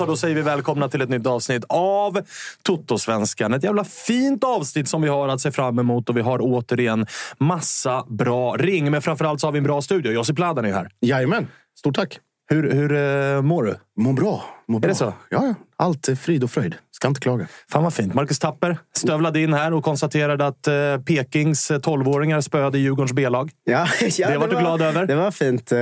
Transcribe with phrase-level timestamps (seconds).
[0.00, 0.06] Så.
[0.06, 2.20] Då säger vi välkomna till ett nytt avsnitt av
[2.62, 3.54] Toto-svenskan.
[3.54, 7.06] Ett jävla fint avsnitt som vi har att se fram emot och vi har återigen
[7.38, 8.90] massa bra ring.
[8.90, 10.12] Men framförallt så har vi en bra studio.
[10.12, 10.90] Josip Ladan är här.
[11.00, 11.46] Jajamän.
[11.78, 12.18] Stort tack.
[12.50, 13.76] Hur, hur eh, mår du?
[14.00, 14.44] Mår bra.
[14.70, 14.88] Mår bra.
[14.88, 15.04] det så?
[15.04, 15.14] Ja,
[15.46, 15.54] ja.
[15.76, 16.74] Allt är frid och fröjd.
[16.90, 17.46] Ska inte klaga.
[17.72, 18.14] Fan vad fint.
[18.14, 20.74] Marcus Tapper stövlade in här och konstaterade att eh,
[21.06, 23.50] Pekings 12-åringar spöade Djurgårdens B-lag.
[23.64, 23.86] Ja,
[24.18, 25.06] ja, Det var du glad över?
[25.06, 25.72] Det var fint.
[25.72, 25.78] Eh,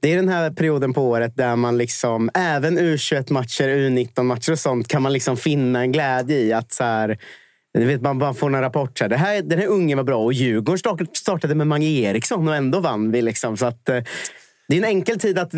[0.00, 4.88] Det är den här perioden på året där man liksom, även U21-matcher, U19-matcher och sånt,
[4.88, 7.18] kan man liksom finna en glädje i att så här,
[7.78, 8.98] vet, man bara får en rapport.
[8.98, 11.86] Så här, det här, den här ungen var bra och Djurgården start- startade med Mange
[11.86, 13.22] Eriksson och ändå vann vi.
[13.22, 14.02] Liksom, så att, eh,
[14.68, 15.52] det är en enkel tid att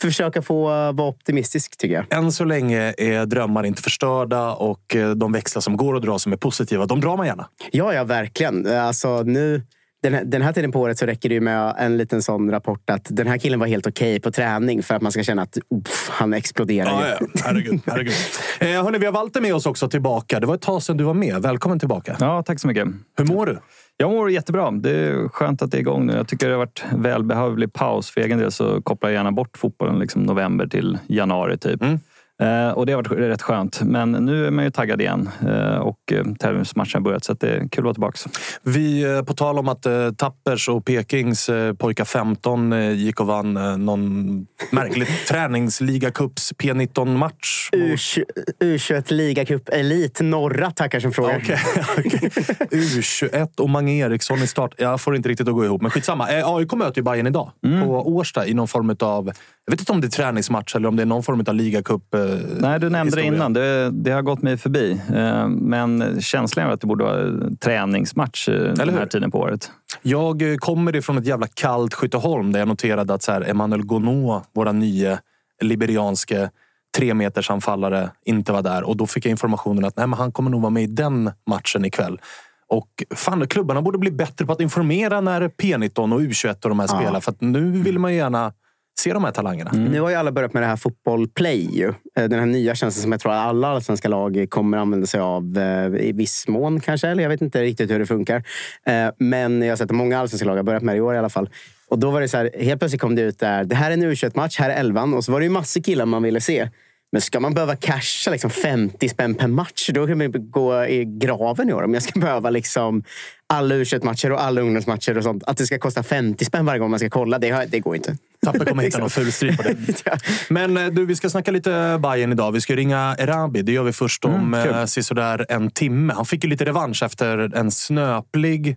[0.00, 2.18] försöka få vara optimistisk, tycker jag.
[2.18, 6.18] Än så länge är drömmar inte förstörda och eh, de växlar som går att dra
[6.18, 7.48] som är positiva, de drar man gärna.
[7.72, 8.66] Ja, ja, verkligen.
[8.66, 9.62] Alltså, nu,
[10.02, 12.50] den, här, den här tiden på året så räcker det ju med en liten sån
[12.50, 15.42] rapport att den här killen var helt okej på träning för att man ska känna
[15.42, 16.90] att uff, han exploderar.
[16.90, 17.26] Ja, ja.
[17.44, 17.80] Herregud.
[17.86, 18.14] herregud.
[18.60, 20.40] Eh, hörni, vi har Walter med oss också tillbaka.
[20.40, 21.42] Det var ett tag sedan du var med.
[21.42, 22.16] Välkommen tillbaka.
[22.20, 22.88] Ja, tack så mycket.
[23.18, 23.58] Hur mår du?
[23.96, 24.70] Jag mår jättebra.
[24.70, 26.12] Det är skönt att det är igång nu.
[26.12, 28.10] Jag tycker det har varit välbehövlig paus.
[28.10, 31.82] För egen del så kopplar jag gärna bort fotbollen liksom november till januari typ.
[31.82, 31.98] Mm.
[32.42, 33.82] Eh, och det har varit rätt skönt.
[33.82, 37.48] Men nu är man ju taggad igen eh, och eh, tävlingsmatchen har börjat så det
[37.48, 38.18] är kul att vara tillbaka.
[38.62, 39.86] Vi, på tal om att
[40.16, 47.70] Tappers och Pekings pojkar 15 eh, gick och vann någon märklig träningsligacups P19-match.
[47.72, 48.24] U20
[48.60, 51.36] U21 ligacup elit norra tackar som frågar.
[51.36, 51.58] Okej,
[51.98, 52.30] okej.
[52.70, 54.74] U21 och Mange Eriksson i start.
[54.76, 56.24] Jag får inte riktigt att gå ihop, men skitsamma.
[56.24, 59.32] AIK möter ju Bayern idag på Årsta i någon form av...
[59.66, 62.14] Jag vet inte om det är träningsmatch eller om det är någon form av ligacup.
[62.60, 63.30] Nej, du nämnde historia.
[63.30, 63.52] det innan.
[63.52, 65.00] Det, det har gått mig förbi.
[65.14, 68.98] Eh, men känslan är att det borde vara träningsmatch eh, den hur?
[68.98, 69.70] här tiden på året.
[70.02, 73.82] Jag eh, kommer ifrån ett jävla kallt Skytteholm där jag noterade att så här, Emmanuel
[73.82, 75.18] Gonot, våra nya
[75.62, 76.50] liberianske
[76.96, 78.82] tremetersanfallare, inte var där.
[78.82, 81.30] Och då fick jag informationen att nej, men han kommer nog vara med i den
[81.46, 82.20] matchen ikväll.
[82.68, 86.80] Och fan, klubbarna borde bli bättre på att informera när P19 och U21 och de
[86.80, 87.00] här Ja.
[87.00, 87.20] spelar.
[87.20, 88.52] För att nu vill man gärna
[88.98, 89.70] se de här talangerna.
[89.72, 91.68] Nu har ju alla börjat med det här fotboll play.
[91.72, 91.88] Ju.
[91.88, 95.20] Eh, Den här nya tjänsten som jag tror att alla allsvenska lag kommer använda sig
[95.20, 97.08] av eh, i viss mån kanske.
[97.08, 98.42] Eller jag vet inte riktigt hur det funkar.
[98.86, 101.14] Eh, Men jag har sett att många allsvenska lag har börjat med det i år
[101.14, 101.50] i alla fall.
[101.88, 103.64] Och då var det så här, helt plötsligt kom det ut där.
[103.64, 105.14] Det här är en U21-match, här är elvan.
[105.14, 106.68] Och så var det ju massor killar man ville se.
[107.14, 111.04] Men ska man behöva casha liksom 50 spänn per match, då kan man gå i
[111.04, 111.82] graven i år.
[111.82, 113.04] Om jag ska behöva liksom
[113.46, 115.44] alla u matcher och alla ungdomsmatcher och sånt.
[115.46, 118.16] Att det ska kosta 50 spänn varje gång man ska kolla, det, det går inte.
[118.46, 119.76] Tapper kommer hitta någon fulstrid på det.
[120.48, 122.52] Men eh, du, vi ska snacka lite Bayern idag.
[122.52, 123.62] Vi ska ringa Erabi.
[123.62, 126.12] Det gör vi först om mm, eh, sådär en timme.
[126.12, 128.76] Han fick ju lite revansch efter en snöplig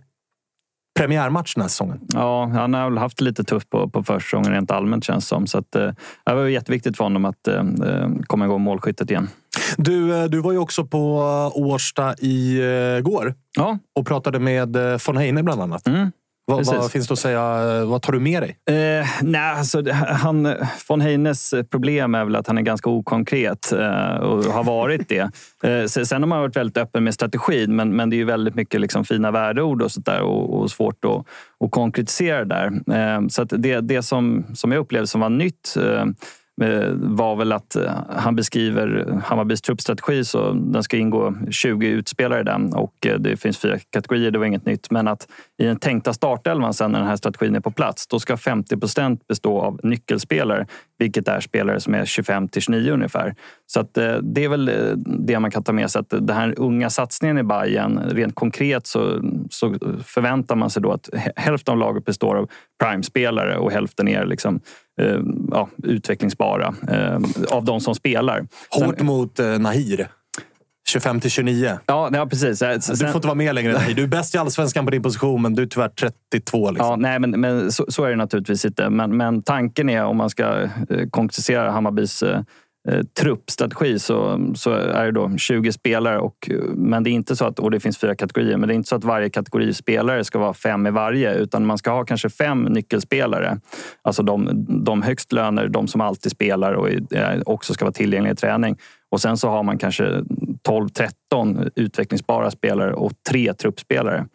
[0.98, 2.00] premiärmatch den här säsongen.
[2.14, 5.28] Ja, han har väl haft det lite tufft på, på försäsongen rent allmänt känns det
[5.28, 5.46] som.
[5.46, 5.90] Så att, eh,
[6.26, 9.28] det var jätteviktigt för honom att eh, eh, komma igång målskyttet igen.
[9.76, 11.18] Du, du var ju också på
[11.54, 13.78] Årsta igår ja.
[13.94, 15.86] och pratade med von Heine bland annat.
[15.86, 16.10] Mm.
[16.48, 17.84] Vad, vad, finns det att säga?
[17.84, 18.56] Vad tar du med dig?
[18.66, 20.54] Eh, nej, alltså, han,
[20.88, 25.30] von Heines problem är väl att han är ganska okonkret eh, och har varit det.
[25.62, 28.54] Eh, sen har man varit väldigt öppen med strategin men, men det är ju väldigt
[28.54, 31.26] mycket liksom fina värdeord och, sånt och, och svårt att,
[31.64, 32.66] att konkretisera där.
[32.66, 36.04] Eh, så det, det som, som jag upplevde som var nytt Eh,
[36.60, 42.40] Eh, var väl att eh, han beskriver Hammarbys truppstrategi så den ska ingå 20 utspelare
[42.40, 44.90] i den och eh, det finns fyra kategorier, det var inget nytt.
[44.90, 45.28] Men att
[45.58, 48.76] i den tänkta startelvan sen när den här strategin är på plats, då ska 50
[48.76, 50.66] procent bestå av nyckelspelare,
[50.98, 53.34] vilket är spelare som är 25 till 29 ungefär.
[53.66, 56.90] Så att det är väl det man kan ta med sig, att den här unga
[56.90, 59.20] satsningen i Bayern rent konkret så,
[59.50, 59.74] så
[60.04, 62.48] förväntar man sig då att hälften av laget består av
[62.82, 64.60] prime-spelare och hälften är liksom
[65.50, 67.18] ja, utvecklingsbara eh,
[67.50, 68.46] av de som spelar.
[68.70, 70.08] Hårt Sen, mot eh, Nahir.
[70.88, 71.78] 25 till 29.
[71.86, 72.58] Ja, ja precis.
[72.58, 73.72] Sen, du får inte vara med längre.
[73.72, 73.94] Nahir.
[73.94, 76.70] Du är bäst i allsvenskan på din position, men du är tyvärr 32.
[76.70, 76.86] Liksom.
[76.86, 78.90] Ja, nej, men, men så, så, är det naturligtvis inte.
[78.90, 82.40] Men, men tanken är, om man ska eh, konkretisera Hammarbys eh,
[82.88, 86.18] Eh, truppstrategi så, så är det då 20 spelare.
[86.18, 88.76] Och, men det är inte så att, och det finns fyra kategorier, men det är
[88.76, 91.34] inte så att varje kategori spelare ska vara fem i varje.
[91.34, 93.60] Utan man ska ha kanske fem nyckelspelare.
[94.02, 96.88] Alltså de, de högst löner, de som alltid spelar och
[97.46, 98.76] också ska vara tillgängliga i träning.
[99.10, 100.04] Och sen så har man kanske
[100.68, 104.26] 12-13 utvecklingsbara spelare och tre truppspelare.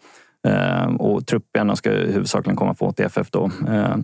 [0.48, 3.52] Eh, och truppen ska huvudsakligen komma från FF då.
[3.70, 3.96] Eh,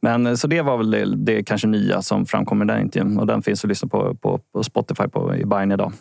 [0.00, 3.26] men så det var väl det, det kanske nya som framkommer i den intervjun och
[3.26, 5.92] den finns att lyssna på på, på Spotify på, i Bayern idag.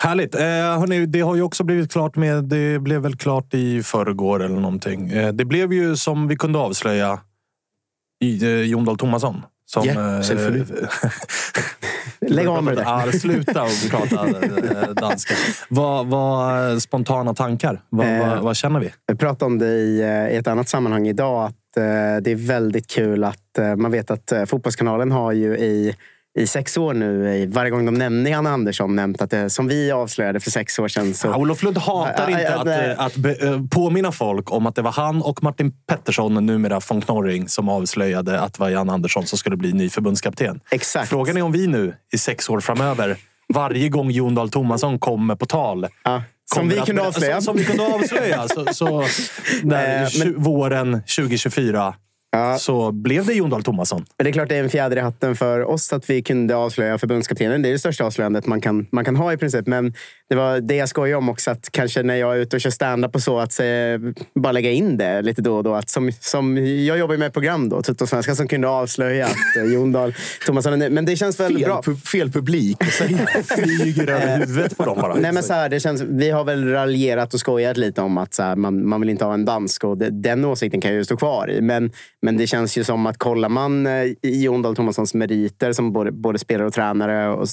[0.00, 0.34] Härligt!
[0.34, 2.44] Eh, hörni, det har ju också blivit klart med.
[2.44, 5.10] Det blev väl klart i förrgår eller någonting.
[5.10, 7.20] Eh, det blev ju som vi kunde avslöja
[8.20, 9.42] i eh, Jon Dahl Tomasson.
[9.66, 10.20] Som, yeah,
[12.28, 15.34] Lägg av med det Ja, sluta och prata eh, danska.
[15.68, 17.80] Vad, vad spontana tankar?
[17.88, 18.92] Vad, eh, vad, vad, känner vi?
[19.06, 21.44] Vi pratade om det i, eh, i ett annat sammanhang idag.
[21.44, 21.82] Att eh,
[22.22, 25.94] det är väldigt kul att eh, man vet att eh, Fotbollskanalen har ju i
[26.36, 29.92] i sex år nu, varje gång de nämner Janne Andersson, nämnt att det som vi
[29.92, 31.14] avslöjade för sex år sedan.
[31.14, 31.26] Så...
[31.26, 33.36] Ja, Olof Lund hatar inte att, att, att be,
[33.70, 38.40] påminna folk om att det var han och Martin Pettersson, numera von Knorring, som avslöjade
[38.40, 40.60] att det var Janne Andersson som skulle bli ny förbundskapten.
[40.70, 41.08] Exakt.
[41.08, 43.16] Frågan är om vi nu, i sex år framöver,
[43.54, 46.22] varje gång Jon Dahl Tomasson kommer på tal ja.
[46.54, 47.34] Som vi, kunde avslöja.
[47.34, 48.48] Som, som vi kunde avslöja.
[48.48, 49.04] så, så
[49.62, 50.42] där, men...
[50.42, 51.94] våren 2024
[52.34, 52.58] ja.
[52.58, 54.04] så blev det Jon Dahl Tomasson.
[54.16, 56.98] det är klart det är en fjäder i hatten för oss att vi kunde avslöja
[56.98, 57.62] förbundskaptenen.
[57.62, 59.66] Det är det största avslöjandet man kan, man kan ha i princip.
[59.66, 59.94] Men
[60.28, 61.50] det var det jag skojade om också.
[61.50, 63.98] Att kanske när jag är ute och kör stand-up och så, att se,
[64.34, 65.74] bara lägga in det lite då och då.
[65.74, 69.72] Att som, som, jag jobbar med ett program då, Tuttosvenska, som kunde avslöja att eh,
[69.72, 70.14] Jon Dahl
[70.46, 71.82] Tomasson Men det känns väldigt fel, bra.
[71.82, 72.84] Pu fel publik.
[73.44, 75.14] Flyger över huvudet på dem bara.
[75.14, 78.34] Nej, men så här, det känns, vi har väl raljerat och skojat lite om att
[78.34, 79.84] så här, man, man vill inte ha en dansk.
[79.84, 81.60] Och det, den åsikten kan jag ju stå kvar i.
[81.60, 81.92] Men,
[82.22, 86.12] men det känns ju som att kollar man eh, Jon Dahl Tomassons meriter som både,
[86.12, 87.46] både spelare och tränare och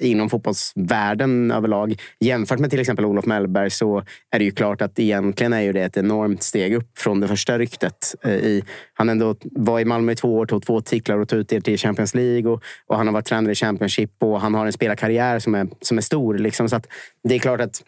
[0.00, 4.98] inom fotbollsvärlden överlag jämfört med till exempel Olof Mellberg så är det ju klart att
[4.98, 8.14] egentligen är ju det ett enormt steg upp från det första ryktet.
[8.22, 11.38] Eh, I, han ändå var i Malmö i två år, tog två titlar och tog
[11.38, 12.50] ut det till Champions League.
[12.50, 15.68] Och, och, han har varit tränare i Championship och han har en spelarkarriär som är,
[15.80, 16.38] som är stor.
[16.38, 16.68] Liksom.
[16.68, 16.86] Så att
[17.28, 17.82] det är klart att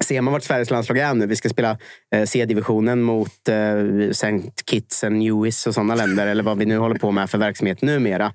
[0.00, 1.78] Ser man vart Sveriges landslag är nu, vi ska spela
[2.14, 4.40] eh, C-divisionen mot eh, St.
[4.70, 7.82] Kitts och Nevis och sådana länder, eller vad vi nu håller på med för verksamhet
[7.82, 8.32] numera.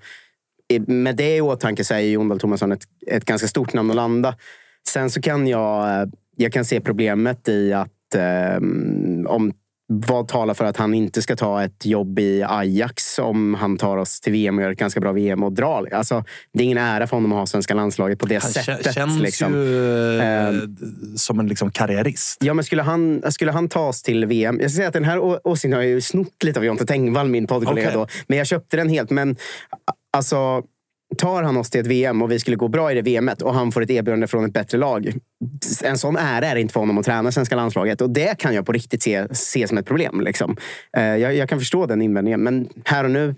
[0.88, 3.96] Med det i åtanke så är Jon Dahl Tomasson ett, ett ganska stort namn att
[3.96, 4.36] landa.
[4.90, 8.56] Sen så kan jag, jag kan se problemet i att eh,
[9.28, 9.54] om
[9.88, 13.98] vad talar för att han inte ska ta ett jobb i Ajax om han tar
[13.98, 15.90] oss till VM och gör ett ganska bra VM och drar?
[15.94, 16.24] Alltså,
[16.54, 18.94] det är ingen ära för honom att ha svenska landslaget på det han sättet.
[18.94, 19.54] känns liksom.
[19.54, 20.54] ju eh,
[21.16, 22.44] som en liksom karriärist.
[22.44, 24.60] Ja, men skulle han, skulle han ta oss till VM...
[24.62, 27.30] Jag ska säga att den här åsikten har jag ju snott lite av Jonte Tengvall,
[27.30, 27.88] min poddkollega.
[27.88, 28.00] Okay.
[28.00, 29.10] Då, men jag köpte den helt.
[29.10, 29.36] Men
[30.13, 30.63] alltså
[31.15, 33.53] tar han oss till ett VM och vi skulle gå bra i det VMet och
[33.53, 35.13] han får ett erbjudande från ett bättre lag.
[35.84, 38.01] En sån ära är det inte för honom att träna svenska landslaget.
[38.01, 40.22] Och det kan jag på riktigt se, se som ett problem.
[40.22, 40.58] Liksom.
[40.98, 42.43] Eh, jag, jag, kan förstå den invändningen.
[42.43, 43.36] Men här och nu,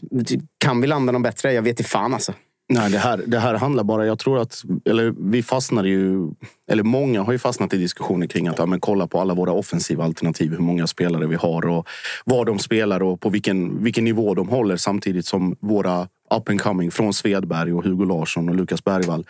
[0.57, 1.53] kan vi landa någon bättre?
[1.53, 2.33] Jag vet inte fan alltså.
[2.69, 4.05] Nej, det här, det här handlar bara...
[4.05, 4.63] Jag tror att...
[4.85, 6.29] Eller vi fastnar ju...
[6.71, 9.51] Eller många har ju fastnat i diskussioner kring att ja, men kolla på alla våra
[9.51, 10.51] offensiva alternativ.
[10.51, 11.87] Hur många spelare vi har och
[12.25, 14.77] var de spelar och på vilken, vilken nivå de håller.
[14.77, 19.25] Samtidigt som våra up and coming från Svedberg och Hugo Larsson och Lukas Bergvall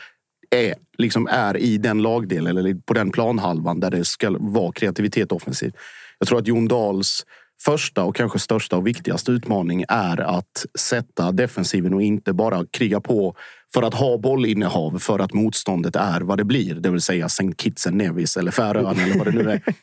[0.50, 5.32] är, liksom är i den lagdelen eller på den planhalvan där det ska vara kreativitet
[5.32, 5.76] offensivt.
[6.20, 7.26] Jag tror att Jon Dahls
[7.62, 13.02] första och kanske största och viktigaste utmaning är att sätta defensiven och inte bara kriga
[13.02, 13.36] på
[13.74, 16.76] för att ha bollinnehav för att motståndet är vad det blir.
[16.76, 17.54] Det vill säga St.
[17.58, 19.62] Kitts and Nevis eller Färöarna eller vad det nu är.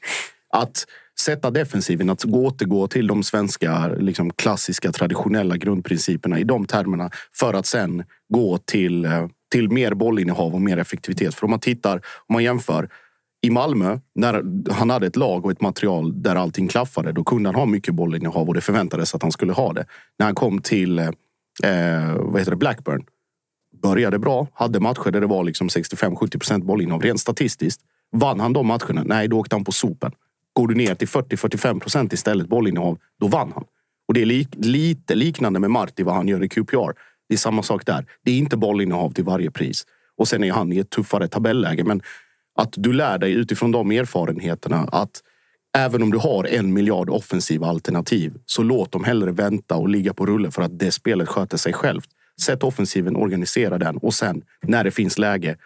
[0.55, 0.87] Att
[1.23, 7.55] sätta defensiven, att återgå till de svenska liksom, klassiska traditionella grundprinciperna i de termerna för
[7.55, 11.35] att sen gå till, eh, till mer bollinnehav och mer effektivitet.
[11.35, 12.89] För om man tittar, om man jämför
[13.43, 17.49] i Malmö, när han hade ett lag och ett material där allting klaffade, då kunde
[17.49, 19.87] han ha mycket bollinnehav och det förväntades att han skulle ha det.
[20.19, 21.07] När han kom till eh,
[21.65, 23.05] eh vad heter det, Blackburn,
[23.83, 27.81] började bra, hade matcher där det var liksom 65-70 procent bollinnehav rent statistiskt.
[28.13, 29.03] Vann han de matcherna?
[29.05, 30.13] Nej, då åkte han på sopen.
[30.53, 33.65] Går du ner till 40-45 procent istället bollinnehav, då vann han.
[34.09, 36.93] Och det är li lite liknande med Marti, vad han gör i QPR.
[37.29, 38.07] Det är samma sak där.
[38.25, 39.87] Det är inte bollinnehav till varje pris.
[40.17, 41.85] Och sen är han i ett tuffare tabelläge.
[41.85, 42.03] Men
[42.55, 45.23] att du lär dig utifrån de erfarenheterna att
[45.77, 50.15] även om du har en miljard offensiva alternativ så låt dem hellre vänta och ligga
[50.15, 52.09] på rulle för att det spelet sköter sig självt.
[52.41, 55.57] Sätt offensiven, organisera den och sen när det finns läge,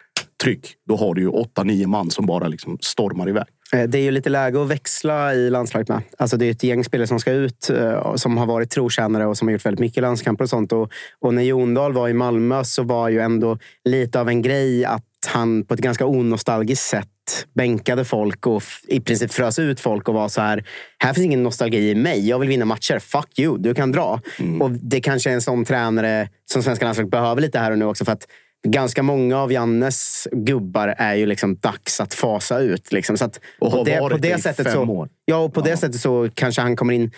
[0.43, 0.75] tryck.
[0.89, 3.47] Då har du ju åtta, nio man som bara liksom stormar iväg.
[3.73, 6.03] Eh, det är ju lite läge att växla i landslaget med.
[6.19, 9.39] Alltså det är ett gäng spelare som ska ut, eh, som har varit trotjänare och
[9.39, 10.73] som har gjort väldigt mycket landskamper och sånt.
[10.73, 14.43] Och, och när Jon Dahl var i Malmö så var ju ändå lite av en
[14.43, 17.09] grej att han på ett ganska onostalgiskt sätt
[17.55, 20.65] bänkade folk och i princip frös ut folk och var så här.
[20.99, 22.29] Här finns ingen nostalgi i mig.
[22.29, 22.99] Jag vill vinna matcher.
[22.99, 24.21] Fuck you, du kan dra.
[24.39, 24.63] Mm.
[24.63, 27.85] Och Det kanske är en sån tränare som svenska landslaget behöver lite här och nu
[27.85, 28.05] också.
[28.05, 28.27] För att
[28.71, 32.93] ganska många av Jannes gubbar är ju liksom dags att fasa ut.
[32.93, 33.17] Liksom.
[33.17, 35.09] Så att och har det, varit på det, det sättet fem så, år.
[35.25, 35.65] Ja, och på ja.
[35.65, 37.11] det sättet så kanske han kommer in...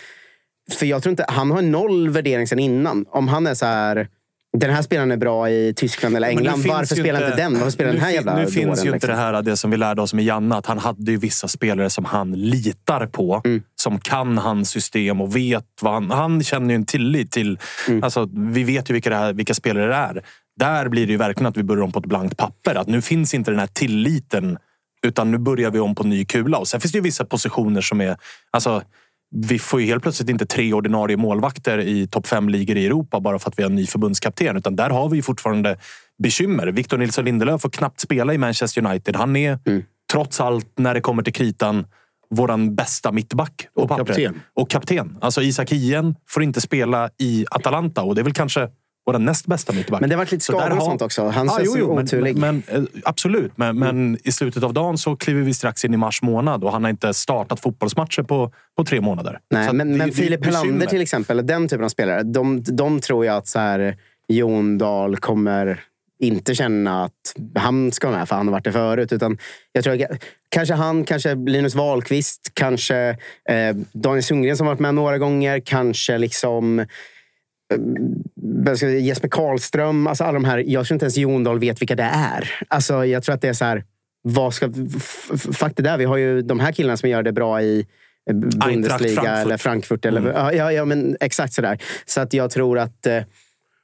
[0.71, 1.25] För jag tror inte...
[1.29, 3.07] Han har noll värdering sen innan.
[3.09, 4.09] Om han är så här
[4.53, 6.65] den här spelaren är bra i Tyskland eller England.
[6.69, 7.55] Varför spelar inte den?
[7.55, 9.11] Varför spelar den här jävla Nu finns ju inte liksom?
[9.11, 10.57] det här det som vi lärde oss med Janne.
[10.57, 13.43] Att han hade ju vissa spelare som han litar på.
[13.45, 13.63] Mm.
[13.77, 16.11] Som kan hans system och vet vad han...
[16.11, 17.59] Han känner ju en tillit till...
[17.89, 18.03] Mm.
[18.03, 20.23] Alltså, vi vet ju vilka, här, vilka spelare det är.
[20.59, 22.75] Där blir det ju verkligen att vi börjar om på ett blankt papper.
[22.75, 24.59] Att nu finns inte den här tilliten.
[25.03, 26.59] Utan nu börjar vi om på ny kula.
[26.59, 28.17] Och sen finns det ju vissa positioner som är...
[28.51, 28.83] Alltså,
[29.31, 33.21] vi får ju helt plötsligt inte tre ordinarie målvakter i topp fem ligor i Europa
[33.21, 34.57] bara för att vi har en ny förbundskapten.
[34.57, 35.79] Utan där har vi ju fortfarande
[36.23, 36.67] bekymmer.
[36.67, 39.17] Victor Nilsson Lindelöf får knappt spela i Manchester United.
[39.17, 39.83] Han är mm.
[40.13, 41.87] trots allt, när det kommer till kritan,
[42.31, 43.69] våran bästa mittback.
[43.75, 44.41] Och kapten.
[44.55, 45.19] Och kapten.
[45.21, 48.69] Alltså Isak Hien får inte spela i Atalanta och det är väl kanske
[49.13, 50.01] vår näst bästa mittback.
[50.01, 51.29] Men det har varit lite skador och sånt också.
[51.29, 52.37] Han ah, jo, jo, oturlig.
[52.37, 53.97] Men, men, eh, absolut, men, mm.
[53.97, 56.85] men, i slutet av dagen så kliver vi strax in i mars månad och han
[56.85, 59.39] har inte startat fotbollsmatcher på, på tre månader.
[59.51, 63.37] Nej, men, men Filip Helander till exempel, den typen av spelare, de, de tror jag
[63.37, 63.97] att så här,
[64.29, 65.81] Jon Dahl kommer
[66.21, 69.13] inte känna att han ska med för han har varit det förut.
[69.13, 69.39] Utan
[69.73, 72.97] jag tror att, kanske han, kanske Linus Wahlqvist, kanske
[73.49, 75.61] eh, Daniel Sundgren som varit med några gånger.
[75.61, 76.87] Kanske liksom
[79.01, 80.59] Jesper Karlström, alltså alla de här.
[80.67, 82.51] Jag tror inte ens Jon Dahl vet vilka det är.
[82.69, 83.85] Alltså, jag tror att det är så här,
[84.23, 84.71] vad ska...
[85.53, 87.87] Fakta där, vi har ju de här killarna som gör det bra i
[88.31, 89.45] eh, Bundesliga Frankfurt.
[89.45, 90.05] eller Frankfurt.
[90.05, 90.57] Eller, mm.
[90.57, 91.83] ja, ja, men exakt sådär.
[92.07, 93.23] Så att jag tror att eh,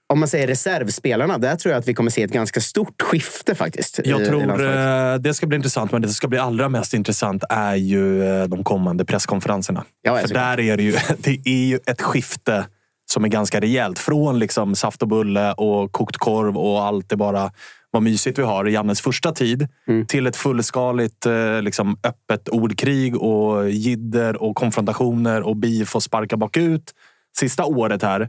[0.06, 3.54] om man säger reservspelarna, där tror jag att vi kommer se ett ganska stort skifte
[3.54, 4.00] faktiskt.
[4.04, 6.94] Jag i, tror i det ska bli intressant, men det som ska bli allra mest
[6.94, 9.84] intressant är ju de kommande presskonferenserna.
[10.02, 12.64] Ja, För där är det ju, det är ju ett skifte
[13.12, 13.98] som är ganska rejält.
[13.98, 17.50] Från liksom saft och bulle och kokt korv och allt det bara
[17.90, 20.06] vad mysigt vi har i Jannes första tid mm.
[20.06, 26.36] till ett fullskaligt eh, liksom, öppet ordkrig och jidder och konfrontationer och beef och sparka
[26.36, 26.94] bakut.
[27.36, 28.28] Sista året här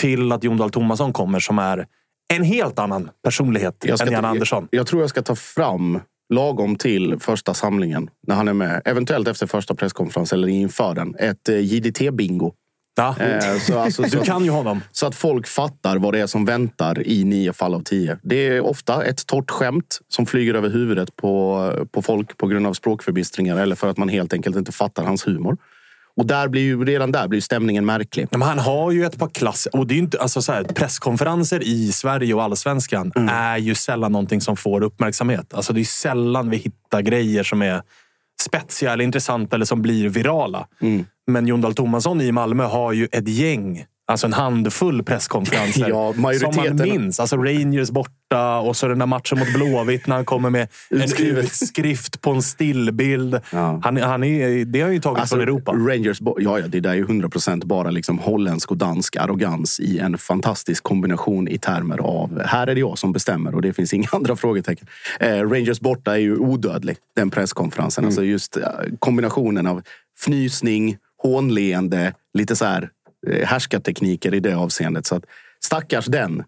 [0.00, 1.86] till att Jon Dahl Tomasson kommer som är
[2.34, 4.68] en helt annan personlighet än Jan Andersson.
[4.70, 6.00] Jag, jag tror jag ska ta fram
[6.34, 8.82] lagom till första samlingen när han är med.
[8.84, 11.14] Eventuellt efter första presskonferensen eller inför den.
[11.18, 12.52] Ett eh, JDT-bingo.
[12.96, 13.14] Ja.
[13.18, 14.80] Eh, så, alltså, du kan ju honom.
[14.92, 18.18] Så att folk fattar vad det är som väntar i nio fall av tio.
[18.22, 22.66] Det är ofta ett torrt skämt som flyger över huvudet på, på folk på grund
[22.66, 25.56] av språkförbistringar eller för att man helt enkelt inte fattar hans humor.
[26.16, 28.28] Och där blir ju, redan där blir stämningen märklig.
[28.30, 29.68] Men han har ju ett par klass...
[29.72, 33.28] Och det är inte, alltså så här, presskonferenser i Sverige och allsvenskan mm.
[33.28, 35.54] är ju sällan någonting som får uppmärksamhet.
[35.54, 37.82] Alltså det är sällan vi hittar grejer som är
[38.40, 40.66] spetsiga eller intressanta eller som blir virala.
[40.80, 41.06] Mm.
[41.26, 45.88] Men Jon Dahl Tomasson i Malmö har ju ett gäng Alltså en handfull presskonferenser.
[45.88, 47.20] Ja, majoriteten- Som man minns.
[47.20, 51.02] Alltså Rangers borta och så den där matchen mot Blåvitt när han kommer med en
[51.36, 53.40] utskrift på en stillbild.
[53.52, 53.80] Ja.
[53.84, 55.72] Han, han är, det har ju tagit Alltså, från Europa.
[55.72, 59.80] Rangers, ja, ja, det där är ju 100 procent bara liksom holländsk och dansk arrogans
[59.80, 63.72] i en fantastisk kombination i termer av här är det jag som bestämmer och det
[63.72, 64.86] finns inga andra frågetecken.
[65.20, 68.04] Eh, Rangers borta är ju odödlig, den presskonferensen.
[68.04, 68.62] Alltså just eh,
[68.98, 69.82] kombinationen av
[70.18, 72.88] fnysning, hånleende, lite så här
[73.28, 75.06] eh, härskartekniker i det avseendet.
[75.06, 75.24] Så att,
[75.64, 76.42] stackars den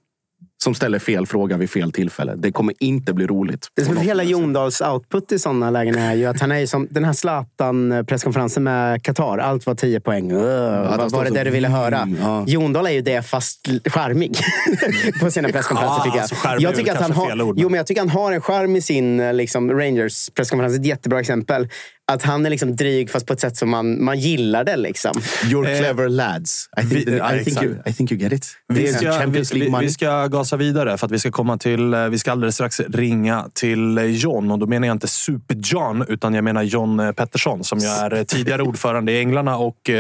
[0.64, 2.34] som ställer fel fråga vid fel tillfälle.
[2.37, 3.66] Det kommer inte bli roligt.
[3.76, 4.22] Det som är hela.
[4.22, 9.02] Jondals output i sådana lägen är ju att han är som den här Zlatan-presskonferensen med
[9.02, 9.38] Qatar.
[9.38, 10.30] Allt var 10 poäng.
[10.30, 11.98] Han vad står var det där du ville höra?
[11.98, 12.44] mm, ja.
[12.46, 14.38] Jondal är ju det fast charmig
[15.20, 16.56] på sina presskonferenser Ja, tycker alltså, jag.
[16.56, 18.40] är jag tycker att han har, ord, men- jo, men jag tycker han har en
[18.40, 20.75] charm i sin eh, liksom, Rangers presskonferens.
[20.78, 21.68] Ett jättebra exempel.
[22.12, 24.76] Att han är liksom dryg fast på ett sätt som man, man gillar det.
[24.76, 25.12] Liksom.
[25.42, 26.68] You're Eh, clever lads.
[26.76, 28.46] I think, vi- I, think you, I think you get it.
[28.68, 31.94] Vi ska, vi, vi, ska gasa vidare för att vi ska komma till...
[31.94, 34.50] eh, Vi ska alldeles strax ringa till eh, John.
[34.50, 38.62] Och då menar jag inte Super-John, utan jag menar John Pettersson som ju är tidigare
[38.62, 39.90] ordförande i Änglarna och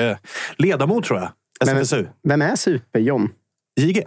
[0.56, 1.28] ledamot, tror jag.
[1.66, 2.06] Men- SFSU.
[2.28, 3.28] Vem är Super-John?
[3.80, 3.98] JG.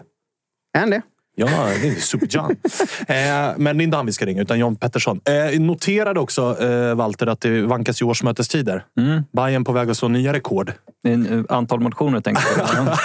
[0.73, 1.01] Är han det?
[1.35, 1.47] Ja,
[1.81, 2.51] det är Super-John.
[3.07, 5.19] eh, men det är inte han vi ska ringa, utan John Pettersson.
[5.53, 8.85] Eh, noterade också, eh, Walter, att det vankas i årsmötestider.
[8.99, 9.23] Mm.
[9.33, 10.73] Bayern på väg att slå nya rekord.
[11.07, 12.67] En, Antal motioner tänker jag.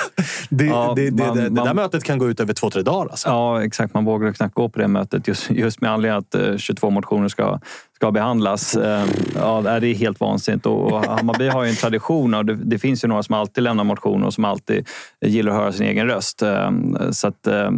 [0.51, 2.71] Det, Ja, det, det, man- det, det där man- mötet kan gå ut över två,
[2.71, 3.11] tre dagar.
[3.11, 3.29] Alltså.
[3.29, 3.95] Ja, exakt.
[3.95, 7.29] Man vågar knappt gå på det mötet just, just med anledning att eh, 22 motioner
[7.29, 7.61] ska,
[7.97, 8.77] ska behandlas.
[8.77, 9.05] Eh,
[9.39, 10.67] Ja, det är helt vansinnigt.
[10.67, 13.85] Och Hammarby har ju en tradition och det, det finns ju några som alltid lämnar
[13.85, 14.89] motioner och som alltid
[15.21, 16.43] gillar att höra sin egen röst.
[16.43, 16.71] Eh,
[17.11, 17.71] Så att, eh,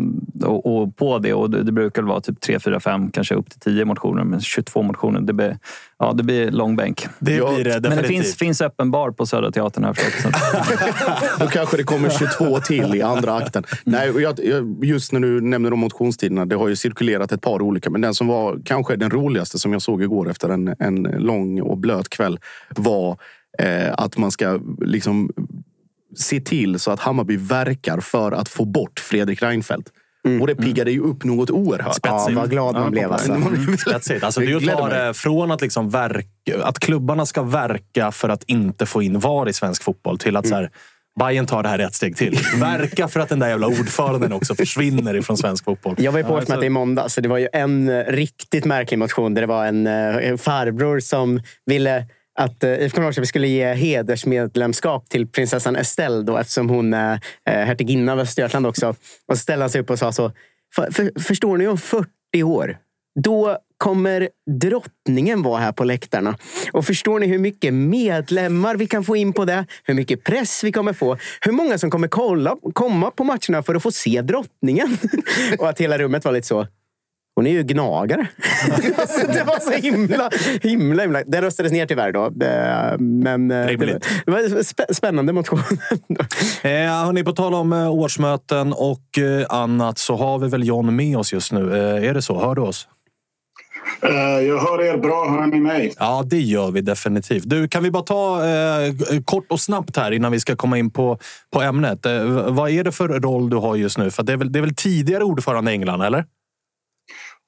[0.44, 3.60] och, och på det, och det, brukar vara typ 3, 4, 5, kanske upp till
[3.60, 4.25] 10 motioner.
[4.25, 5.58] Men 22 motioner, det blir,
[5.98, 7.06] ja, det blir lång bänk.
[7.18, 10.32] Det blir det Men det finns, finns öppen bar på Södra Teatern här förstås.
[11.38, 13.64] Då kanske det kommer 22 till i andra akten.
[13.84, 17.62] Nej, jag, jag, just när du nämner de motionstiderna, det har ju cirkulerat ett par
[17.62, 17.90] olika.
[17.90, 21.60] Men den som var kanske den roligaste som jag såg igår efter en, en lång
[21.60, 22.38] och blöt kväll
[22.76, 23.18] var
[23.58, 25.30] eh, att man ska liksom
[26.16, 29.92] se till så att Hammarby verkar för att få bort Fredrik Reinfeldt.
[30.40, 31.99] Och det piggade ju upp något oerhört.
[32.02, 33.12] Ja, vad glad man blev.
[33.12, 33.36] Alltså.
[33.78, 34.25] Spetsigt.
[34.25, 38.86] Alltså, Det är det från att, liksom verka, att klubbarna ska verka för att inte
[38.86, 40.71] få in VAR i svensk fotboll till att så här,
[41.19, 42.39] Bayern tar det här ett steg till.
[42.61, 45.95] Verka för att den där jävla ordföranden också försvinner ifrån svensk fotboll.
[45.99, 48.65] Jag var ju på årsmöte alltså- i måndag, så det var ju en eh, riktigt
[48.65, 52.07] märklig motion där det var en, eh, en farbror som ville
[52.39, 58.13] att eh, IFK Norrköping skulle ge hedersmedlemskap till prinsessan Estelle då, eftersom hon är hertiginna
[58.13, 58.89] av Östergötland också.
[59.28, 60.33] Och så ställde han sig upp och sa så.
[60.75, 62.09] "För, för, förstår ni om 40
[62.43, 62.76] år?
[63.23, 64.28] Då kommer
[64.60, 66.36] drottningen vara här på läktarna.
[66.73, 69.67] Och förstår ni hur mycket medlemmar vi kan få in på det?
[69.84, 71.17] Hur mycket press vi kommer få?
[71.41, 74.99] Hur många som kommer kolla, komma på matcherna för att få se drottningen?
[75.58, 76.67] Och att hela rummet var lite så.
[77.36, 78.26] Hon är ju gnagare.
[78.97, 80.30] alltså, det var så himla,
[80.62, 81.23] himla, himla.
[81.26, 82.25] Den röstades ner tyvärr då.
[82.25, 84.08] Eh, Men eh, det var, Rimligt.
[84.26, 85.60] det var en spä- spännande motion.
[86.62, 86.71] Eh,
[87.04, 91.32] hörni, på tal om eh, årsmöten och annat så har vi väl John med oss
[91.32, 91.76] just nu.
[91.78, 92.41] Eh, är det så?
[92.41, 92.88] Hör du oss?
[94.02, 95.28] Eh, jag hör er bra.
[95.30, 95.92] Hör ni mig?
[95.98, 97.42] Ja, det gör vi definitivt.
[97.46, 98.92] Du, kan vi bara ta eh,
[99.24, 101.18] kort och snabbt här innan vi ska komma in på,
[101.52, 102.06] på ämnet.
[102.06, 104.10] Eh, vad är det för roll du har just nu?
[104.10, 106.24] För det är väl, det är väl tidigare ordförande i England, eller?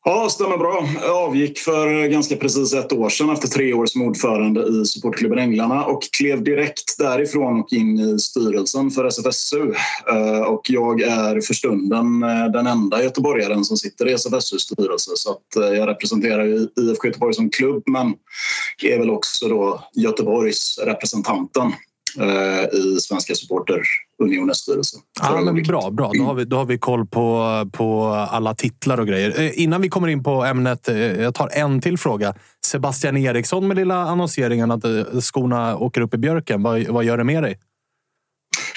[0.05, 0.89] Ja, stämmer bra.
[1.03, 5.39] Jag avgick för ganska precis ett år sedan efter tre år som ordförande i supportklubben
[5.39, 9.75] Änglarna och klev direkt därifrån och in i styrelsen för SFSU.
[10.13, 15.11] Eh, och jag är för stunden eh, den enda göteborgaren som sitter i SFSUs styrelse
[15.15, 18.15] så att eh, jag representerar ju IFK Göteborg som klubb men
[18.83, 21.73] är väl också då Göteborgs representanten
[22.73, 24.97] i Svenska supporterunionens styrelse.
[25.23, 26.11] Ja, men bra, bra.
[26.15, 29.41] Då har vi, då har vi koll på, på alla titlar och grejer.
[29.41, 32.35] Eh, innan vi kommer in på ämnet, eh, jag tar en till fråga.
[32.67, 36.63] Sebastian Eriksson med lilla annonseringen att eh, skorna åker upp i björken.
[36.63, 37.59] Vad, vad gör det med dig?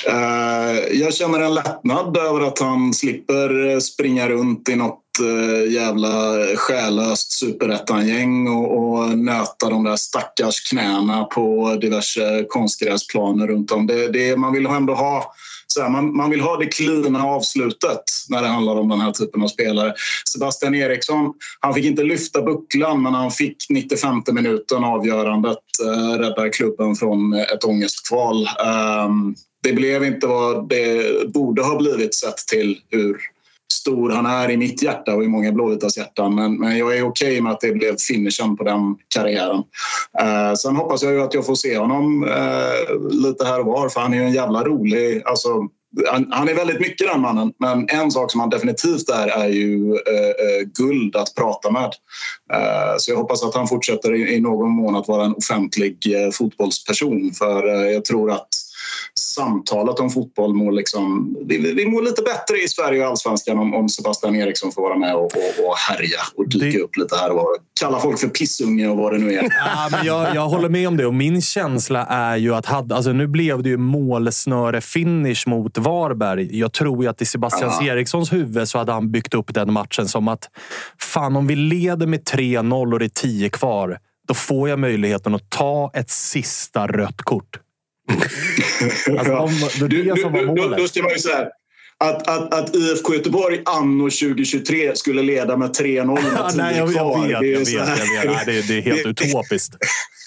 [0.08, 5.74] Eh, jag känner en lättnad över att han slipper eh, springa runt i något eh,
[5.74, 13.88] jävla själlöst superettan-gäng och, och nöta de där stackars knäna på diverse konstgräsplaner runt om.
[13.88, 15.34] Det, det, man vill ändå ha
[15.68, 19.12] så här, man, man vill ha det klina avslutet när det handlar om den här
[19.12, 19.94] typen av spelare.
[20.30, 26.50] Sebastian Eriksson, han fick inte lyfta bucklan men han fick 95 minuten avgörandet eh, rädda
[26.50, 28.48] klubben från ett ångestkval.
[29.06, 33.18] Um, det blev inte vad det borde ha blivit sett till hur
[33.74, 36.36] stor han är i mitt hjärta och i många blåvitas hjärtan.
[36.36, 39.64] Men, men jag är okej med att det blev finishen på den karriären.
[40.20, 43.90] Eh, sen hoppas jag ju att jag får se honom eh, lite här och var
[43.90, 45.22] för han är ju en jävla rolig...
[45.26, 45.50] Alltså,
[46.12, 49.48] han, han, är väldigt mycket den mannen, men en sak som han definitivt är är
[49.48, 51.92] ju eh, eh guld att prata med.
[52.54, 55.98] Eh, så jag hoppas att han fortsätter i, i, någon mån att vara en offentlig
[56.16, 58.48] eh, fotbollsperson för eh, jag tror att
[59.20, 61.36] samtalet om fotboll mår liksom...
[61.48, 64.98] Vi, vi mår lite bättre i Sverige och allsvenskan om, om Sebastian Eriksson får vara
[64.98, 66.84] med och, och, och härja och dyka det...
[66.84, 67.46] upp lite här och var.
[67.80, 69.44] Kalla folk för pissunge och vad det nu är.
[69.44, 72.96] Ja, men jag, jag håller med om det och min känsla är ju att hade,
[72.96, 76.60] alltså nu blev det ju målsnöre-finish mot Varberg.
[76.60, 77.94] Jag tror ju att i Sebastian ja.
[77.94, 80.50] Erikssons huvud så hade han byggt upp den matchen som att
[81.02, 85.36] fan om vi leder med 3-0 och det är 10 kvar då får jag möjligheten
[85.36, 87.60] att ta ett sista rött kort.
[89.18, 90.80] Alltså, de, det är det som var målet.
[90.80, 91.48] Då, då man ju säga
[91.98, 97.22] att, att, att IFK Göteborg anno 2023 skulle leda med 3-0 med Nej, jag, jag,
[97.22, 98.26] vet, jag vet, jag vet.
[98.26, 99.76] Nej, det, är, det är helt utopiskt.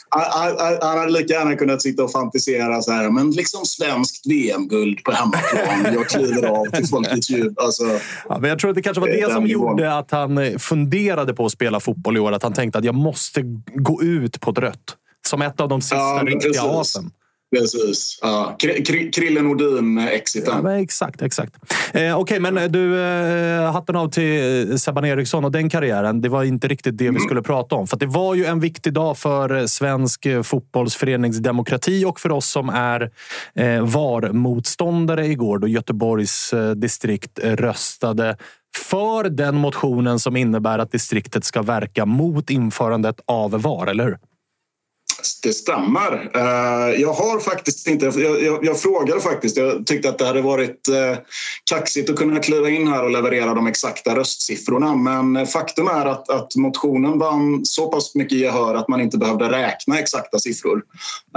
[0.09, 5.13] Han, hade lika gärna kunnat sitta och fantisera så här, men liksom svenskt VM-guld på
[5.13, 5.95] hemmaplan.
[5.95, 7.61] Jag kliver av till folkets djup.
[7.61, 7.85] Alltså,
[8.29, 11.35] ja, men jag tror att det kanske var det som gjorde att han eh, funderade
[11.35, 12.33] på att spela fotboll i år.
[12.33, 13.43] Att han tänkte att jag måste
[13.75, 14.97] gå ut på ett rött.
[15.29, 17.11] Som ett av de sista ja, riktiga asen.
[17.55, 18.19] Precis.
[18.23, 18.57] Ja.
[19.13, 20.61] Krille Nordin-exiten.
[20.65, 21.55] Ja, exakt, exakt.
[21.93, 25.71] Eh, Okej, okay, men eh, du, eh, hatten av till eh, Sebban Eriksson och den
[25.71, 26.21] karriären.
[26.21, 27.15] Det var inte riktigt det mm.
[27.15, 27.87] vi skulle prata om.
[27.87, 32.69] För det var ju en viktig dag för eh, svensk fotbollsföreningsdemokrati och för oss som
[32.69, 33.11] är
[33.55, 38.37] eh, VAR-motståndare igår då Göteborgs eh, distrikt röstade
[38.77, 44.19] för den motionen som innebär att distriktet ska verka mot införandet av VAR, eller hur?
[45.43, 46.31] Det stämmer.
[46.35, 48.07] Eh, jag har faktiskt inte...
[48.07, 49.57] Jag, jag, jag, frågade faktiskt.
[49.57, 51.19] Jag tyckte att det hade varit eh,
[51.71, 54.95] kaxigt att kunna kliva in här och leverera de exakta röstsiffrorna.
[54.95, 59.51] Men faktum är att, att motionen vann så pass mycket gehör att man inte behövde
[59.51, 60.83] räkna exakta siffror.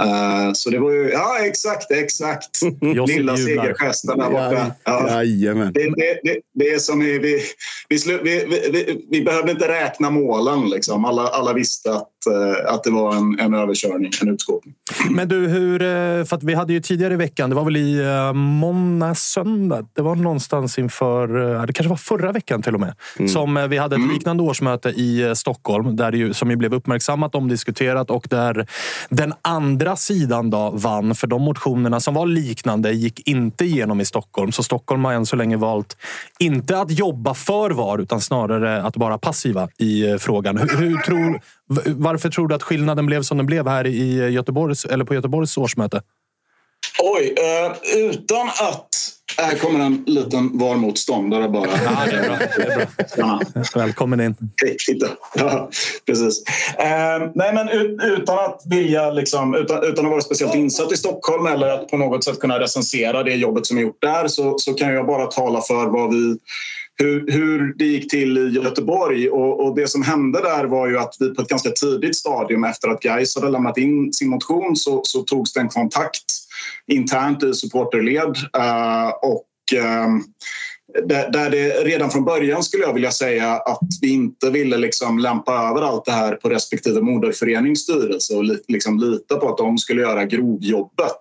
[0.02, 1.10] Eh, så det var ju...
[1.10, 2.62] Ja, exakt, exakt.
[3.06, 4.70] Lilla segergesten där borta.
[4.84, 5.22] Ja.
[5.24, 7.40] Det, det, det, det, är som vi, vi,
[7.88, 10.70] vi, vi, vi, vi behövde inte räkna målen.
[10.70, 11.04] Liksom.
[11.04, 12.08] Alla, alla visste att,
[12.66, 14.74] att det var en, en överkörning, en utskåpning.
[15.10, 17.98] Men du, hur, eh, för vi hade ju tidigare i veckan, det var väl i
[17.98, 19.86] eh, måndag, söndag.
[19.92, 22.94] Det var någonstans inför, eh, det kanske var förra veckan till och med.
[23.18, 23.28] Mm.
[23.28, 24.14] Som vi hade ett mm.
[24.14, 28.66] liknande årsmöte i Stockholm där ju, som ju blev uppmärksammat, omdiskuterat och där
[29.08, 31.14] den andra sidan då vann.
[31.14, 34.52] För de motionerna som var liknande gick inte igenom i Stockholm.
[34.52, 35.96] Så Stockholm har än så länge valt
[36.38, 40.56] inte att jobba för VAR utan snarare att vara passiva i frågan.
[40.58, 41.40] Hur, hur tror,
[41.86, 45.56] varför tror du att skillnaden blev som den blev här i Göteborgs, eller på Göteborgs
[45.56, 46.02] årsmöte?
[47.02, 48.88] Oj, uh, utan att...
[49.36, 51.70] Här kommer en liten VAR-motståndare bara.
[51.84, 52.38] Ja, det är bra.
[52.56, 53.40] Det är bra.
[53.54, 53.62] Ja.
[53.74, 54.36] Välkommen in.
[55.34, 55.70] Ja,
[56.06, 56.42] precis.
[56.78, 57.68] Uh, nej, men
[58.02, 61.96] utan att vilja, liksom, utan, utan att vara speciellt insatt i Stockholm eller att på
[61.96, 65.26] något sätt kunna recensera det jobbet som är gjort där så, så kan jag bara
[65.26, 66.38] tala för vad vi
[67.00, 69.30] hur, hur det gick till i Göteborg.
[69.30, 72.64] Och, och, det som hände där var ju att vi på ett ganska tidigt stadium
[72.64, 76.24] efter att Gais hade lämnat in sin motion så, så togs det en kontakt
[76.86, 78.36] internt i supporterled.
[78.56, 80.18] Uh, och, uh,
[81.08, 85.52] där det redan från början skulle jag vilja säga att vi inte ville liksom lämpa
[85.52, 90.02] över allt det här på respektive moderförenings styrelse och liksom lita på att de skulle
[90.02, 91.20] göra grovjobbet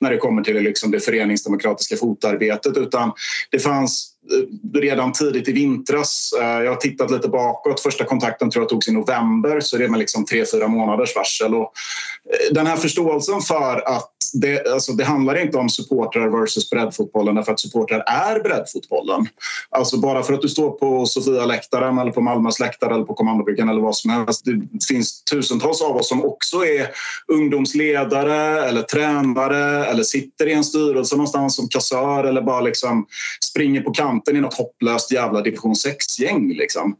[0.00, 3.12] när det kommer till liksom det föreningsdemokratiska fotarbetet utan
[3.50, 6.32] det fanns Eh, redan tidigt i vintras.
[6.40, 7.80] Eh, jag har tittat lite bakåt.
[7.80, 11.16] Första kontakten tror jag togs i november så det är med liksom tre, fyra månaders
[11.16, 11.54] varsel.
[11.54, 16.70] Och eh, den här förståelsen för att det, alltså det handlar inte om supportrar versus
[16.70, 19.26] breddfotbollen därför att supportrar är breddfotbollen.
[19.70, 23.68] Alltså bara för att du står på Sofia-läktaren eller på Malmös läktare eller på kommandobryggan
[23.68, 24.44] eller vad som helst.
[24.44, 26.88] Det finns tusentals av oss som också är
[27.32, 33.06] ungdomsledare eller tränare eller sitter i en styrelse någonstans som kassör eller bara liksom
[33.44, 36.54] springer på kanten kanten i något hopplöst jävla division 6-gäng.
[36.54, 36.96] Liksom.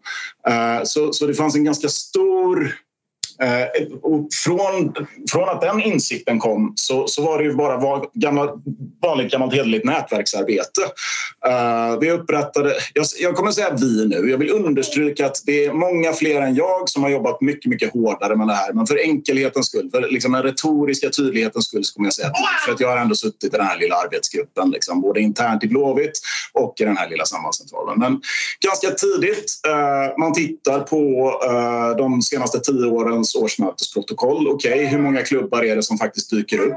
[0.49, 2.75] Eh, så, så det fanns en ganska stor
[3.43, 4.95] Eh, och från,
[5.31, 8.49] från att den insikten kom så, så var det ju bara var, gamla,
[9.03, 10.81] vanligt gammalt hederligt nätverksarbete.
[11.47, 15.73] Eh, vi upprättade, jag, jag kommer säga vi nu, jag vill understryka att det är
[15.73, 18.73] många fler än jag som har jobbat mycket, mycket hårdare med det här.
[18.73, 22.67] Men för enkelhetens skull, för liksom den retoriska tydlighetens skull så kommer jag säga vi.
[22.67, 25.69] För att jag har ändå suttit i den här lilla arbetsgruppen, liksom, både internt i
[25.69, 26.21] Blåvitt
[26.53, 27.99] och i den här lilla sambandscentralen.
[27.99, 28.21] Men
[28.61, 31.33] ganska tidigt, eh, man tittar på
[31.99, 34.49] de senaste tio åren förbundets årsmötesprotokoll.
[34.49, 36.77] Okej, okay, hur många klubbar är det som faktiskt dyker upp?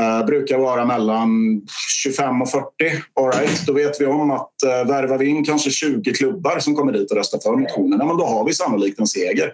[0.00, 1.62] Uh, brukar vara mellan
[2.02, 2.66] 25 och 40.
[3.14, 6.74] All right, då vet vi om att uh, värvar vi in kanske 20 klubbar som
[6.74, 9.52] kommer dit och röstar för motionerna, men då har vi sannolikt en seger.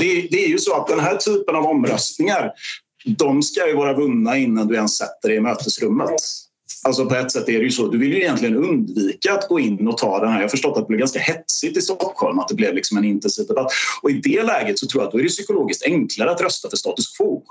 [0.00, 2.52] Det, det är ju så att den här typen av omröstningar,
[3.18, 6.10] de ska ju vara vunna innan du ens sätter dig i mötesrummet.
[6.84, 7.88] Alltså på ett sätt är det ju så.
[7.88, 10.36] Du vill ju egentligen undvika att gå in och ta den här.
[10.36, 13.04] Jag har förstått att det blev ganska hetsigt i Stockholm, att det blev liksom en
[13.04, 13.72] intensiv debatt.
[14.02, 16.70] Och i det läget så tror jag att då är det psykologiskt enklare att rösta
[16.70, 17.42] för status quo.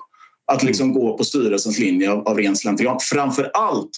[0.45, 1.01] Att liksom mm.
[1.01, 2.99] gå på styrelsens linje av, av ren slentrian.
[2.99, 3.89] Framför allt,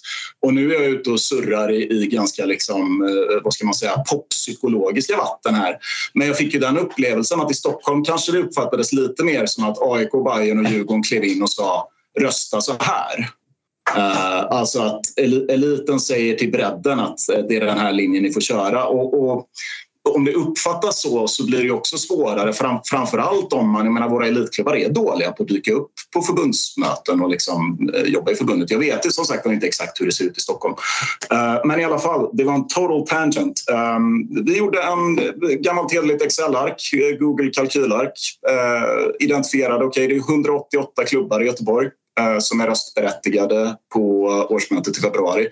[0.41, 3.73] och nu är jag ute och surrar i, i ganska liksom, eh, vad ska man
[3.73, 5.77] säga, poppsykologiska vatten här.
[6.13, 9.63] Men jag fick ju den upplevelsen att i Stockholm kanske det uppfattades lite mer som
[9.63, 13.29] att AIK, Bayern och Djurgården klev in och sa rösta så här.
[13.97, 15.01] Uh, alltså att
[15.49, 18.85] eliten säger till bredden att eh, det är den här linjen ni får köra.
[18.85, 19.49] Och, och
[20.09, 23.93] om det uppfattas så så blir det också svårare, fram, framför allt om man, jag
[23.93, 28.31] menar våra elitklubbar är dåliga på att dyka upp på förbundsmöten och liksom, eh, jobba
[28.31, 28.71] i förbundet.
[28.71, 30.75] Jag vet som sagt inte exakt hur det ser ut i Stockholm.
[31.33, 33.63] Uh, men i alla fall, det var en total tangent.
[33.97, 35.19] Um, vi gjorde en
[35.61, 38.13] gammalt hederligt Excel-ark, Google kalkylark,
[38.49, 41.89] uh, identifierade, okej okay, det är 188 klubbar i Göteborg
[42.19, 45.49] Eh, som är röstberättigade på årsmötet i februari.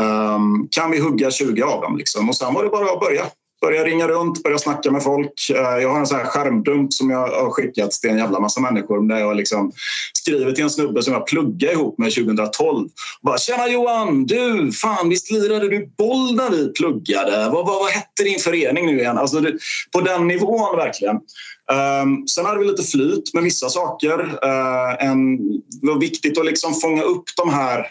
[0.00, 1.96] Ehm, kan vi hugga 20 av dem?
[1.96, 2.28] Liksom?
[2.28, 3.26] Och sen var det bara att börja.
[3.66, 5.50] Börjar ringa runt, börjar snacka med folk.
[5.50, 8.60] Eh, jag har en sån här skärmdump som jag har skickat till en jävla massa
[8.60, 9.72] människor där jag liksom
[10.18, 12.88] skriver till en snubbe som jag pluggade ihop med 2012.
[13.22, 14.26] Bara, Tjena Johan!
[14.26, 17.36] Du, fan visst lirade du boll när vi pluggade?
[17.36, 19.18] Vad, vad, vad hette din förening nu igen?
[19.18, 19.58] Alltså, det,
[19.92, 21.16] på den nivån verkligen.
[21.72, 24.20] Um, sen hade vi lite flyt med vissa saker.
[24.20, 25.36] Uh, en,
[25.80, 27.86] det var viktigt att liksom fånga upp de här...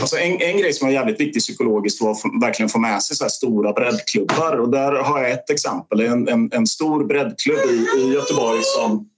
[0.00, 3.16] Alltså en, en grej som var jävligt viktig psykologiskt var att verkligen få med sig
[3.16, 4.56] så stora breddklubbar.
[4.56, 6.00] Och där har jag ett exempel.
[6.00, 9.08] En, en, en stor breddklubb i, i Göteborg som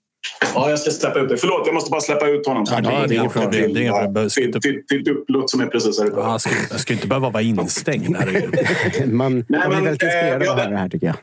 [0.55, 1.39] Ja, jag ska släppa ut dig.
[1.39, 2.67] Förlåt, jag måste bara släppa ut honom.
[2.71, 3.75] Ja, det är inget problem.
[3.75, 6.17] Till, till, till, till Dupplot som är precis här ute.
[6.17, 8.11] Ja, ska, ska inte behöva vara instängd.
[9.07, 11.17] man, man blir väldigt inspirerad av det här tycker jag.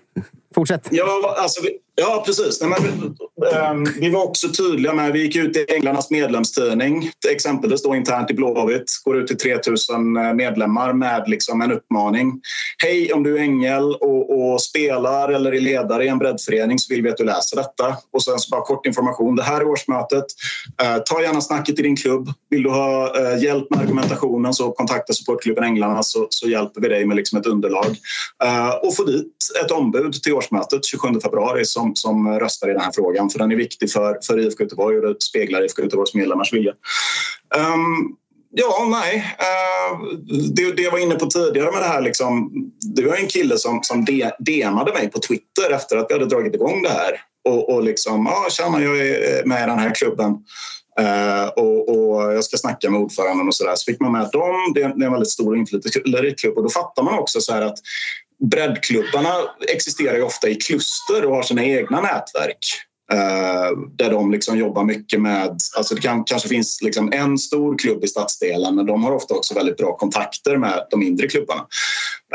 [0.55, 0.87] Fortsätt.
[0.91, 1.61] Ja, alltså,
[1.95, 2.61] Ja, precis.
[2.61, 3.15] Nej, men,
[3.53, 8.31] ehm, vi var också tydliga med, vi gick ut i Änglarnas medlemstidning, exempelvis då internt
[8.31, 12.41] i Blåvitt, går ut till 3000 eh, medlemmar med liksom en uppmaning.
[12.77, 16.93] Hej, om du är ängel och, och, spelar eller är ledare i en breddförening så
[16.93, 17.97] vill vi att du läser detta.
[18.13, 19.35] Och sen så bara kort information.
[19.35, 20.25] Det här är årsmötet.
[20.81, 22.29] Eh, ta gärna snacket i din klubb.
[22.49, 26.87] Vill du ha eh, hjälp med argumentationen så kontakta supportklubben Änglarna så, så hjälper vi
[26.87, 27.95] dig med liksom ett underlag.
[28.43, 29.35] Eh, och få dit
[29.65, 33.51] ett ombud till årsmötet 27 februari som som, röstar i den här frågan för den
[33.51, 36.71] är viktig för, för IFK Göteborg och det speglar IFK Göteborgs medlemmars vilja.
[37.57, 38.17] Um,
[38.53, 39.15] Ja, nej.
[39.17, 40.17] Uh,
[40.55, 42.01] det, det jag var inne på tidigare med det här.
[42.01, 42.51] Liksom,
[42.95, 44.05] det var en kille som, som
[44.39, 47.21] DMade mig på Twitter efter att vi hade dragit igång det här.
[47.49, 50.37] Och, och liksom, ja, tjena, jag är eh, med i den här klubben.
[50.99, 53.75] Uh, och, och, jag ska snacka med ordföranden och så där.
[53.75, 54.71] Så fick man med dem.
[54.75, 57.77] Det, är en väldigt stor inflytelseklubb och då fattar man också så att
[58.41, 59.33] breddklubbarna
[59.67, 62.57] existerar ju ofta i kluster och har sina egna nätverk.
[63.13, 65.57] Uh, där de liksom jobbar mycket med...
[65.77, 69.33] Alltså det kan, kanske finns liksom en stor klubb i stadsdelen men de har ofta
[69.33, 71.67] också väldigt bra kontakter med de mindre klubbarna.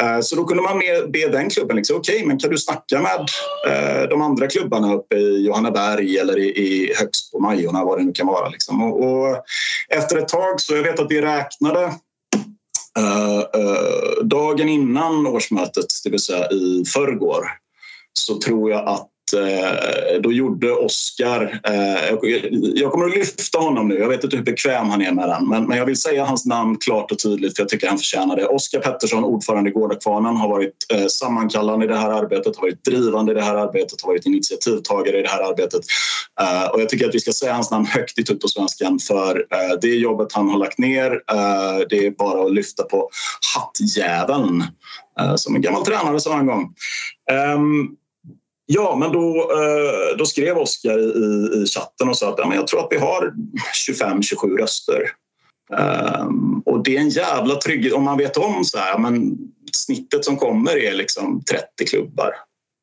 [0.03, 2.59] Uh, så då kunde man med, be den klubben liksom, okej, okay, men kan du
[2.59, 3.21] snacka med
[3.69, 8.13] uh, de andra klubbarna uppe i Johanneberg eller i, i Högsbo, Majorna, vad det nu
[8.13, 8.49] kan vara.
[8.49, 8.83] Liksom.
[8.83, 9.37] Och, och,
[9.89, 11.93] efter ett tag, så jag vet att vi räknade
[12.97, 17.47] Eh, eh, dagen innan årsmötet, det vill säga i förrgår,
[18.13, 21.61] så tror jag att Eh, då gjorde Oscar...
[21.65, 22.15] Eh,
[22.75, 23.99] jag kommer att lyfta honom nu.
[23.99, 25.49] Jag vet inte hur bekväm han är med den.
[25.49, 28.47] Men, jag vill säga hans namn klart och tydligt för jag tycker han förtjänar det.
[28.47, 32.85] Oscar Pettersson, ordförande i Gårdakvarnen, har varit eh, sammankallande i det här arbetet, har varit
[32.85, 35.81] drivande i det här arbetet, har varit initiativtagare i det här arbetet.
[36.73, 39.47] och jag tycker att vi ska säga hans namn högt i Tuttosvenskan för
[39.81, 41.11] det jobbet han har lagt ner,
[41.89, 43.11] det är bara att lyfta på
[43.55, 44.65] hattjäveln.
[45.37, 46.75] som en gammal tränare sa en gång.
[47.31, 47.89] Ehm,
[48.67, 52.57] Ja, men då, eh, då skrev Oskar i, i chatten och sa att ja, men
[52.57, 53.35] jag tror att vi har
[53.89, 55.11] 25-27 röster.
[55.71, 59.39] Um, och det är en jävla trygghet om man vet om så här, men
[59.73, 62.35] snittet som kommer är liksom 30 klubbar.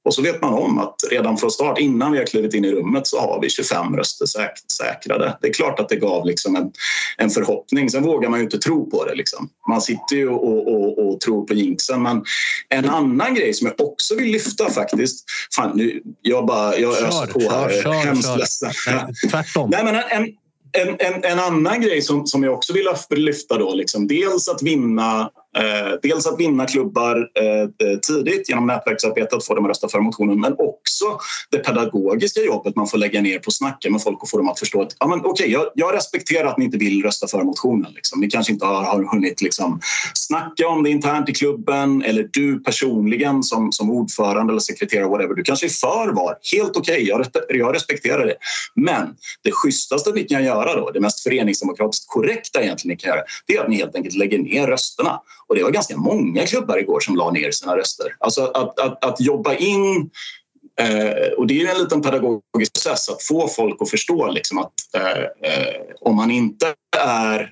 [0.06, 2.72] Och så vet man om att redan från start, innan vi har klivit in i
[2.72, 5.38] rummet, så har vi 25 röster säk säkrade.
[5.42, 6.72] Det är klart att det gav liksom en,
[7.18, 7.90] en förhoppning.
[7.90, 9.16] Sen vågar man ju inte tro på det.
[9.16, 9.50] Liksom.
[9.70, 12.02] Man sitter ju och, och, och, tror på jinxen.
[12.02, 12.24] Men
[12.70, 15.26] en annan grej som jag också vill lyfta faktiskt.
[15.56, 17.70] Fan, nu, jag bara jag öser på här.
[17.70, 18.38] Kör, kör, Hemskt kör.
[18.38, 18.72] ledsen.
[18.88, 19.70] Nej, tvärtom.
[19.70, 20.28] Nej, men en,
[20.72, 24.62] en, en, en, annan grej som, som jag också vill lyfta då, liksom, dels att
[24.62, 29.70] vinna Eh, dels att vinna klubbar eh, eh, tidigt genom nätverksarbete, att få dem att
[29.70, 31.06] rösta för motionen men också
[31.52, 34.50] det pedagogiska jobbet man får lägga ner på att snacka med folk och få dem
[34.50, 37.44] att förstå att ja, men, okay, jag, jag respekterar att ni inte vill rösta för
[37.44, 37.92] motionen.
[37.94, 38.20] Liksom.
[38.20, 39.80] Ni kanske inte har, har hunnit liksom,
[40.14, 45.36] snacka om det internt i klubben eller du personligen som, som ordförande eller sekreterare, whatever,
[45.36, 46.36] du kanske är för VAR.
[46.54, 48.36] Helt okej, okay, jag, jag respekterar det.
[48.76, 49.08] Men
[49.44, 53.56] det schysstaste ni kan göra då, det mest föreningsdemokratiskt korrekta egentligen ni kan göra, det
[53.56, 55.20] är att ni helt enkelt lägger ner rösterna.
[55.48, 58.16] Och det var ganska många klubbar igår som la ner sina röster.
[58.20, 60.10] Alltså att, att, att jobba in
[60.80, 64.74] Eh, och det är en liten pedagogisk process att få folk att förstå liksom att
[64.96, 67.52] eh, eh, om man inte är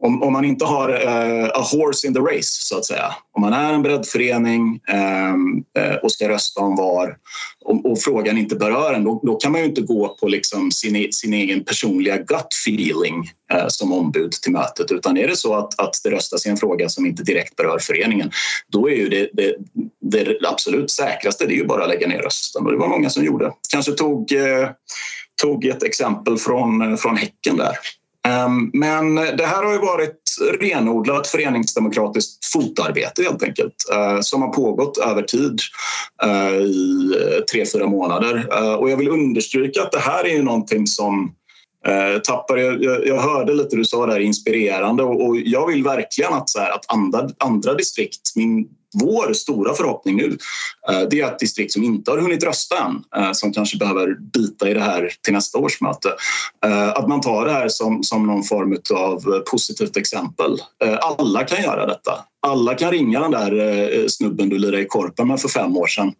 [0.00, 3.14] om, om man inte har uh, a horse in the race, så att säga.
[3.32, 4.80] Om man är en breddförening
[5.32, 7.16] um, uh, och ska rösta om var
[7.64, 10.70] och, och, frågan inte berör en, då, då, kan man ju inte gå på liksom
[10.70, 14.92] sin, e-, sin egen personliga gut feeling uh, som ombud till mötet.
[14.92, 17.78] Utan är det så att, att det röstas i en fråga som inte direkt berör
[17.78, 18.30] föreningen,
[18.68, 19.56] då är ju det, det,
[20.24, 22.66] det absolut säkraste det är ju bara att lägga ner rösten.
[22.66, 23.52] Och det var många som gjorde.
[23.70, 24.32] Kanske tog,
[25.42, 27.76] tog ett exempel från, från Häcken där.
[28.26, 30.22] Ehm, men det här har ju varit
[30.60, 35.60] renodlat föreningsdemokratiskt fotarbete helt enkelt eh, som har pågått över tid
[36.22, 38.48] eh, i eh, tre, fyra månader.
[38.78, 41.34] Och jag vill understryka att det här är ju någonting som
[41.86, 46.32] Eh, tappar, jag, jag hörde lite du sa där inspirerande och, och jag vill verkligen
[46.32, 50.38] att, så här, att andra, andra distrikt, min vår stora förhoppning nu
[50.90, 54.16] eh, det är att distrikt som inte har hunnit rösta än, eh, som kanske behöver
[54.32, 56.08] bita i det här till nästa årsmöte,
[56.64, 60.52] eh, att man tar det här som, som någon form av positivt exempel.
[60.84, 62.12] Eh, alla kan göra detta.
[62.46, 63.52] Alla kan ringa den där
[64.00, 66.12] eh, snubben du lirade i korpen med för fem år sedan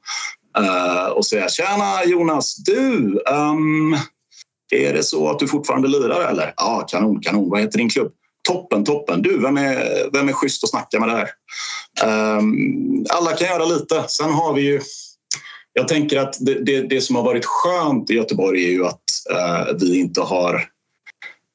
[1.14, 3.96] och säga “Tjena Jonas, du, um,
[4.70, 7.50] är det så att du fortfarande lirar eller?” “Ja, kanon, kanon.
[7.50, 8.12] Vad heter din klubb?”
[8.48, 9.22] Toppen, toppen.
[9.22, 11.28] Du, vem är, vem är schysst att snacka med där?
[12.38, 14.04] Um, alla kan göra lite.
[14.08, 14.80] Sen har vi ju...
[15.72, 19.02] Jag tänker att det, det, det som har varit skönt i Göteborg är ju att
[19.30, 20.68] uh, vi inte har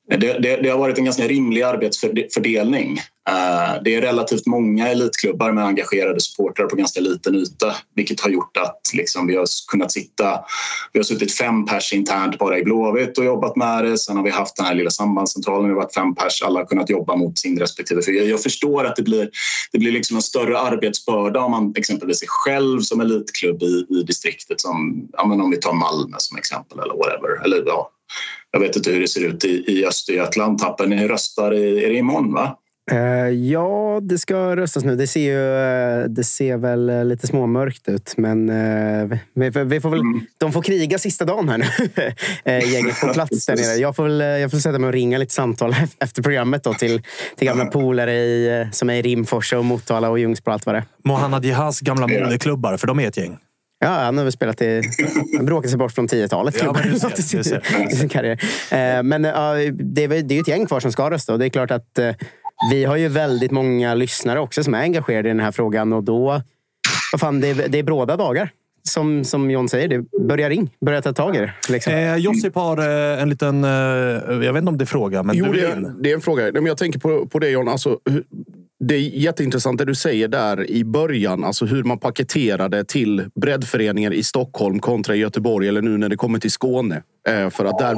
[0.10, 3.00] det, det, det, har varit en ganska rimlig arbetsfördelning.
[3.30, 8.30] Eh, det är relativt många elitklubbar med engagerade supportrar på ganska liten yta vilket har
[8.30, 10.40] gjort att liksom vi har kunnat sitta...
[10.94, 13.98] Vi har suttit fem pers internt bara i Blåvitt och jobbat med det.
[13.98, 15.66] Sen har vi haft den här lilla sambandscentralen.
[15.66, 16.42] Vi har varit fem pers.
[16.42, 18.02] Alla har kunnat jobba mot sin respektive.
[18.02, 19.30] För jag, förstår att det blir,
[19.72, 24.04] det blir liksom en större arbetsbörda om man exempelvis är själv som elitklubb i, i
[24.04, 24.62] distriktet.
[24.62, 27.46] Som, ja, om vi tar Malmö som exempel eller whatever.
[27.46, 27.90] Eller, ja,
[28.52, 30.60] jag vet inte hur det ser ut i, i Östergötland.
[30.60, 32.58] Tappen, ni röstar i, är det imorgon va?
[32.92, 34.96] Uh, ja, det ska röstas nu.
[34.96, 35.38] Det ser, ju,
[36.04, 38.48] uh, det ser väl uh, lite småmörkt ut, men
[39.34, 40.26] vi, vi, får väl, mm.
[40.38, 41.66] de får kriga sista dagen här nu.
[42.74, 43.76] gänget på plats där nere.
[43.76, 47.02] Jag får, väl, jag får sätta mig och ringa lite samtal efter programmet då, till,
[47.38, 50.76] till gamla polare i, som är i Rimforsa och Motala och Ljungsbro och allt vad
[50.76, 50.86] det är.
[51.04, 53.38] Mohannad Jihas gamla moderklubbar, för de är ett gäng.
[53.80, 54.82] Ja, han har väl spelat i...
[55.38, 56.56] Han bråkat sig bort från 10-talet.
[56.62, 56.76] Ja,
[57.92, 58.44] i sin karriär.
[58.72, 59.30] Eh, men det,
[60.04, 62.12] är, det är ett gäng kvar som ska rösta och det är klart att eh,
[62.72, 66.04] vi har ju väldigt många lyssnare också som är engagerade i den här frågan och
[66.04, 66.42] då...
[67.12, 68.50] Vad fan, det är, det är bråda dagar.
[68.84, 70.70] Som, som John säger, det börja ring.
[70.82, 71.54] Börja ta tag i det.
[71.70, 71.94] Liksom.
[71.94, 73.64] Eh, Josip har eh, en liten...
[73.64, 76.22] Eh, jag vet inte om det är fråga, men jo, det är, det är en
[76.22, 76.52] fråga.
[76.52, 77.68] Jag tänker på, på det John.
[77.68, 78.00] Alltså,
[78.88, 81.44] det är jätteintressant det du säger där i början.
[81.44, 86.40] Alltså hur man paketerade till breddföreningar i Stockholm kontra Göteborg eller nu när det kommer
[86.40, 87.02] till Skåne.
[87.28, 87.96] Eh, för att där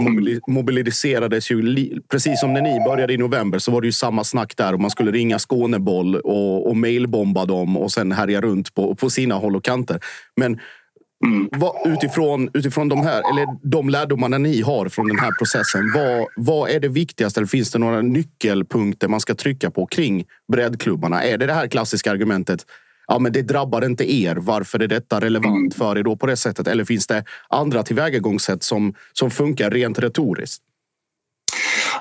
[0.52, 4.58] mobiliserades ju, precis som när ni började i november så var det ju samma snack
[4.58, 4.74] där.
[4.74, 9.10] Och man skulle ringa Skåneboll och, och mailbomba dem och sen härja runt på, på
[9.10, 10.00] sina håll och kanter.
[10.36, 10.60] Men
[11.26, 11.50] Mm.
[11.52, 16.28] Vad, utifrån, utifrån de, här, eller de lärdomarna ni har från den här processen, vad,
[16.36, 17.40] vad är det viktigaste?
[17.40, 21.24] Eller finns det några nyckelpunkter man ska trycka på kring breddklubbarna?
[21.24, 22.66] Är det det här klassiska argumentet
[23.08, 24.36] ja, men det drabbar inte er.
[24.36, 25.72] Varför är detta relevant mm.
[25.72, 26.68] för er då på det sättet?
[26.68, 30.64] Eller finns det andra tillvägagångssätt som, som funkar rent retoriskt?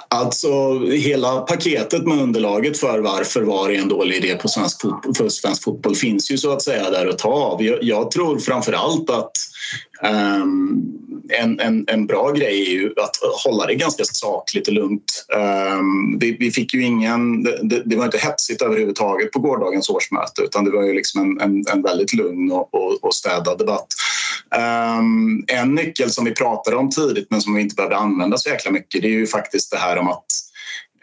[0.08, 5.14] Alltså hela paketet med underlaget för varför VAR är en dålig idé på svensk fotboll,
[5.14, 7.62] för svensk fotboll finns ju så att säga där att ta av.
[7.62, 9.32] Jag, jag tror framför allt att
[10.02, 15.26] um, en, en, en bra grej är ju att hålla det ganska sakligt och lugnt.
[15.78, 20.42] Um, vi, vi, fick ju ingen, det, det, var inte hetsigt överhuvudtaget på gårdagens årsmöte
[20.42, 23.86] utan det var ju liksom en, en, en väldigt lugn och, och, och städad debatt.
[24.98, 28.48] Um, en nyckel som vi pratade om tidigt men som vi inte behövde använda så
[28.48, 30.26] jäkla mycket det är ju faktiskt det här om att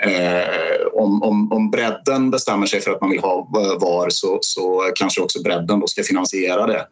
[0.04, 3.48] Eh, om, om, om bredden bestämmer sig för att man vill ha
[3.82, 6.86] VAR så, så kanske också bredden då ska finansiera det.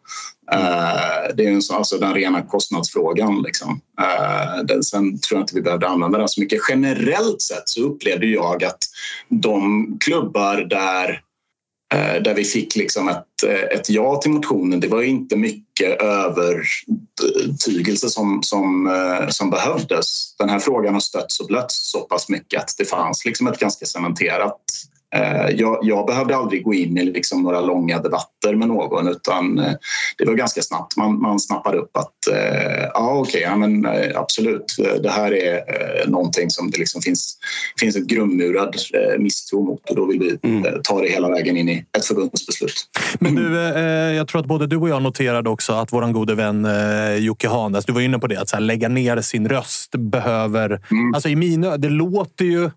[0.52, 3.42] Eh, det är en, alltså den rena kostnadsfrågan.
[3.42, 3.80] Liksom.
[4.00, 6.60] Eh, den, sen tror jag inte vi behövde använda den så mycket.
[6.68, 8.78] Generellt sett så upplevde jag att
[9.28, 11.29] de klubbar där Eh,
[11.94, 14.80] Eh, där vi fick liksom ett, eh, ett ja till motionen.
[14.80, 20.36] Det var inte mycket övertygelse som, som, eh, som behövdes.
[20.36, 23.58] Den här frågan har stötts och blötts så pass mycket att det fanns liksom ett
[23.58, 24.60] ganska cementerat
[25.56, 29.72] jag, jag, behövde aldrig gå in i liksom några långa debatter med någon utan eh,
[30.18, 30.96] det var ganska snabbt.
[30.96, 36.06] Man, man snappade upp att eh, ja, okej, okay, ja, men absolut, det här är
[36.06, 37.38] någonting som det liksom finns,
[37.80, 38.76] finns ett grundmurad
[39.18, 40.80] misstro mot och då vill vi mm.
[40.82, 42.74] ta det hela vägen in i ett förbundsbeslut.
[43.20, 43.54] Men du,
[44.16, 46.66] jag tror att både du och jag noterade också att vår gode vän
[47.18, 50.80] Jocke Hanes, du var inne på det, att lägga ner sin röst behöver...
[50.90, 51.14] Mm.
[51.14, 52.70] Alltså i mina, det låter ju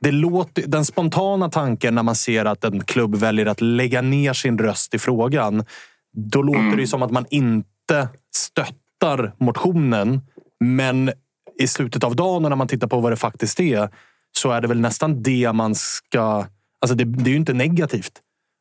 [0.00, 4.32] det låter, den spontana tanken när man ser att en klubb väljer att lägga ner
[4.32, 5.64] sin röst i frågan.
[6.12, 6.76] Då låter mm.
[6.76, 10.20] det som att man inte stöttar motionen.
[10.64, 11.12] Men
[11.58, 13.88] i slutet av dagen när man tittar på vad det faktiskt är
[14.36, 16.46] så är det väl nästan det man ska...
[16.80, 18.12] Alltså det, det är ju inte negativt.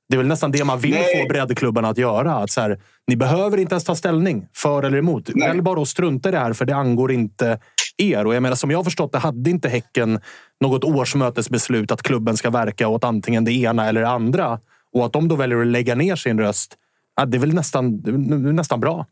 [0.09, 1.21] Det är väl nästan det man vill Nej.
[1.21, 2.35] få breddklubbarna att göra.
[2.35, 5.29] Att så här, ni behöver inte ens ta ställning för eller emot.
[5.29, 7.59] Välj bara att strunta i det här för det angår inte
[8.01, 8.27] er.
[8.27, 10.19] Och jag menar, som jag har förstått det hade inte Häcken
[10.61, 14.59] något årsmötesbeslut att klubben ska verka åt antingen det ena eller det andra.
[14.93, 16.75] Och att de då väljer att lägga ner sin röst,
[17.15, 17.95] ja, det är väl nästan,
[18.55, 19.05] nästan bra.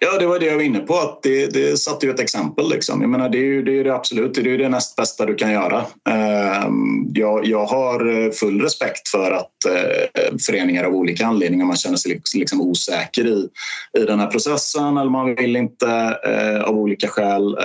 [0.00, 0.94] Ja, det var det jag var inne på.
[0.94, 2.68] Att det, det satte ju ett exempel.
[2.68, 3.00] Liksom.
[3.00, 5.34] Jag menar, det är ju det, är det absolut det, är det näst bästa du
[5.34, 5.84] kan göra.
[6.08, 11.76] Ehm, jag, jag har eh, full respekt för att eh, föreningar av olika anledningar man
[11.76, 13.48] känner sig liksom osäker i,
[13.98, 17.56] i den här processen eller man vill inte eh, av olika skäl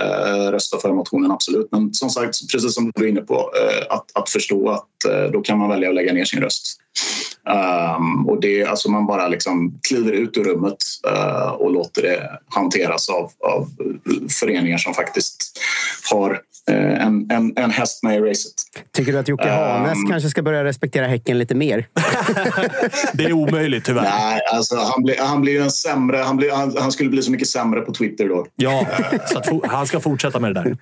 [0.50, 1.68] rösta för motionen, absolut.
[1.70, 3.50] Men som sagt, precis som du är inne på,
[3.88, 4.86] att, att förstå att
[5.32, 6.78] då kan man välja att lägga ner sin röst.
[7.48, 10.76] Um, och det, alltså man bara liksom kliver ut ur rummet
[11.06, 13.68] uh, och låter det hanteras av, av
[14.40, 15.58] föreningar som faktiskt
[16.10, 16.30] har
[16.70, 18.52] uh, en, en, en häst med i racet.
[18.92, 21.88] Tycker du att Jocke Hanes um, kanske ska börja respektera Häcken lite mer?
[23.12, 24.02] det är omöjligt tyvärr.
[24.02, 26.16] Nej, alltså han blir, han blir en sämre...
[26.16, 28.46] Han, blir, han, han skulle bli så mycket sämre på Twitter då.
[28.56, 28.86] Ja,
[29.26, 30.76] så att, han ska fortsätta med det där.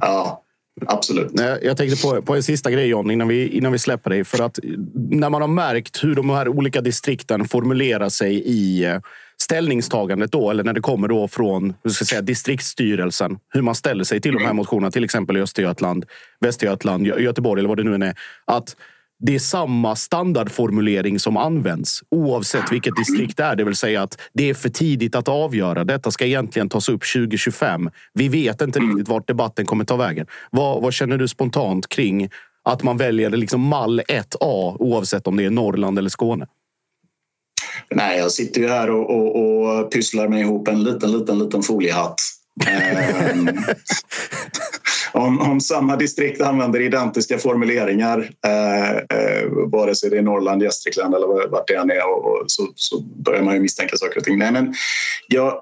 [0.00, 0.43] Ja,
[0.86, 1.32] Absolut.
[1.62, 4.24] Jag tänkte på, på en sista grej John, innan vi, innan vi släpper dig.
[4.24, 4.58] För att
[4.94, 8.98] när man har märkt hur de här olika distrikten formulerar sig i eh,
[9.36, 14.04] ställningstagandet då, eller när det kommer då från hur ska säga, distriktsstyrelsen, hur man ställer
[14.04, 16.04] sig till de här motionerna, till exempel i Östergötland,
[16.40, 18.14] Västergötland, Göteborg eller vad det nu än är.
[18.44, 18.76] Att
[19.18, 23.56] det är samma standardformulering som används oavsett vilket distrikt det är.
[23.56, 25.84] Det vill säga att det är för tidigt att avgöra.
[25.84, 27.90] Detta ska egentligen tas upp 2025.
[28.14, 30.26] Vi vet inte riktigt vart debatten kommer ta vägen.
[30.50, 32.30] Vad, vad känner du spontant kring
[32.64, 36.46] att man väljer liksom mall 1A oavsett om det är Norrland eller Skåne?
[37.90, 41.62] Nej, jag sitter ju här och, och, och pysslar mig ihop en liten, liten, liten
[41.62, 42.20] foliehatt.
[42.66, 43.48] Ehm,
[45.12, 51.14] om, om samma distrikt använder identiska formuleringar eh, eh, vare sig det är Norrland, Gästrikland
[51.14, 54.24] eller vart det än är och, och så, så, börjar man ju misstänka saker och
[54.24, 54.38] ting.
[54.38, 54.74] Nej, men
[55.28, 55.54] jag,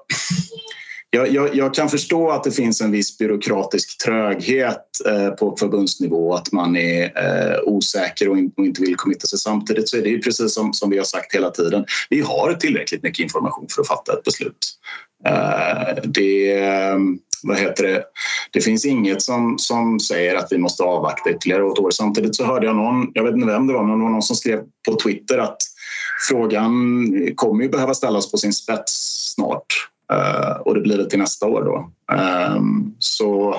[1.15, 6.33] jag, jag, jag, kan förstå att det finns en viss byråkratisk tröghet eh, på förbundsnivå,
[6.33, 9.39] att man är eh, osäker och, in, och, inte vill committa sig.
[9.39, 12.53] Samtidigt så är det ju precis som, som vi har sagt hela tiden, vi har
[12.53, 14.77] tillräckligt mycket information för att fatta ett beslut.
[15.25, 16.97] Eh, det, eh,
[17.43, 18.03] vad heter det,
[18.51, 21.91] det finns inget som, som säger att vi måste avvakta ytterligare ett år.
[21.91, 24.21] Samtidigt så hörde jag någon, jag vet inte vem det var, men det var någon
[24.21, 25.57] som skrev på Twitter att
[26.29, 27.05] frågan
[27.35, 29.92] kommer ju behöva ställas på sin spets snart
[30.65, 31.91] och det blir det till nästa år då.
[32.57, 33.55] Um, så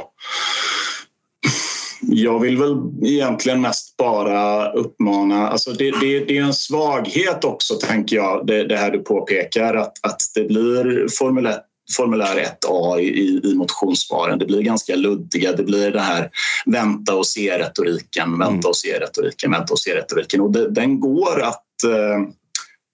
[2.00, 5.48] jag vill väl egentligen mest bara uppmana...
[5.48, 9.74] Alltså det, det, det är en svaghet också, tänker jag, det, det här du påpekar
[9.74, 11.56] att, att det blir Formel 1
[11.96, 14.38] formulär 1A i, i motionssvaren.
[14.38, 15.52] Det blir ganska luddiga.
[15.52, 16.30] Det blir det här
[16.66, 18.68] vänta och se-retoriken, vänta mm.
[18.68, 20.40] och se-retoriken, vänta och se-retoriken.
[20.40, 22.28] Och den går att eh, eh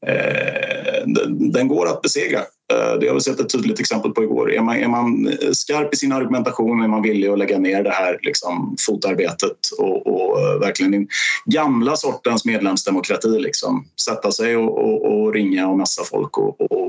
[0.07, 1.07] Eh,
[1.53, 2.39] den går att besegra.
[2.73, 4.53] Eh, det har vi sett ett tydligt exempel på igår.
[4.53, 7.83] Är man, är man eh, skarp i sin argumentation, är man villig att lägga ner
[7.83, 11.09] det här liksom, fotarbetet och, och eh, verkligen den
[11.45, 16.81] gamla sortens medlemsdemokrati, liksom, sätta sig och, och, och ringa och messa folk och, och,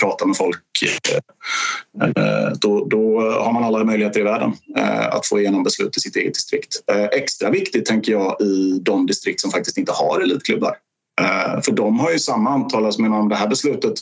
[0.00, 0.62] prata med folk,
[2.60, 4.52] då, då, har man alla möjligheter i världen
[5.10, 6.82] att få igenom beslut i sitt eget distrikt.
[7.12, 10.76] Extra viktigt tänker jag i de distrikt som faktiskt inte har elitklubbar.
[11.20, 13.94] Eh, för de har ju samma antal, alltså om det här beslutet,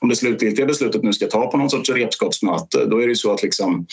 [0.00, 3.16] om det slutgiltiga beslutet nu ska ta på någon sorts repskapsmöte, då är det ju
[3.16, 3.86] så att liksom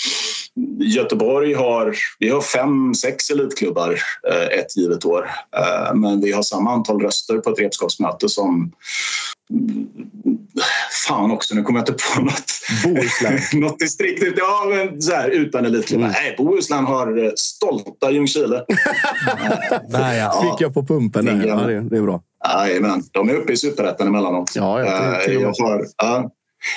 [0.79, 3.99] Göteborg har, vi har fem, sex elitklubbar
[4.31, 5.29] eh, ett givet år.
[5.57, 8.71] Eh, men vi har samma antal röster på ett repskapsmöte som
[11.07, 12.51] Fan också, nu kommer jag inte på något.
[12.83, 13.39] Bohuslän.
[13.61, 16.05] något distrikt ja, men så här, utan elitklubbar.
[16.05, 16.15] Mm.
[16.23, 18.65] Nej, Bohuslän har stolta Ljungskile.
[19.89, 20.41] ja.
[20.41, 21.47] Fick jag på pumpen där.
[21.47, 22.21] Ja, det är bra.
[22.45, 24.51] Jajamän, de är uppe i superettan emellanåt.
[24.55, 26.31] Ja, ja, Eh, jag har, ja.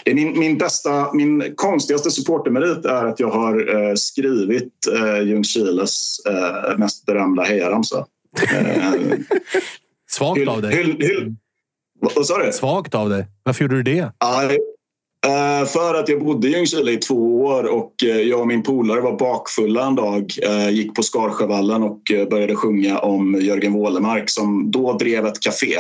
[0.05, 5.21] Det är min, min bästa, min konstigaste supportermerit är att jag har eh, skrivit eh,
[5.23, 8.07] Ljungskiles eh, mest berömda hejaramsa.
[8.55, 9.19] Eh,
[10.11, 10.77] Svagt av dig.
[10.77, 11.35] hyll, hyll,
[12.01, 12.53] vad sa du?
[12.53, 13.27] Svagt av dig.
[13.43, 13.99] Varför gjorde du det?
[13.99, 14.11] Eh,
[15.27, 18.63] Eh, för att jag bodde i Ljungskile i två år och eh, jag och min
[18.63, 20.33] polare var bakfulla en dag.
[20.43, 25.41] eh, Gick på Skarsjövallen och eh, började sjunga om Jörgen Wålemark som då drev ett
[25.41, 25.75] café.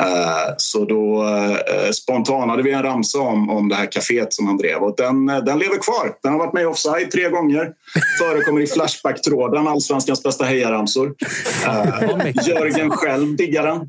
[0.00, 4.56] Eh, Så då eh, spontanade vi en ramsa om, om det här kaféet som han
[4.56, 6.12] drev och den, eh, den lever kvar.
[6.22, 7.72] Den har varit med i offside tre gånger.
[8.20, 11.14] Förekommer i Flashback-tråden, Allsvenskans bästa hejaramsor.
[11.66, 13.88] Eh, Jörgen själv diggar den.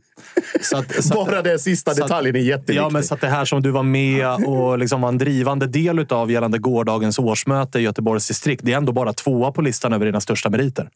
[0.61, 2.75] Så att, så att, Bara den sista så att- detaljen är jätteviktig.
[2.75, 5.67] Ja, men så att det här som du var med och liksom var en drivande
[5.67, 8.61] del av gällande gårdagens årsmöte i Göteborgs distrikt.
[8.65, 10.89] Det är ändå bara tvåa på listan över dina största meriter.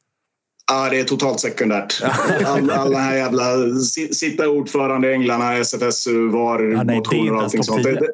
[0.71, 2.01] Ja, det är totalt sekundärt.
[2.45, 7.41] All, alla här jävla si- sitta ordförande i Änglarna, SFSU, VAR, Ja, nej, motioner och
[7.41, 7.83] allting sånt.
[7.83, 7.91] 10.
[7.93, 8.11] Det, det,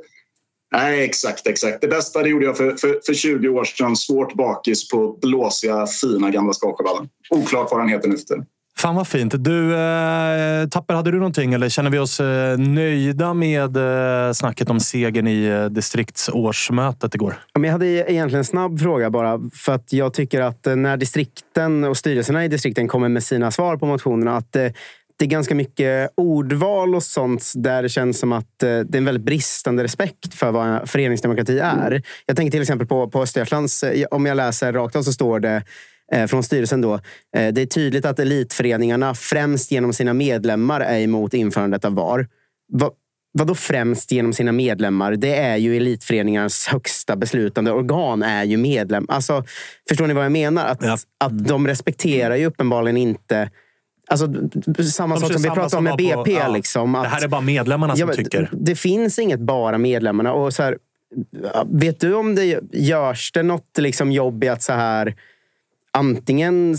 [0.71, 1.81] nej, exakt, exakt.
[1.81, 3.95] Det bästa det gjorde jag för, för, för 20 år sedan.
[3.95, 7.09] Svårt bakis på blåsiga, fina gamla Skarsjövallen.
[7.29, 8.45] Oklart vad den heter nu för tiden.
[8.79, 9.33] Fan vad fint.
[9.37, 14.69] Du, eh, Tapper, hade du någonting eller känner vi oss eh, nöjda med eh, snacket
[14.69, 17.35] om segern i eh, distriktsårsmötet igår?
[17.53, 19.39] Ja, men Jag hade egentligen en snabb fråga bara.
[19.53, 23.51] För att jag tycker att eh, när distrikten och styrelserna i distrikten kommer med sina
[23.51, 24.67] svar på motionerna att eh,
[25.17, 28.97] det är ganska mycket ordval och sånt där det känns som att eh, det är
[28.97, 32.01] en väldigt bristande respekt för vad föreningsdemokrati är.
[32.25, 35.63] Jag tänker till exempel på, på Östergötlands, om jag läser rakt av så står det
[36.27, 36.93] från styrelsen då.
[36.93, 42.27] eh, Det är tydligt att elitföreningarna främst genom sina medlemmar är emot införandet av VAR.
[42.73, 42.91] Va,
[43.31, 45.11] Vadå främst genom sina medlemmar?
[45.15, 48.23] Det är ju elitföreningarnas högsta beslutande organ.
[48.23, 49.05] är ju medlem.
[49.09, 49.43] Alltså,
[49.89, 50.65] förstår ni vad jag menar?
[50.65, 50.97] Att, Ja.
[51.17, 53.49] att de respekterar ju uppenbarligen inte...
[54.07, 54.27] Alltså,
[54.91, 56.39] samma De sak som vi pratade om med var på- BP.
[56.39, 56.47] ja.
[56.47, 58.49] liksom, att, Det här är bara medlemmarna som Ja, tycker.
[58.51, 60.33] Det finns inget bara medlemmarna.
[60.33, 60.77] Och så här,
[61.71, 65.15] vet du om det görs det något liksom jobb i att så här
[65.91, 66.77] antingen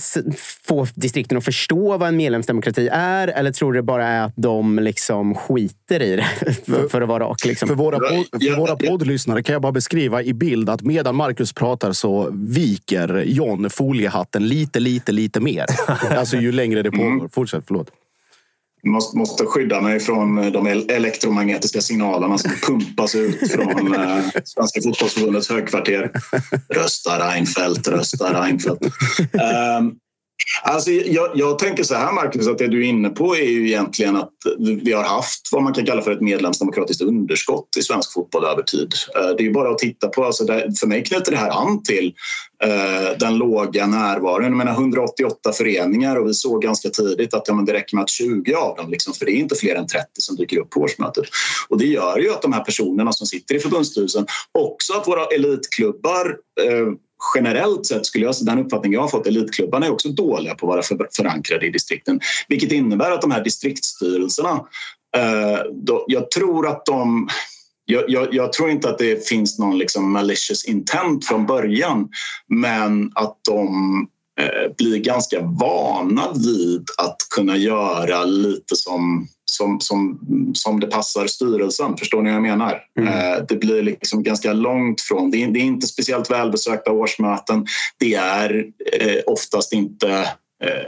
[0.67, 4.33] få distrikten att förstå vad en medlemsdemokrati är eller tror du det bara är att
[4.37, 6.25] de liksom skiter i det?
[6.67, 7.45] för, för att vara rak.
[7.45, 7.69] Liksom.
[7.69, 11.53] För våra, podd, för våra poddlyssnare kan jag bara beskriva i bild att medan Marcus
[11.53, 15.67] pratar så viker John foliehatten lite, lite, lite mer.
[16.17, 17.29] Alltså ju längre det pågår.
[17.33, 17.91] Fortsätt, förlåt.
[18.87, 24.81] Måste, måste skydda mig från eh, de elektromagnetiska signalerna som pumpas ut från eh, Svenska
[24.83, 26.11] fotbollsförbundets högkvarter.
[26.75, 28.83] Rösta Reinfeldt, rösta Reinfeldt.
[28.83, 29.97] Um,
[30.63, 33.69] alltså, jag, jag tänker så här, Marcus, att det du är inne på är ju
[33.69, 38.13] egentligen att vi har haft vad man kan kalla för ett medlemsdemokratiskt underskott i svensk
[38.13, 38.95] fotboll över tid.
[39.17, 41.51] Eh, det är ju bara att titta på, alltså det, för mig knyter det här
[41.51, 42.15] an till
[42.65, 44.45] eh, den låga närvaron.
[44.45, 48.03] Jag menar 188 föreningar och vi såg ganska tidigt att ja, men det räcker med
[48.03, 50.71] att 20 av dem, liksom, för det är inte fler än 30 som dyker upp
[50.71, 51.25] på årsmötet.
[51.69, 54.27] Och det gör ju att de här personerna som sitter i förbundsstyrelsen,
[54.59, 56.37] också att våra elitklubbar
[56.67, 56.93] eh,
[57.35, 60.71] generellt sett skulle jag, den uppfattning jag har fått, elitklubbarna är också dåliga på att
[60.71, 62.21] vara för, förankrade i distrikten.
[62.49, 64.65] Vilket innebär att de här distriktsstyrelserna,
[65.17, 67.29] eh, då, jag tror att de
[67.85, 72.09] jag, jag, jag tror inte att det finns någon liksom malicious intent från början
[72.49, 74.09] men att de
[74.79, 80.19] blir ganska vana vid att kunna göra lite som, som, som,
[80.55, 81.97] som det passar styrelsen.
[81.97, 82.83] Förstår ni vad jag menar?
[83.01, 85.31] Eh, det blir liksom ganska långt från...
[85.31, 87.67] Det är, det är inte speciellt välbesökta årsmöten.
[87.99, 88.67] Det är
[89.01, 90.29] eh, oftast inte eh,
[90.65, 90.85] Eh,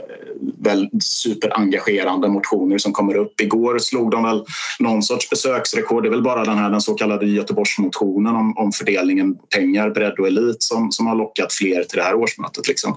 [0.63, 3.41] väl superengagerande motioner som kommer upp.
[3.41, 4.45] Igår slog de väl
[4.79, 6.03] någon sorts besöksrekord.
[6.03, 10.19] Det är väl bara den här den så kallade Göteborgsmotionen om, om fördelningen pengar, bredd
[10.19, 12.67] och elit som, som har lockat fler till det här årsmötet.
[12.67, 12.95] Liksom.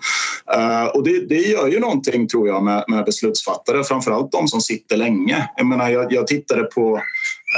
[0.57, 4.61] Uh, och det, det gör ju någonting tror jag med, med beslutsfattare, framförallt de som
[4.61, 5.49] sitter länge.
[5.57, 7.01] Jag, menar, jag, jag tittade på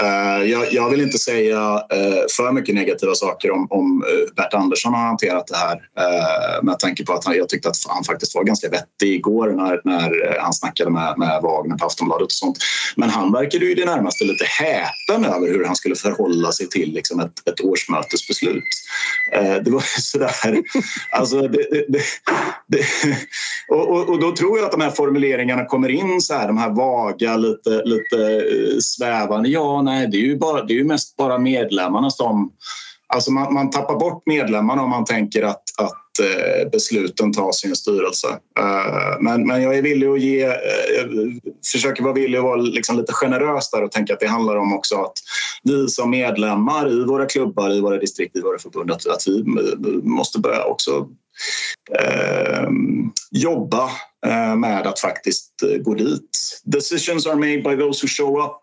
[0.01, 4.55] Eh, jag, jag vill inte säga eh, för mycket negativa saker om, om eh, Bert
[4.55, 5.79] Andersson har hanterat det här
[6.63, 9.81] med tanke på att han, jag tyckte att han faktiskt var ganska vettig igår när,
[9.85, 12.59] när han snackade med, med Wagner på Aftonbladet och sånt.
[12.97, 16.69] Men han verkade ju i det närmaste lite häpen över hur han skulle förhålla sig
[16.69, 18.65] till liksom, ett, ett årsmötesbeslut.
[19.65, 20.63] Det var ju sådär...
[21.11, 22.03] Alltså, det, det, det,
[22.67, 22.85] det,
[23.69, 26.59] och, och, och då tror jag att de här formuleringarna kommer in så här, de
[26.59, 28.43] här vaga, lite, lite
[28.83, 29.49] svävande.
[29.49, 32.53] Ja, nej, det är ju, bara, det är ju mest bara medlemmarna som...
[33.15, 37.69] Alltså man, man tappar bort medlemmarna om man tänker att, att eh, besluten tas i
[37.69, 38.29] en styrelse.
[38.59, 40.55] Eh, men, men jag är villig att ge, eh,
[41.73, 44.75] försöker vara villig att vara liksom lite generös där och tänka att det handlar om
[44.75, 45.13] också att
[45.63, 49.39] vi som medlemmar i våra klubbar, i våra distrikt, i våra förbund, att, att vi
[49.41, 51.09] eh, måste börja också
[51.99, 52.69] eh,
[53.31, 53.91] jobba
[54.27, 56.61] eh, med att faktiskt eh, gå dit.
[56.65, 58.63] Decisions are made by those who show up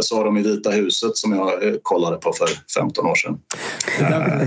[0.00, 1.52] sa de i Vita huset som jag
[1.82, 3.38] kollade på för 15 år sedan.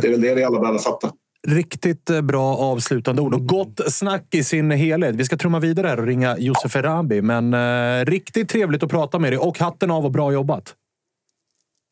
[0.01, 1.11] Det är väl det vi alla behöver fatta.
[1.47, 5.15] Riktigt bra avslutande ord och gott snack i sin helhet.
[5.15, 9.19] Vi ska trumma vidare här och ringa Josef Erabi, men eh, riktigt trevligt att prata
[9.19, 10.73] med dig och hatten av och bra jobbat.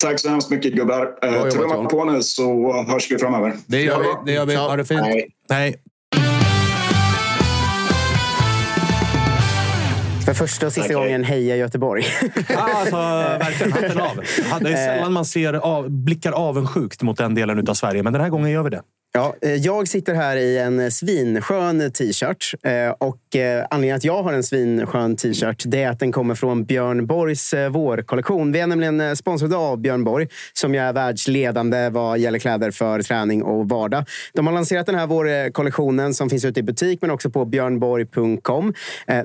[0.04, 1.10] Tack så hemskt mycket gubbar.
[1.22, 3.54] Eh, Trumma på nu så hörs vi framöver.
[3.66, 4.32] Det gör vi.
[4.32, 4.56] Det gör vi.
[4.56, 5.02] Ha det fint.
[5.02, 5.28] Hej.
[5.50, 5.76] Hej.
[10.26, 10.96] För första och sista okay.
[10.96, 12.04] gången heja Göteborg.
[12.58, 13.72] alltså, verkligen.
[13.72, 14.16] Hatten av.
[14.62, 18.22] Det är sällan man ser av, blickar avundsjukt mot den delen av Sverige, men den
[18.22, 18.82] här gången gör vi det.
[19.16, 22.53] Ja, eh, jag sitter här i en svinskön t-shirt.
[22.64, 26.36] Eh, och eh, anledningen att jag har en svinskön t-shirt det är att den kommer
[26.36, 28.51] från Björn Borgs vårkollektion.
[28.51, 33.01] Vi är nämligen sponsrade av Björn Borg som ju är världsledande vad gäller kläder för
[33.01, 34.05] träning och vardag.
[34.34, 38.74] De har lanserat den här vårkollektionen som finns ute i butik men också på björnborg.com.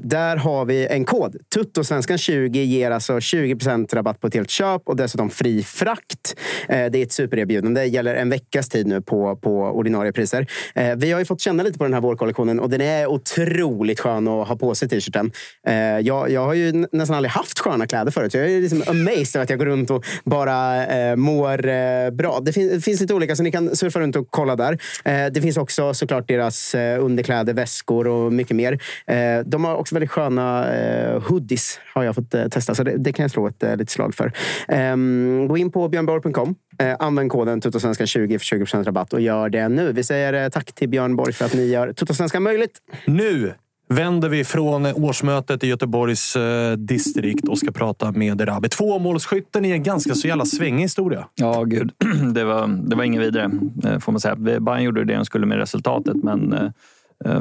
[0.01, 1.37] Där har vi en kod.
[1.55, 6.35] Tuttosvenskan 20 ger alltså 20% rabatt på ett helt köp och dessutom fri frakt.
[6.69, 7.81] Det är ett supererbjudande.
[7.81, 10.47] Det gäller en veckas tid nu på, på ordinarie priser.
[10.75, 14.01] Eh, vi har ju fått känna lite på den här vårkollektionen och den är otroligt
[14.01, 15.33] skön att ha på sig t-shirten.
[15.67, 18.33] Eh, jag, jag har ju nästan aldrig haft sköna kläder förut.
[18.33, 22.11] Så jag är liksom amazed över att jag går runt och bara eh, mår eh,
[22.11, 22.41] bra.
[22.41, 24.79] Det, fin det, finns lite olika så ni kan surfa runt och kolla där.
[25.05, 28.73] Eh, det finns också såklart deras eh, underkläder, väskor och mycket mer.
[29.07, 32.75] Eh, de har också väldigt sköna eh, hoodies har jag fått eh, testa.
[32.75, 34.33] Så det, det, kan jag slå ett litet slag för.
[34.69, 36.55] Ehm, gå in på björnborg.com
[36.99, 39.93] använd koden tuttosvenska20 för 20% rabatt och gör det nu.
[39.93, 42.79] Vi säger eh, tack till Björn Borg för att ni gör Tuttosvenskan möjligt.
[43.05, 43.53] Nu
[43.89, 48.69] vänder vi från årsmötet i Göteborgs eh, distrikt och ska prata med Erabi.
[48.69, 51.29] Tvåmålsskytten i en ganska så jävla svängig historia.
[51.35, 51.93] Ja, gud.
[52.35, 53.51] Det var, det var inget vidare,
[53.85, 54.37] eh, får man säga.
[54.37, 56.71] Bayern gjorde det de skulle med resultatet, men Eh,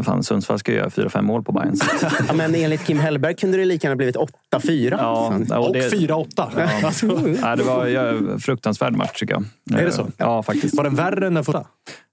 [0.03, 1.75] fan, Sundsvall ska göra 4-5 mål på Bayern.
[2.27, 4.97] ja, men enligt Kim Hellberg kunde det lika gärna blivit 8-4.
[4.99, 7.37] Ja, och, och 4-8.
[7.41, 7.55] Ja.
[7.55, 9.79] det var en fruktansvärd match tycker jag.
[9.81, 10.07] Är det så?
[10.17, 10.77] Ja, faktiskt.
[10.77, 11.65] Var den värre än den förra?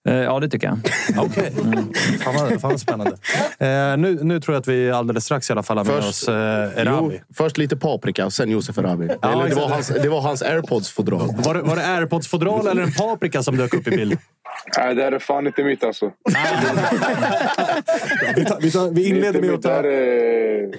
[0.09, 0.79] Eh, ja, det tycker jag.
[1.25, 1.53] Okej.
[1.57, 1.73] Okay.
[1.73, 1.93] Mm.
[2.19, 3.17] Fan, fan spännande.
[3.59, 6.29] Eh, nu, nu tror jag att vi alldeles strax i alla fall har med oss
[6.29, 7.15] eh, Erabi.
[7.15, 9.09] Jo, först lite paprika, sen Josef Erabi.
[9.23, 11.45] Ja, eller det, var hans, det var hans airpods-fodral.
[11.45, 14.19] Var, var det airpods-fodral eller en paprika som dök upp i bild?
[14.79, 16.11] Nej, det här är fan inte mitt alltså.
[18.37, 19.83] vi, tar, vi, tar, vi inleder med att ta...
[19.83, 20.75] Det, är,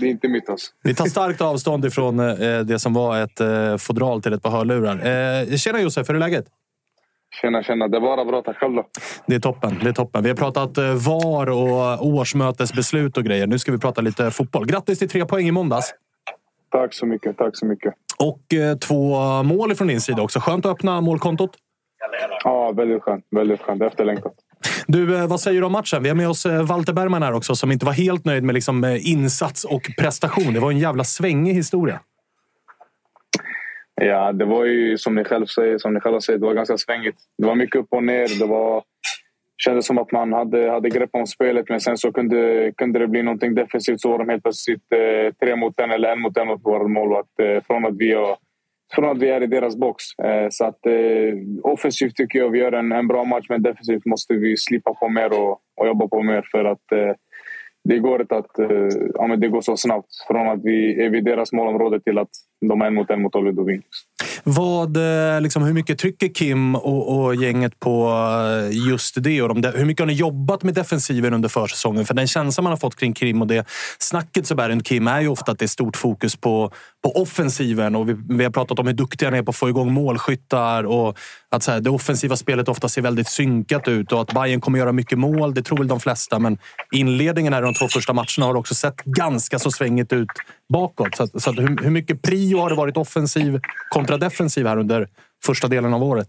[0.00, 0.72] det är inte mitt alltså.
[0.82, 4.50] Vi tar starkt avstånd ifrån eh, det som var ett eh, fodral till ett par
[4.50, 4.96] hörlurar.
[5.50, 6.46] Eh, tjena Josef, hur är läget?
[7.34, 7.88] Tjena, tjena.
[7.88, 8.42] Det är bara bra.
[8.42, 8.86] Tack själv då.
[9.26, 9.78] Det är toppen.
[9.82, 10.22] Det är toppen.
[10.22, 13.46] Vi har pratat eh, VAR och årsmötesbeslut och grejer.
[13.46, 14.66] Nu ska vi prata lite fotboll.
[14.66, 15.94] Grattis till tre poäng i måndags.
[16.70, 17.36] Tack så mycket.
[17.36, 17.94] Tack så mycket.
[18.18, 20.40] Och eh, två mål från din sida också.
[20.40, 21.50] Skönt att öppna målkontot.
[22.44, 23.24] Ja, väldigt skönt.
[23.30, 23.82] Väldigt skönt.
[23.82, 24.32] Efterlängtat.
[24.86, 26.02] Du, eh, vad säger du om matchen?
[26.02, 28.84] Vi har med oss Walter Bergman här också som inte var helt nöjd med liksom
[29.00, 30.54] insats och prestation.
[30.54, 32.00] Det var en jävla svängig historia.
[34.02, 36.78] Ja, det var ju som ni själv säger, som ni själva säger, det var ganska
[36.78, 37.16] svängigt.
[37.38, 38.38] Det var mycket upp och ner.
[38.38, 38.82] Det var,
[39.64, 43.06] kändes som att man hade, hade grepp om spelet men sen så kunde, kunde det
[43.06, 46.36] bli någonting defensivt så var de helt plötsligt eh, tre mot en eller en mot
[46.36, 47.40] en mot vår målvakt.
[47.42, 48.16] Eh, från att vi
[48.94, 50.04] från att vi är i deras box.
[50.24, 54.06] Eh, så att, eh, offensivt tycker jag vi gör en, en bra match men defensivt
[54.06, 57.14] måste vi slipa på mer och, och jobba på mer för att eh,
[57.84, 61.10] det går inte att eh, ja, men det går så snabbt från att vi är
[61.10, 62.30] vid deras målområde till att
[62.68, 63.82] de en mot en mot Oliver Dovin.
[64.44, 68.10] Vad, eh, liksom, hur mycket trycker Kim och, och, gänget på
[68.70, 69.42] eh, just det?
[69.42, 72.06] Och de, hur mycket har ni jobbat med defensiven under försäsongen?
[72.06, 73.66] För den känslan man har fått kring Kim och det
[73.98, 76.70] snacket så runt Kim är ju ofta att det är stort fokus på,
[77.02, 77.96] på offensiven.
[77.96, 80.84] Och vi, vi har pratat om hur duktiga ni är på att få igång målskyttar
[80.84, 81.18] och
[81.50, 84.78] att så här, det offensiva spelet ofta ser väldigt synkat ut och att Bayern kommer
[84.78, 85.54] göra mycket mål.
[85.54, 86.58] Det tror väl de flesta, men
[86.92, 90.28] inledningen här de två första matcherna har också sett ganska så svängigt ut
[90.68, 91.16] bakåt.
[91.16, 95.08] Så, så hur, hur mycket prio har det varit offensiv kontra defensiv här under
[95.46, 96.28] första delen av året?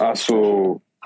[0.00, 0.34] Alltså,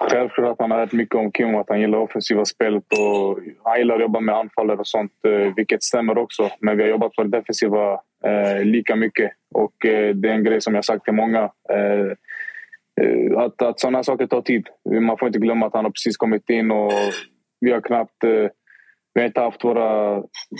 [0.01, 3.79] självklart att man har hört mycket om Kim att han gillar offensiva spelet och han
[3.79, 6.51] gillar att jobba med anfallare och sånt, eh, vilket stämmer också.
[6.61, 7.93] Men vi har jobbat på det defensiva
[8.25, 11.43] eh, lika mycket och eh, det är en grej som jag sagt till många.
[11.43, 12.13] Eh
[13.01, 14.67] Eh, att, att sådana saker tar tid.
[15.01, 16.93] Man får inte glömma att han har precis kommit in och
[17.61, 18.49] vi har knappt eh,
[19.15, 20.15] vi har inte haft våra...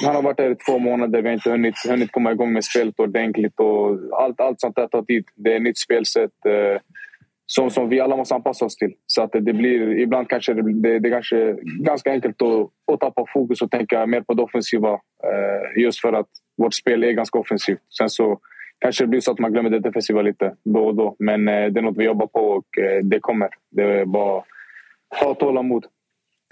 [0.05, 1.23] Han har varit där i två månader.
[1.23, 3.61] Vi har inte hunnit, hunnit komma igång med spelet ordentligt.
[3.61, 5.25] Och allt, allt sånt där tar tid.
[5.35, 6.81] Det är ett nytt spelsätt eh,
[7.47, 8.93] som, som vi alla måste anpassa oss till.
[9.07, 13.25] Så att det, blir, ibland kanske det, det, det kanske ganska enkelt att, att tappa
[13.33, 15.01] fokus och tänka mer på det offensiva.
[15.77, 16.29] Just för att
[16.63, 17.81] vårt spel är ganska offensivt.
[17.99, 18.41] Sen så
[18.81, 21.17] kanske det blir så att man glömmer det defensiva lite då och då.
[21.19, 23.49] Men eh, det är något vi jobbar på och eh, det kommer.
[23.71, 24.45] Det är bara att
[25.21, 25.85] ha tålamod.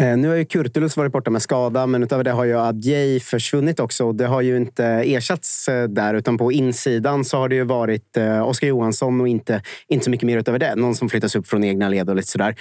[0.02, 3.20] Eh, nu har ju Kurtulus varit borta med skada, men utöver det har ju Adjei
[3.20, 4.12] försvunnit också.
[4.12, 8.16] Det har ju inte ersatts eh, där, utan på insidan så har det ju varit
[8.16, 10.74] eh, Oskar Johansson och inte, inte så mycket mer utöver det.
[10.74, 12.54] Någon som flyttas upp från egna led och lite sådär.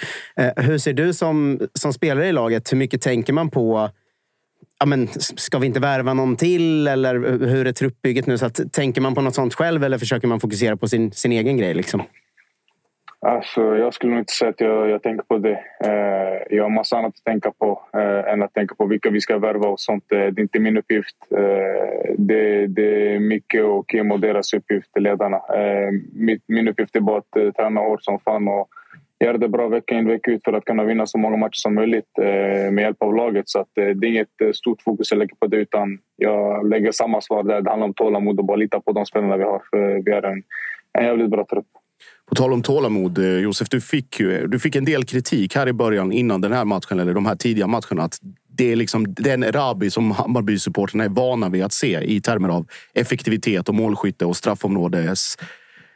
[0.56, 2.72] Hur ser du som, som spelare i laget?
[2.72, 3.90] Hur mycket tänker man på
[4.80, 6.88] ja, men, ska vi inte värva någon till?
[6.88, 7.16] Eller
[7.48, 8.38] hur är truppbygget nu?
[8.38, 11.32] Så att, tänker man på något sånt själv eller försöker man fokusera på sin, sin
[11.32, 11.74] egen grej?
[11.74, 12.04] Liksom?
[13.20, 15.60] Alltså, jag skulle nog inte säga att jag, jag tänker på det.
[15.84, 19.22] Eh, jag har massa annat att tänka på eh, än att tänka på vilka vi
[19.22, 20.12] ska värva och sånt.
[20.12, 21.16] Eh, det är inte min uppgift.
[21.32, 25.38] Eh, det, det, är mycket och Kim och deras uppgift, ledarna.
[25.38, 28.70] Eh, min, min uppgift är bara att eh, träna hårt som fan och
[29.20, 31.76] göra det bra vecka in vecka ut för att kunna vinna så många matcher som
[31.76, 33.50] möjligt eh, med hjälp av laget.
[33.50, 36.70] Så att, eh, det är inget eh, stort fokus jag lägger på det utan jag
[36.70, 37.62] lägger samma svar där.
[37.62, 39.62] Det handlar om tålamod och bara lita på de spelarna vi har.
[39.70, 40.44] För vi är en,
[41.00, 41.66] en jävligt bra trupp.
[42.30, 45.74] På tal om tålamod, Josef, du fick, ju, du fick en del kritik här i
[45.74, 48.04] början innan den här matchen, eller de här tidiga matcherna.
[48.04, 48.18] Att
[48.50, 52.68] det är liksom den Rabi som Hammarby-supporterna är vana vid att se i termer av
[52.94, 55.38] effektivitet och målskytte och straffområdes...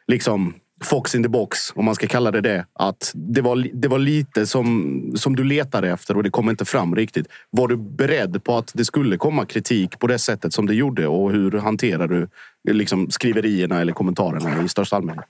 [0.08, 0.54] Liksom,
[0.84, 2.66] Fox in the box, om man ska kalla det det.
[2.74, 6.66] Att det var, det var lite som, som du letade efter och det kom inte
[6.66, 7.28] fram riktigt.
[7.50, 11.08] Var du beredd på att det skulle komma kritik på det sättet som det gjorde?
[11.08, 12.28] Och hur hanterar du
[12.72, 15.26] liksom, skriverierna eller kommentarerna i största allmänhet?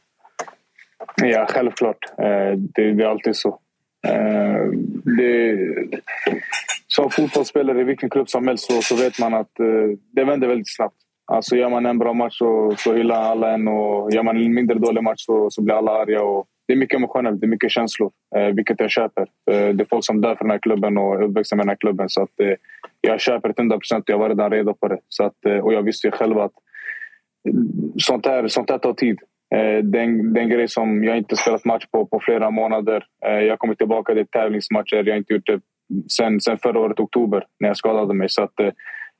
[1.16, 1.98] Ja, självklart.
[2.18, 3.60] Eh, det, det är alltid så.
[4.08, 4.66] Eh,
[5.04, 5.58] det,
[6.88, 9.66] som fotbollsspelare i vilken klubb som helst så, så vet man att eh,
[10.12, 10.96] det vänder väldigt snabbt.
[11.32, 14.54] Alltså gör man en bra match så, så hyllar alla en och gör man en
[14.54, 16.24] mindre dålig match så, så blir alla arga.
[16.24, 19.22] Och det är mycket emotionellt, det är mycket känslor, eh, vilket jag köper.
[19.52, 21.70] Eh, det är folk som dör för den här klubben och är uppväxta med den
[21.70, 22.10] här klubben.
[22.10, 22.54] Så att, eh,
[23.02, 25.00] jag köper det 100 procent och jag var redan redo på det.
[25.08, 26.52] Så att, och jag visste ju själv att
[27.98, 29.20] sånt här, sånt här tar tid.
[29.56, 32.20] Eh, det är, en, det är en grej som jag inte spelat match på på
[32.20, 33.04] flera månader.
[33.26, 34.96] Eh, jag kommer tillbaka till tävlingsmatcher.
[34.96, 35.60] Jag har inte gjort det
[36.12, 38.30] sen, sen förra året, oktober, när jag skadade mig.
[38.30, 38.72] Så att, eh,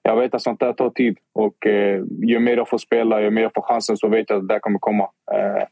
[0.04, 1.18] jag vet att sånt där tar tid.
[1.34, 4.38] Och eh, ju mer jag får spela, ju mer jag får chansen så vet jag
[4.38, 5.04] att det där kommer komma.
[5.34, 5.64] Eh,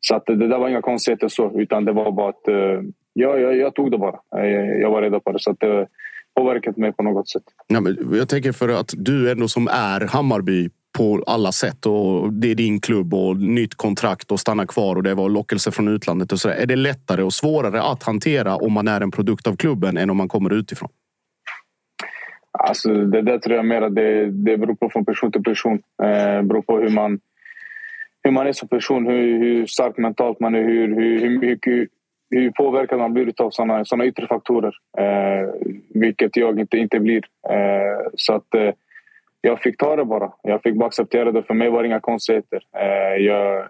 [0.00, 3.38] så att det där var inga konstigheter så, utan det var bara att eh, ja,
[3.38, 4.18] jag, jag tog det bara.
[4.80, 5.38] Jag var redo på det.
[5.38, 5.86] Så att det
[6.34, 7.42] påverkat mig på något sätt.
[7.66, 11.86] Ja, men jag tänker för att du ändå som är Hammarby på alla sätt.
[11.86, 15.70] Och det är din klubb och nytt kontrakt och stanna kvar och det var lockelse
[15.70, 16.32] från utlandet.
[16.32, 16.54] och så där.
[16.54, 20.10] Är det lättare och svårare att hantera om man är en produkt av klubben än
[20.10, 20.88] om man kommer utifrån?
[22.58, 25.82] Alltså, det där tror jag mer att det, det beror på från person till person.
[26.02, 27.20] Eh, beror på hur man,
[28.22, 31.88] hur man är som person, hur, hur stark mentalt man är, hur, hur, hur, hur,
[32.30, 34.74] hur påverkad man blir av såna, såna yttre faktorer.
[34.98, 35.48] Eh,
[35.94, 37.22] vilket jag inte, inte blir.
[37.50, 38.70] Eh, så att eh,
[39.40, 40.32] jag fick ta det bara.
[40.42, 41.42] Jag fick bara acceptera det.
[41.42, 42.62] För mig var det inga konstigheter.
[42.76, 43.68] Eh, jag,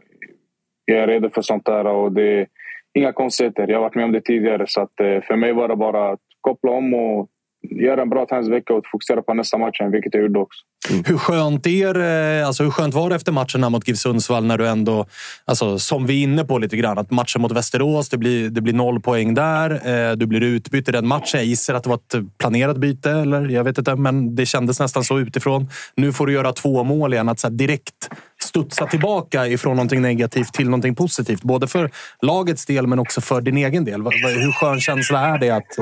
[0.84, 2.46] jag är redo för sånt där och det är
[2.94, 3.68] inga konstigheter.
[3.68, 6.10] Jag har varit med om det tidigare så att eh, för mig var det bara
[6.10, 7.28] att koppla om och
[7.70, 10.60] göra en bra träningsvecka och fokusera på nästa match, vilket jag gjorde också.
[10.90, 11.04] Mm.
[11.06, 12.00] Hur, skönt är,
[12.40, 15.06] eh, alltså hur skönt var det efter matchen mot GIF Sundsvall när du ändå,
[15.44, 18.60] alltså, som vi är inne på lite grann, att matchen mot Västerås, det blir, det
[18.60, 19.70] blir noll poäng där.
[19.70, 21.40] Eh, du blir utbytt i den matchen.
[21.40, 24.80] Jag gissar att det var ett planerat byte, eller jag vet inte, men det kändes
[24.80, 25.68] nästan så utifrån.
[25.96, 27.28] Nu får du göra två mål igen.
[27.28, 28.10] Att så direkt
[28.42, 31.42] studsa tillbaka ifrån någonting negativt till någonting positivt.
[31.42, 31.90] Både för
[32.22, 34.02] lagets del, men också för din egen del.
[34.02, 35.78] Hur skön känsla är det att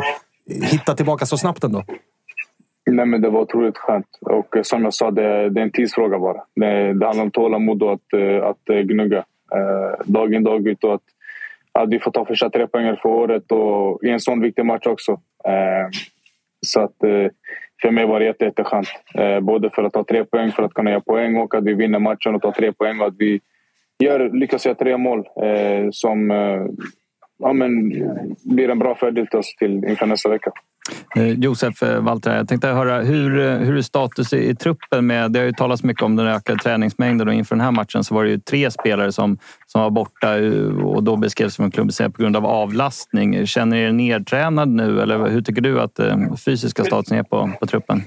[0.47, 1.85] hitta tillbaka så snabbt ändå?
[2.87, 4.07] Nej, men det var otroligt skönt.
[4.21, 6.43] Och eh, som jag sa, det, det är en tidsfråga bara.
[6.55, 9.25] Det, det handlar om tålamod och att, eh, att eh, gnugga.
[9.55, 10.85] Eh, dag in, dag ut.
[10.85, 11.03] Och att,
[11.73, 14.87] att vi får ta första tre poängen för året och i en sån viktig match
[14.87, 15.21] också.
[16.67, 16.97] så att
[17.83, 18.89] för mig var det jätte, jätteskönt.
[19.43, 21.99] både för att ta tre poäng, för att kunna göra poäng och att vi vinner
[21.99, 23.01] matchen och tar tre poäng.
[23.01, 23.41] Och att vi
[23.99, 25.29] gör, lyckas göra tre mål
[25.93, 26.31] som
[27.39, 27.89] ja, men,
[28.45, 30.53] blir en bra fördel till oss till, inför nästa vecka.
[31.17, 35.07] Eh, Josef eh, Walter, jag tänkte höra hur, eh, hur är status i, i truppen?
[35.07, 38.05] Med, det har ju talats mycket om den ökade träningsmängden och inför den här matchen
[38.05, 40.35] så var det ju tre spelare som, som var borta
[40.85, 43.47] och då beskrevs som en klubb på grund av avlastning.
[43.47, 47.51] Känner ni er nedtränad nu eller hur tycker du att den fysiska statusen är på,
[47.61, 48.03] på truppen?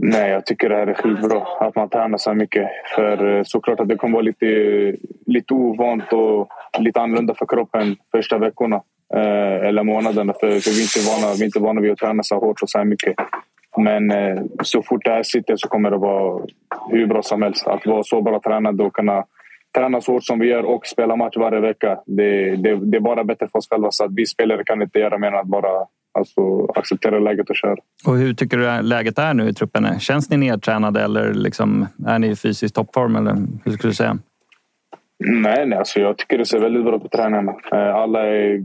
[0.00, 2.68] Nej, jag tycker det här är skitbra att man tränar så här mycket.
[2.94, 4.46] För eh, såklart att det kommer vara lite,
[5.26, 8.82] lite ovant och lite annorlunda för kroppen första veckorna
[9.14, 10.32] eh, eller månaderna.
[10.40, 12.62] För, för vi, är inte vana, vi är inte vana vid att träna så hårt
[12.62, 13.14] och så här mycket.
[13.76, 16.46] Men eh, så fort det här sitter så kommer det vara
[16.90, 17.66] hur bra som helst.
[17.66, 19.24] Att vara så bra tränad och kunna
[19.76, 21.98] träna så hårt som vi gör och spela match varje vecka.
[22.06, 23.90] Det, det, det är bara bättre för oss själva.
[23.90, 25.86] Så att vi spelare kan inte göra mer än att bara
[26.18, 27.76] alltså, acceptera läget och köra.
[28.06, 30.00] Och hur tycker du läget är nu i truppen?
[30.00, 33.16] Känns ni nedtränade eller liksom, är ni i fysisk toppform?
[33.16, 34.18] Eller hur skulle du säga?
[35.18, 37.52] Nej, nej alltså jag tycker det ser väldigt bra ut på tränarna.
[37.72, 38.64] Eh, alla är,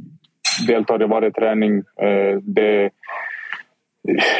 [0.68, 1.78] deltar i varje träning.
[1.78, 2.89] Eh, det,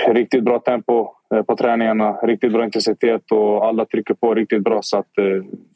[0.08, 4.80] riktigt bra tempo eh, på träningarna, riktigt bra intensitet och alla trycker på riktigt bra.
[4.82, 5.10] Så att,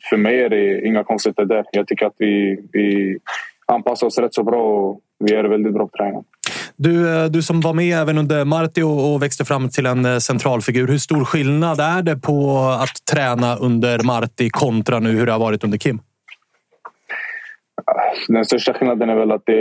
[0.09, 1.65] för mig är det inga konstigheter där.
[1.71, 3.17] Jag tycker att vi, vi
[3.65, 6.23] anpassar oss rätt så bra och vi är väldigt bra på träningen.
[6.77, 10.17] Du, eh, du som var med även under Marti och växte fram till en eh,
[10.17, 10.87] centralfigur.
[10.87, 15.39] Hur stor skillnad är det på att träna under Marti kontra nu hur det har
[15.39, 15.99] varit under Kim?
[17.85, 19.53] Alltså, den största skillnaden är väl att det,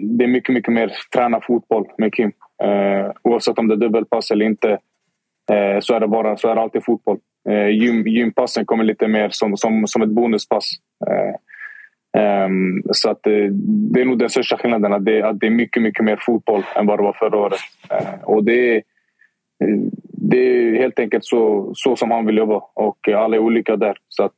[0.00, 2.32] det är mycket, mycket mer träna fotboll med Kim.
[2.62, 4.70] Eh, oavsett om det är dubbelpass eller inte
[5.52, 7.18] eh, så är det bara så är det alltid fotboll.
[7.48, 10.70] Eh, gym, gympassen kommer lite mer som, som, som ett bonuspass.
[11.06, 11.34] Eh,
[12.16, 13.48] Um, så att, det,
[13.92, 16.62] det är nog den största skillnaden, att det, att det är mycket, mycket mer fotboll
[16.76, 17.60] än vad det var förra året.
[17.92, 18.82] Uh, och det är,
[20.12, 23.96] det är helt enkelt så, så som han vill jobba och alla är olika där.
[24.08, 24.36] Så att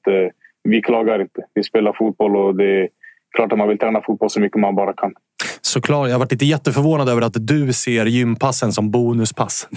[0.63, 1.45] vi klagar inte.
[1.55, 2.89] Vi spelar fotboll och det är
[3.37, 5.13] klart att man vill träna fotboll så mycket man bara kan.
[5.61, 6.09] Såklart.
[6.09, 9.69] Jag har varit lite jätteförvånad över att du ser gympassen som bonuspass.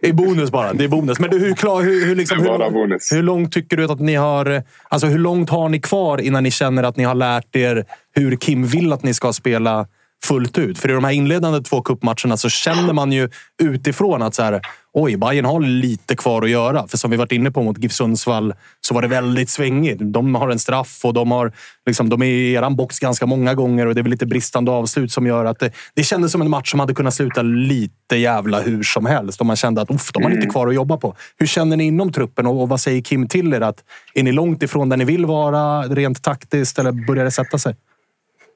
[0.00, 0.72] Är bonus bara.
[0.72, 1.18] Det är bonus.
[1.20, 4.62] Men du, hur, klar, hur, hur, liksom, hur, hur, långt tycker du att ni har...
[4.88, 7.84] Alltså hur långt har ni kvar innan ni känner att ni har lärt er
[8.14, 9.86] hur Kim vill att ni ska spela
[10.24, 10.78] fullt ut?
[10.78, 13.30] För i de här inledande två kuppmatcherna så känner man ju
[13.62, 14.60] utifrån att så här,
[14.92, 16.88] oj, Bayern har lite kvar att göra.
[16.88, 19.98] För som vi varit inne på mot GIF Sundsvall så var det väldigt svängigt.
[20.00, 21.52] De har en straff och de, har,
[21.86, 24.70] liksom, de är i eran box ganska många gånger och det är väl lite bristande
[24.70, 28.16] avslut som gör att det, det kändes som en match som hade kunnat sluta lite
[28.16, 29.40] jävla hur som helst.
[29.40, 30.50] Och man kände att de har lite mm.
[30.50, 31.16] kvar att jobba på.
[31.38, 33.60] Hur känner ni inom truppen och, och vad säger Kim till er?
[33.60, 37.58] Att, är ni långt ifrån där ni vill vara rent taktiskt eller börjar det sätta
[37.58, 37.74] sig?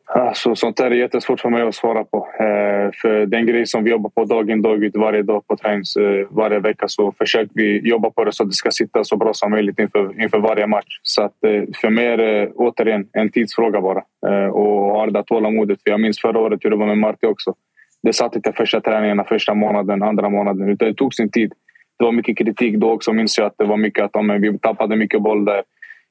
[0.09, 2.29] Alltså, sånt där är jättesvårt för mig att svara på.
[2.39, 5.57] Eh, för den grej som vi jobbar på dag in dag ut varje dag på
[5.57, 9.05] tränings eh, varje vecka så försöker vi jobba på det så att det ska sitta
[9.05, 11.01] så bra som möjligt inför, inför varje match.
[11.03, 14.03] Så att, eh, för mig är det återigen en tidsfråga bara.
[14.27, 15.83] Eh, och ha det där tålamodet.
[15.83, 17.55] För jag minns förra året hur det var med Marti också.
[18.03, 20.69] Det satt inte första träningarna, första månaden, andra månaden.
[20.69, 21.53] Utan det tog sin tid.
[21.99, 24.59] Det var mycket kritik då också minns jag att det var mycket att ja, vi
[24.59, 25.63] tappade mycket boll där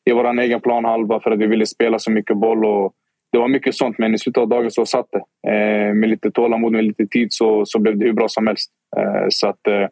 [0.05, 2.65] i vår egen planhalva för att vi ville spela så mycket boll.
[2.65, 2.93] Och,
[3.35, 5.51] det var mycket sånt, men i slutet av dagen så satt det.
[5.51, 8.69] Eh, med lite tålamod, med lite tid så, så blev det hur bra som helst.
[8.97, 9.87] Eh, så att, eh,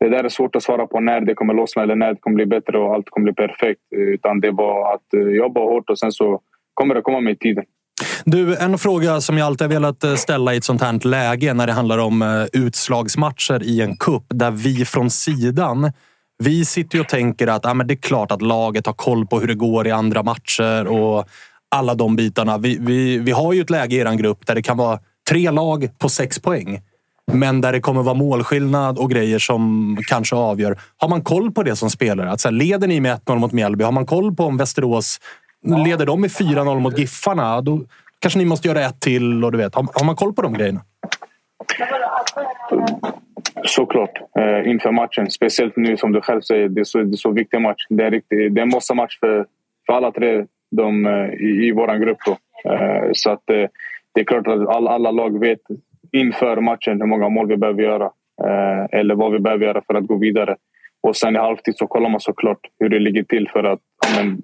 [0.00, 2.34] det där är svårt att svara på när det kommer lossna eller när det kommer
[2.34, 3.80] bli bättre och allt kommer bli perfekt.
[3.96, 6.40] Utan det är bara att eh, jobba hårt och sen så
[6.74, 7.64] kommer det komma med tiden.
[8.24, 11.66] Du, en fråga som jag alltid velat eh, ställa i ett sånt här läge när
[11.66, 15.92] det handlar om eh, utslagsmatcher i en kupp där vi från sidan
[16.38, 19.40] vi sitter och tänker att ah, men det är klart att laget har koll på
[19.40, 21.28] hur det går i andra matcher och
[21.76, 22.58] alla de bitarna.
[22.58, 24.98] Vi, vi, vi har ju ett läge i er grupp där det kan vara
[25.28, 26.80] tre lag på sex poäng.
[27.32, 30.78] Men där det kommer vara målskillnad och grejer som kanske avgör.
[30.96, 32.30] Har man koll på det som spelare?
[32.30, 33.84] Att så här, leder ni med 1-0 mot Mjällby?
[33.84, 35.20] Har man koll på om Västerås
[35.84, 37.60] leder de med 4-0 mot Giffarna?
[37.60, 37.80] Då
[38.18, 39.44] kanske ni måste göra ett till.
[39.44, 39.74] Och du vet.
[39.74, 40.80] Har, har man koll på de grejerna?
[43.64, 44.20] Såklart.
[44.38, 45.30] Eh, inför matchen.
[45.30, 46.68] Speciellt nu som du själv säger.
[46.68, 47.86] Det är så, det är så viktig match.
[47.88, 49.46] Det är, riktigt, det är en måste-match för,
[49.86, 50.44] för alla tre
[50.76, 52.18] de, eh, i, i vår grupp.
[52.26, 52.36] Då.
[52.70, 53.66] Eh, så att eh,
[54.14, 55.60] det är klart att alla, alla lag vet
[56.12, 58.10] inför matchen hur många mål vi behöver göra
[58.44, 60.56] eh, eller vad vi behöver göra för att gå vidare.
[61.02, 63.80] Och sen i halvtid så kollar man såklart hur det ligger till för att
[64.16, 64.42] men,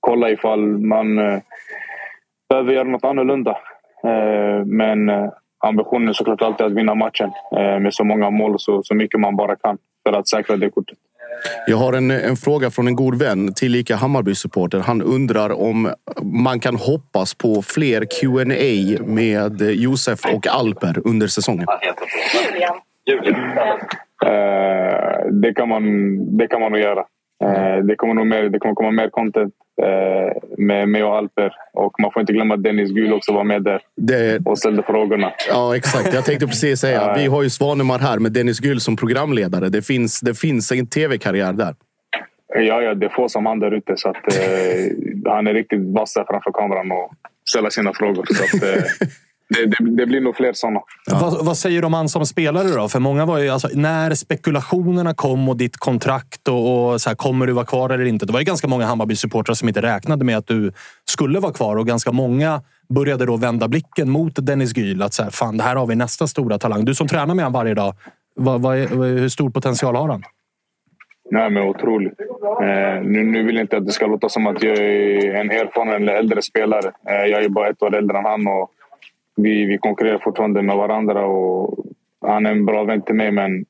[0.00, 1.38] kolla ifall man eh,
[2.48, 3.58] behöver göra något annorlunda.
[4.04, 8.54] Eh, men eh, ambitionen är såklart alltid att vinna matchen eh, med så många mål
[8.58, 10.98] så, så mycket man bara kan för att säkra det kortet.
[11.66, 14.78] Jag har en, en fråga från en god vän, tillika Hammarby-supporter.
[14.78, 15.90] Han undrar om
[16.22, 21.66] man kan hoppas på fler Q&A med Josef och Alper under säsongen.
[22.52, 22.74] Julian.
[23.06, 23.80] Julian.
[24.26, 25.82] Uh, det, kan man,
[26.36, 27.04] det kan man nog göra.
[27.44, 29.54] Uh, det, kommer nog mer, det kommer komma mer content
[30.58, 31.52] med mig och Alper.
[31.72, 34.46] Och man får inte glömma att Dennis Gul också var med där det...
[34.46, 35.32] och ställde frågorna.
[35.48, 36.14] Ja, exakt.
[36.14, 37.14] Jag tänkte precis säga.
[37.18, 39.68] Vi har ju Svanemar här med Dennis Gul som programledare.
[39.68, 41.74] Det finns, det finns en tv-karriär där.
[42.54, 43.92] Ja, ja, det är få som han där ute.
[43.96, 44.16] Så att,
[45.24, 47.12] han är riktigt vass framför kameran och
[47.48, 48.24] ställer sina frågor.
[48.28, 48.62] Så att,
[49.50, 50.80] det, det, det, blir nog fler sådana.
[51.06, 51.18] Ja.
[51.22, 52.88] Vad, vad, säger de an som spelare då?
[52.88, 57.16] För många var ju, alltså, när spekulationerna kom och ditt kontrakt och, och så här,
[57.16, 58.26] kommer du vara kvar eller inte?
[58.26, 60.72] Det var ju ganska många Hammarby-supportrar som inte räknade med att du
[61.04, 65.02] skulle vara kvar och ganska många började då vända blicken mot Dennis Gyl.
[65.02, 66.84] Att så här, fan, det här har vi nästa stora talang.
[66.84, 67.94] Du som tränar med honom varje dag.
[68.34, 68.86] Vad, vad är,
[69.18, 70.22] hur stor potential har han?
[71.30, 72.20] Nej, men otroligt.
[72.62, 75.50] Eh, nu, nu vill jag inte att det ska låta som att jag är en
[75.50, 76.92] erfaren eller äldre spelare.
[77.08, 78.46] Eh, jag är bara ett år äldre än han.
[78.46, 78.70] Och
[79.42, 81.86] vi, vi konkurrerar fortfarande med varandra och
[82.26, 83.64] han är en bra vän till mig men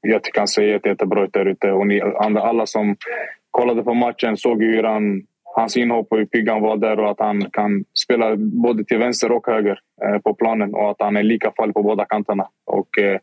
[0.00, 1.72] jag tycker han ser jätte, jättebra ut där ute.
[1.72, 2.96] Och ni, alla som
[3.50, 7.10] kollade på matchen såg hur han, hans inhopp och hur pigg han var där och
[7.10, 11.16] att han kan spela både till vänster och höger eh, på planen och att han
[11.16, 12.48] är lika farlig på båda kanterna.
[12.66, 13.18] Och, eh,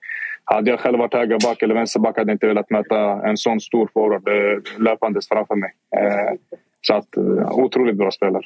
[0.45, 3.89] hade jag själv varit högerback eller vänsterback hade jag inte velat möta en sån stor
[3.93, 5.71] forward eh, löpandes framför mig.
[5.97, 6.57] Eh,
[6.87, 8.43] så att, eh, otroligt bra spelare.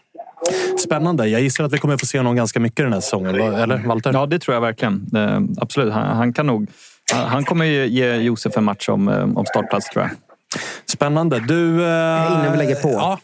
[0.85, 1.27] Spännande.
[1.27, 3.35] Jag gissar att vi kommer få se honom ganska mycket den här säsongen.
[3.35, 4.13] Eller Walter?
[4.13, 5.07] Ja, det tror jag verkligen.
[5.15, 5.93] Eh, absolut.
[5.93, 6.67] Han, han, kan nog...
[7.13, 10.11] Han kommer ge Josef en match om, eh, om startplats, tror jag.
[10.85, 11.39] Spännande.
[11.39, 12.31] Du, eh...
[12.31, 12.89] Innan vi lägger på.
[12.89, 13.19] Ja.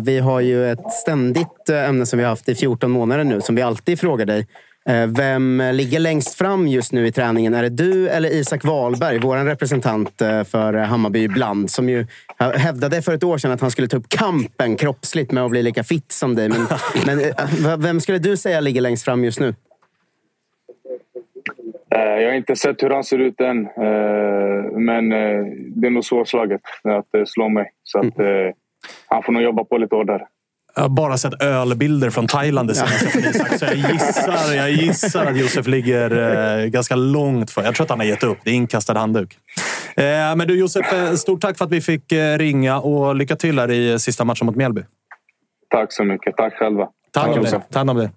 [0.00, 3.54] Vi har ju ett ständigt ämne som vi har haft i 14 månader nu, som
[3.54, 4.46] vi alltid frågar dig.
[4.88, 7.54] Eh, vem ligger längst fram just nu i träningen?
[7.54, 10.12] Är det du eller Isak Wahlberg, vår representant
[10.44, 12.06] för Hammarby ibland, som ju
[12.38, 15.62] hävdade för ett år sedan att han skulle ta upp kampen kroppsligt med att bli
[15.62, 16.48] lika fit som dig.
[16.48, 16.66] Men,
[17.62, 19.54] men vem skulle du säga ligger längst fram just nu?
[21.88, 23.62] Jag har inte sett hur han ser ut än.
[24.84, 25.08] Men
[25.80, 27.72] det är nog svårslaget att slå mig.
[27.84, 28.52] Så att, mm
[29.06, 30.26] han får nog jobba på lite hårdare.
[30.74, 33.58] Jag har bara sett ölbilder från Thailand det senaste.
[33.58, 36.10] Så jag gissar, jag gissar att Josef ligger
[36.62, 37.64] eh, ganska långt för.
[37.64, 38.38] Jag tror att han har gett upp.
[38.44, 39.38] Det är inkastad handduk.
[39.96, 43.58] Eh, men du Josef, eh, stort tack för att vi fick ringa och lycka till
[43.58, 44.82] här i sista matchen mot Mjällby.
[45.70, 46.36] Tack så mycket.
[46.36, 46.88] Tack själva.
[47.12, 47.60] Ta hand om dig.
[47.70, 48.10] Ta hand om dig.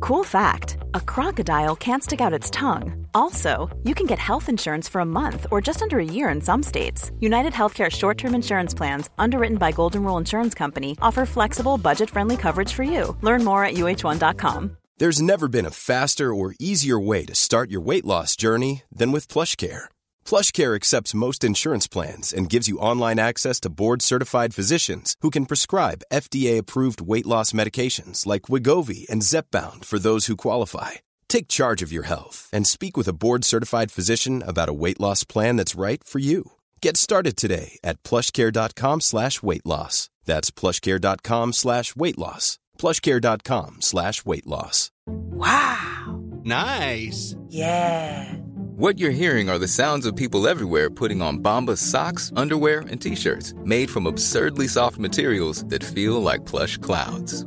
[0.00, 3.05] Cool fact a crocodile can't stick out its tongue.
[3.16, 6.42] Also, you can get health insurance for a month or just under a year in
[6.42, 7.10] some states.
[7.18, 12.10] United Healthcare short term insurance plans, underwritten by Golden Rule Insurance Company, offer flexible, budget
[12.10, 13.16] friendly coverage for you.
[13.22, 14.76] Learn more at uh1.com.
[14.98, 19.12] There's never been a faster or easier way to start your weight loss journey than
[19.12, 19.84] with PlushCare.
[20.26, 25.30] PlushCare accepts most insurance plans and gives you online access to board certified physicians who
[25.30, 31.05] can prescribe FDA approved weight loss medications like Wigovi and Zepbound for those who qualify.
[31.28, 35.00] Take charge of your health and speak with a board certified physician about a weight
[35.00, 36.52] loss plan that's right for you.
[36.80, 40.08] Get started today at plushcare.com slash weight loss.
[40.24, 42.58] That's plushcare.com slash weight loss.
[42.78, 44.90] Plushcare.com slash weight loss.
[45.06, 46.22] Wow.
[46.44, 47.34] Nice.
[47.48, 48.32] Yeah.
[48.76, 53.00] What you're hearing are the sounds of people everywhere putting on Bombas socks, underwear, and
[53.00, 57.46] t-shirts made from absurdly soft materials that feel like plush clouds.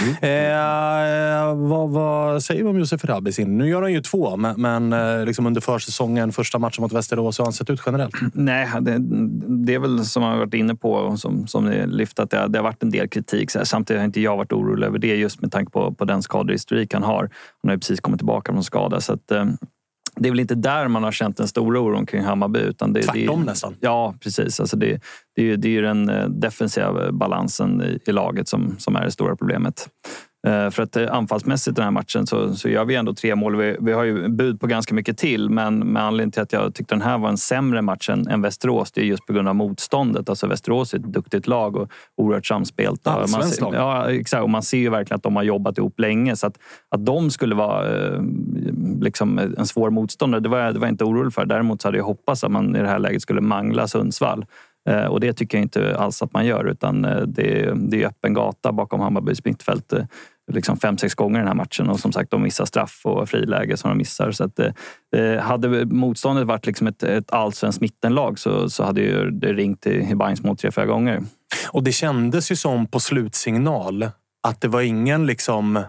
[0.00, 0.14] Mm.
[0.22, 3.44] Eh, vad, vad, säger vi om Josef Rabi?
[3.44, 7.38] Nu gör han ju två, men, men eh, liksom under försäsongen, första matchen mot Västerås,
[7.38, 8.14] hur har han sett ut generellt?
[8.34, 8.98] Nej, det,
[9.64, 12.48] det är väl som jag varit inne på och som, som ni lyft att det,
[12.48, 13.50] det har varit en del kritik.
[13.50, 16.94] Samtidigt har inte jag varit orolig över det just med tanke på, på den skadehistorik
[16.94, 17.20] han har.
[17.62, 19.00] Han har ju precis kommit tillbaka från skada.
[19.00, 19.44] Så att, eh,
[20.16, 22.58] det är väl inte där man har känt den stora oron kring Hammarby.
[22.58, 23.76] Utan det, Tvärtom det, nästan.
[23.80, 24.60] Ja, precis.
[24.60, 25.00] Alltså det,
[25.36, 29.10] det, det är ju den eh, defensiva balansen i, i laget som, som är det
[29.10, 29.88] stora problemet.
[30.46, 33.56] Eh, för att eh, anfallsmässigt den här matchen så, så gör vi ändå tre mål.
[33.56, 36.74] Vi, vi har ju bud på ganska mycket till men med anledning till att jag
[36.74, 39.48] tyckte den här var en sämre match än, än Västerås det är just på grund
[39.48, 40.28] av motståndet.
[40.28, 43.04] Alltså Västerås är ett duktigt lag och oerhört samspelt.
[43.04, 44.42] Man ser, ja, exakt.
[44.42, 46.36] Och man ser ju verkligen att de har jobbat ihop länge.
[46.36, 48.22] Så att, att de skulle vara eh,
[49.00, 51.44] liksom en svår motståndare, det var, jag, det var jag inte orolig för.
[51.44, 54.44] Däremot så hade jag hoppats att man i det här läget skulle mangla Sundsvall.
[55.10, 58.72] Och det tycker jag inte alls att man gör utan det, det är öppen gata
[58.72, 59.92] bakom Hammarbys mittfält
[60.52, 63.76] liksom fem, sex gånger den här matchen och som sagt de missar straff och friläge
[63.76, 64.30] som de missar.
[64.30, 64.58] Så att,
[65.16, 69.86] eh, hade motståndet varit liksom ett, ett allsvenskt mittenlag så, så hade ju det ringt
[69.86, 71.22] i, i Bajns mål tre, fyra gånger.
[71.68, 74.10] Och det kändes ju som på slutsignal
[74.42, 75.82] att det var ingen liksom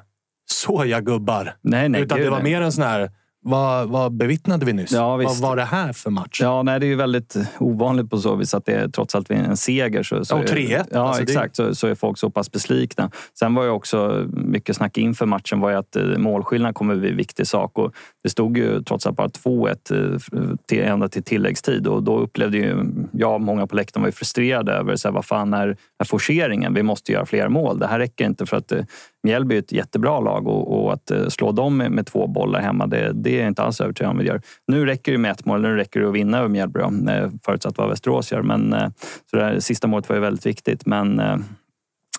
[0.51, 1.55] såja gubbar.
[1.61, 3.11] Nej, nej, utan det var mer en sån här
[3.43, 4.91] vad, vad bevittnade vi nyss?
[4.91, 6.41] Ja, vad var det här för match?
[6.41, 9.31] Ja, nej, det är ju väldigt ovanligt på så vis att det är trots allt
[9.31, 10.03] en seger.
[10.03, 10.85] Så, så och 3-1.
[10.91, 11.57] Ja, alltså exakt.
[11.57, 11.65] Det...
[11.65, 13.11] Så, så är folk så pass besvikna.
[13.39, 17.09] Sen var ju också mycket snack inför matchen var ju att eh, målskillnad kommer bli
[17.09, 17.77] en viktig sak.
[17.77, 22.19] Och det stod ju trots allt bara 2-1 eh, till, ända till tilläggstid och då
[22.19, 25.77] upplevde ju jag många på läktaren var ju frustrerade över så här, vad fan är,
[25.99, 26.73] är forceringen?
[26.73, 27.79] Vi måste göra fler mål.
[27.79, 28.83] Det här räcker inte för att eh,
[29.23, 32.61] Mjällby är ett jättebra lag och, och att eh, slå dem med, med, två bollar
[32.61, 34.41] hemma, det, det är jag inte alls övertygad om vi gör.
[34.67, 37.77] Nu räcker det med ett mål, nu räcker det att vinna över Mjällby, eh, förutsatt
[37.77, 38.41] vad Västerås gör.
[38.41, 38.89] Men, eh,
[39.31, 41.21] så det här sista målet var ju väldigt viktigt, men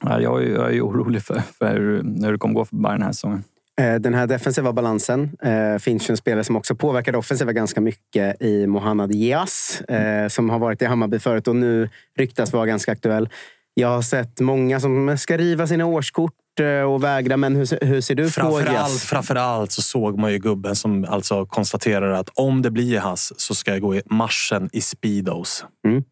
[0.02, 3.02] jag är, jag är orolig för, för hur, hur det kommer gå för Bayern den
[3.02, 3.44] här säsongen.
[3.76, 7.80] Den här defensiva balansen eh, finns ju en spelare som också påverkade det offensiva ganska
[7.80, 11.88] mycket i Mohanad Yas eh, som har varit i Hammarby förut och nu
[12.18, 13.28] ryktas vara ganska aktuell.
[13.74, 18.00] Jag har sett många som ska riva sina årskort eh, att vägra, men hur, hur
[18.00, 19.04] ser du på Framförallt, Yes?
[19.04, 23.54] framförallt så såg man ju gubben som alltså konstaterar att om det blir Haas så
[23.54, 25.64] ska jag gå i marschen i Speedos.
[25.86, 26.04] Mm.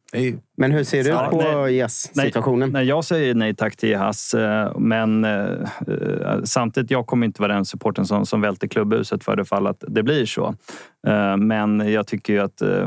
[0.57, 1.75] Men hur ser du Ja, på nej.
[1.77, 2.71] Yes-situationen?
[2.71, 4.35] Nej, jag säger nej tack till Haas.
[4.35, 5.47] eh, Men eh,
[6.45, 9.85] samtidigt, jag kommer inte vara den supporten som, som välter klubbhuset för det fall att
[9.89, 10.55] det blir så.
[11.07, 12.87] Eh, Men jag tycker ju att eh,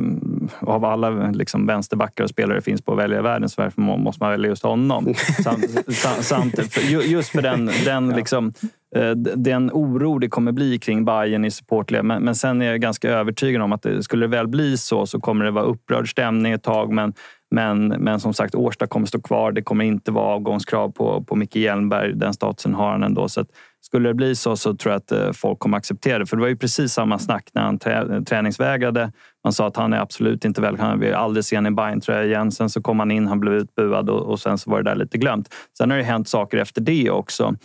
[0.59, 3.97] av alla liksom, vänsterbackar och spelare finns på att välja i världen så varför må-
[3.97, 5.13] måste man välja just honom.
[5.43, 8.53] Samt, sam- samtidigt, för, ju- just för den, den, liksom,
[8.95, 12.05] eh, den oro det kommer bli kring Bayern i supportled.
[12.05, 15.05] Men, men sen är jag ganska övertygad om att det, skulle det väl bli så
[15.05, 16.91] så kommer det vara upprörd stämning ett tag.
[16.91, 17.13] Men,
[17.51, 19.51] men, men som sagt, Årsta kommer stå kvar.
[19.51, 22.13] Det kommer inte vara avgångskrav på, på Micke Hjelmberg.
[22.13, 23.29] Den statusen har han ändå.
[23.29, 23.47] Så att,
[23.85, 26.25] skulle det bli så så tror jag att eh, folk kommer acceptera det.
[26.25, 29.11] För det var ju precis samma snack när han trä, träningsvägrade.
[29.43, 30.89] Man sa att han är absolut inte välkommen.
[30.89, 32.51] Han vill aldrig se en i Bayern-tröja igen.
[32.51, 34.95] Sen så kom han in, han blev utbuad och, och sen så var det där
[34.95, 35.53] lite glömt.
[35.77, 37.55] Sen har det hänt saker efter det också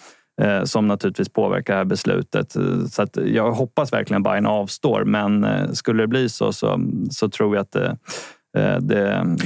[0.43, 2.57] eh, som naturligtvis påverkar det här beslutet.
[2.57, 5.05] Eh, så att jag hoppas verkligen Bayern avstår.
[5.05, 7.93] Men eh, skulle det bli så så, så tror jag att eh,
[8.57, 9.37] eh det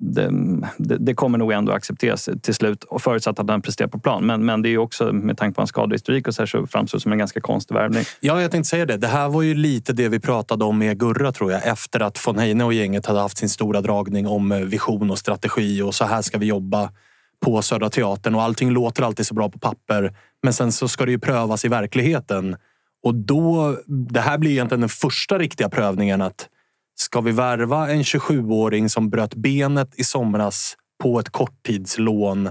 [0.00, 4.26] det, det, kommer nog ändå accepteras till slut och förutsatt att han presterar på plan.
[4.26, 6.66] Men, men det är ju också med tanke på hans skadehistorik och så, här, så
[6.66, 8.04] framstår det som en ganska konstig värvning.
[8.20, 8.96] Ja, jag tänkte säga det.
[8.96, 11.66] Det här var ju lite det vi pratade om med Gurra tror jag.
[11.66, 15.18] Efter att von Heine och gänget hade haft sin stora dragning om eh, vision och
[15.18, 16.90] strategi och så här ska vi jobba
[17.44, 20.16] på Södra Teatern och allting låter alltid så bra på papper.
[20.42, 22.56] Men sen så ska det ju prövas i verkligheten.
[23.02, 26.48] Och då, det här blir egentligen den första riktiga prövningen att
[27.00, 32.50] ska vi värva en 27-åring som bröt benet i somras på ett korttidslån?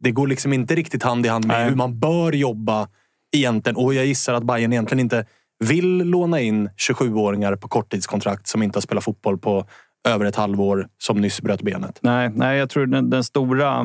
[0.00, 2.88] Det går liksom inte riktigt hand i hand med hur man bör jobba
[3.36, 3.76] egentligen.
[3.76, 5.26] Och jag gissar att Bayern egentligen inte
[5.64, 9.66] vill låna in 27-åringar på korttidskontrakt som inte har spelat fotboll på
[10.08, 11.98] över ett halvår som nyss bröt benet.
[12.02, 13.84] Nej, nej jag tror den, den stora,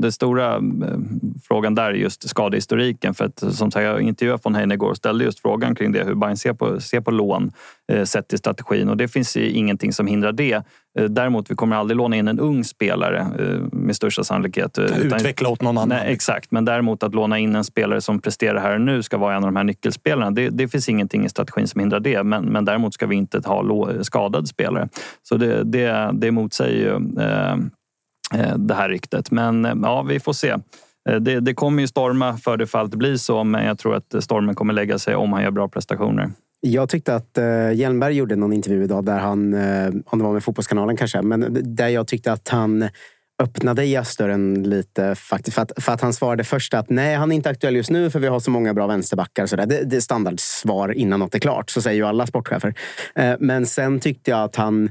[0.00, 0.60] den stora eh,
[1.42, 3.14] frågan där är just skadehistoriken.
[3.14, 6.04] För att, som sagt, jag intervjuade von Heine igår och ställde just frågan kring det.
[6.04, 7.52] Hur Bayern ser på, ser på lån
[8.04, 8.88] sett till strategin.
[8.88, 10.52] Och det finns ju ingenting som hindrar det.
[10.98, 14.78] Eh, däremot, vi kommer aldrig låna in en ung spelare eh, med största sannolikhet.
[14.78, 15.88] eh, utan- Utveckla åt någon annan.
[15.88, 19.18] Nej, exakt, men däremot att låna in en spelare som presterar här och nu ska
[19.18, 20.30] vara en av de här nyckelspelarna.
[20.30, 22.22] Det, det finns ingenting i strategin som hindrar det.
[22.22, 24.88] Men, men däremot ska vi inte ha skadade spelare.
[25.22, 27.52] Så det, det, det motsäger ju eh,
[28.40, 29.30] eh, det här ryktet.
[29.30, 30.48] Men eh, ja, vi får se.
[31.08, 33.94] Eh, Det, det kommer ju storma för det fall det blir så, men jag tror
[33.96, 36.30] att stormen kommer lägga sig om han gör bra prestationer.
[36.60, 40.32] Jag tyckte att uh, Hjelmberg gjorde någon intervju idag där han, eh, om det var
[40.32, 42.88] med Fotbollskanalen kanske, men där jag tyckte att han
[43.42, 45.54] öppnade jazzdörren lite faktiskt.
[45.54, 48.10] För att, för att han svarade först att nej, han är inte aktuell just nu
[48.10, 49.46] för vi har så många bra vänsterbackar.
[49.46, 49.66] Så där.
[49.66, 51.70] Det, det är standardsvar innan något är klart.
[51.70, 52.74] Så säger ju alla sportchefer.
[53.14, 54.90] Eh, men sen tyckte jag att han,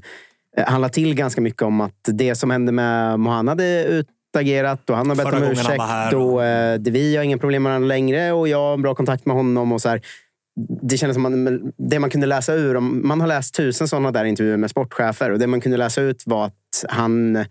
[0.57, 4.89] eh, han la till ganska mycket om att det som hände med Mohanad är utagerat
[4.89, 6.13] och han har bett om ursäkt.
[6.13, 9.35] och, eh, vi har inga problem med varandra längre och jag har bra kontakt med
[9.35, 9.71] honom.
[9.71, 10.01] och så här
[10.81, 14.25] det kändes som man, det man kunde läsa ur, man har läst tusen sådana där
[14.25, 17.45] intervjuer med sportchefer och det man kunde läsa ut var att han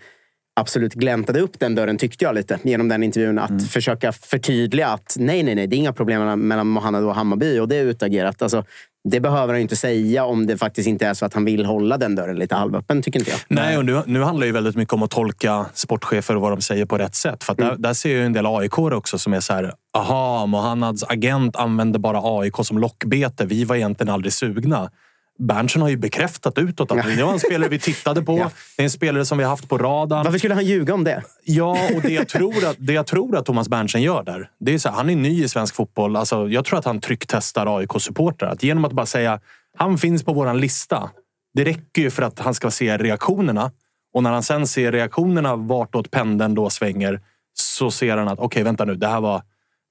[0.60, 3.38] absolut gläntade upp den dörren tyckte jag lite genom den intervjun.
[3.38, 7.58] Att försöka förtydliga att nej, nej, nej, det är inga problem mellan, Mohanad och Hammarby
[7.58, 8.42] och det är utagerat.
[8.42, 8.64] Alltså,
[9.10, 11.98] det behöver han inte säga om det faktiskt inte är så att han vill hålla
[11.98, 13.40] den dörren lite halvöppen, tycker inte jag.
[13.48, 16.52] Nej, och nu, nu handlar det ju väldigt mycket om att tolka sportchefer och vad
[16.52, 17.44] de säger på rätt sätt.
[17.44, 19.72] För att där, där ser jag en del aik också som är så här.
[19.96, 23.46] Aha, Mohannads agent använde bara AIK som lockbete.
[23.46, 24.90] Vi var egentligen aldrig sugna.
[25.38, 28.36] Berntsen har ju bekräftat utåt att det var en spelare vi tittade på.
[28.76, 30.24] Det är en spelare som vi har haft på radarn.
[30.24, 31.22] Varför skulle han ljuga om det?
[31.44, 34.50] Ja, och det jag tror att, det jag tror att Thomas Berntsen gör där.
[34.60, 36.16] Det är så här, han är ny i svensk fotboll.
[36.16, 38.48] Alltså, jag tror att han trycktestar AIK-supportrar.
[38.48, 39.40] Att genom att bara säga
[39.76, 41.10] han finns på våran lista.
[41.54, 43.70] Det räcker ju för att han ska se reaktionerna.
[44.14, 47.20] Och när han sen ser reaktionerna vartåt pendeln då svänger
[47.54, 48.94] så ser han att okej, vänta nu.
[48.94, 49.42] Det här var...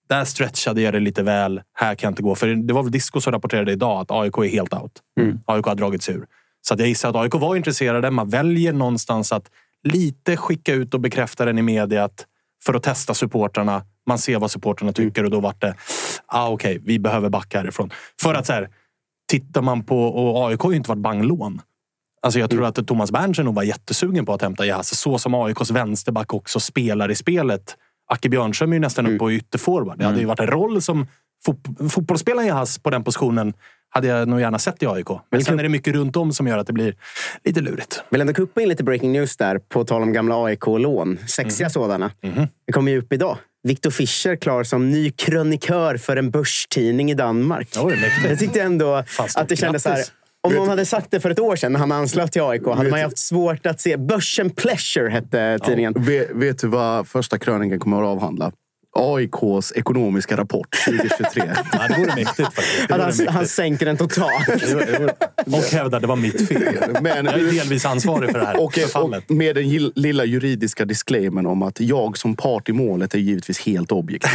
[0.10, 1.62] Där stretchade jag det lite väl.
[1.74, 2.36] Här kan jag inte gå.
[2.36, 4.92] För det var väl Disco som rapporterade idag att AIK är helt out.
[5.46, 6.26] AIK har dragit sig ur.
[6.68, 8.12] Så att jag gissar att AIK var intresserade.
[8.12, 9.52] Man väljer någonstans att
[9.84, 12.26] lite skicka ut och bekräfta den i media att-
[12.66, 13.84] för att testa supportrarna.
[14.08, 15.76] Man ser vad supportrarna tycker och då vart det,
[16.28, 17.90] ah, okej, vi behöver backa härifrån.
[18.22, 18.70] För att så här,
[19.28, 21.62] tittar man på, och AIK har ju inte varit banglån.
[22.22, 24.96] Alltså jag tror att Thomas Berntsen nog var jättesugen på att hämta Jas.
[25.00, 27.76] Så som AIKs vänsterback också spelar i spelet.
[28.08, 30.00] Acke Björnström är ju nästan upp på ytterforward.
[30.00, 31.08] Det hade ju varit en roll som
[31.46, 31.60] fot
[31.90, 33.54] fotbollsspelaren Jas på den positionen
[33.90, 35.08] hade jag nog gärna sett i AIK.
[35.32, 36.96] Men sen är det mycket runt om som gör att det blir
[37.44, 38.04] lite lurigt.
[38.10, 41.18] Vill ändå kuppa in lite breaking news där, på tal om gamla AIK-lån.
[41.28, 42.12] Sexiga sådana.
[42.68, 43.38] Det kommer ju upp idag.
[43.64, 47.70] Viktor Fischer klar som ny krönikör för en börstidning i Danmark.
[48.30, 49.04] jag tyckte ändå
[49.36, 50.04] att det kändes så här.
[50.46, 52.90] Om någon hade sagt det för ett år sedan när han anslöt till AIK hade
[52.90, 53.98] man ju haft svårt att se.
[53.98, 55.94] Börsen Pleasure hette tidningen.
[55.98, 58.52] Vet, vet du vad första krönikan kommer att avhandla?
[59.00, 61.44] AIKs ekonomiska rapport 2023.
[61.72, 62.90] ja, det vore mäktigt faktiskt.
[62.90, 64.50] Han, han, han sänker den totalt.
[65.46, 66.98] och hävdar det var mitt fel.
[67.02, 71.46] Men, jag är delvis ansvarig för det här och, och med den lilla juridiska disclaimern
[71.46, 74.32] om att jag som part i målet är givetvis helt objektiv.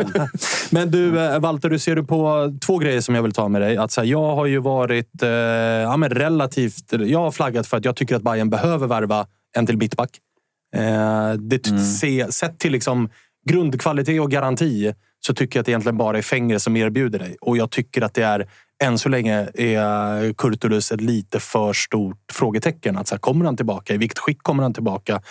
[0.70, 3.60] men du, eh, Walter, du ser du på två grejer som jag vill ta med
[3.60, 3.76] dig.
[3.76, 6.92] Att, så här, jag har ju varit eh, ja, men relativt...
[6.92, 9.26] Jag har flaggat för att jag tycker att Bayern behöver värva
[9.56, 10.10] en till mittback.
[10.76, 11.84] Eh, det, mm.
[11.84, 13.08] se, sett till liksom
[13.48, 14.92] grundkvalitet och garanti
[15.26, 17.36] så tycker jag att det egentligen bara är fängelse som erbjuder dig.
[17.40, 18.48] Och jag tycker att det är
[18.82, 22.96] än så länge är Kurtulus ett lite för stort frågetecken.
[22.96, 23.94] Att så här, kommer han tillbaka?
[23.94, 25.22] I vilket skick kommer han tillbaka?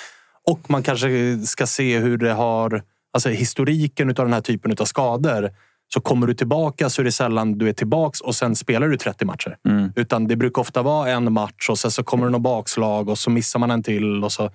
[0.48, 2.84] Och man kanske ska se hur det har...
[3.14, 5.50] Alltså historiken av den här typen av skador.
[5.94, 8.98] Så kommer du tillbaka så är det sällan du är tillbaks och sen spelar du
[8.98, 9.58] 30 matcher.
[9.68, 9.92] Mm.
[9.96, 13.18] Utan det brukar ofta vara en match och sen så kommer det något bakslag och
[13.18, 14.24] så missar man en till.
[14.24, 14.52] Och så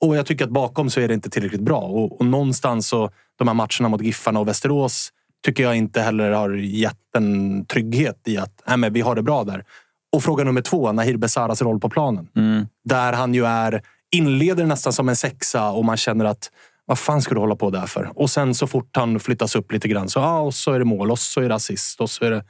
[0.00, 1.80] och jag tycker att bakom så är det inte tillräckligt bra.
[1.80, 5.12] Och, och någonstans så, de här matcherna mot Giffarna och Västerås
[5.44, 9.22] tycker jag inte heller har gett en trygghet i att nej, men vi har det
[9.22, 9.64] bra där.
[10.12, 12.28] Och fråga nummer två, Nahir Besaras roll på planen.
[12.36, 12.66] Mm.
[12.84, 16.50] Där han ju är, inleder nästan som en sexa och man känner att
[16.84, 18.12] vad fan ska du hålla på där för?
[18.14, 20.84] Och sen så fort han flyttas upp lite grann så, ah, och så är det
[20.84, 22.44] mål och så är det assist och så är det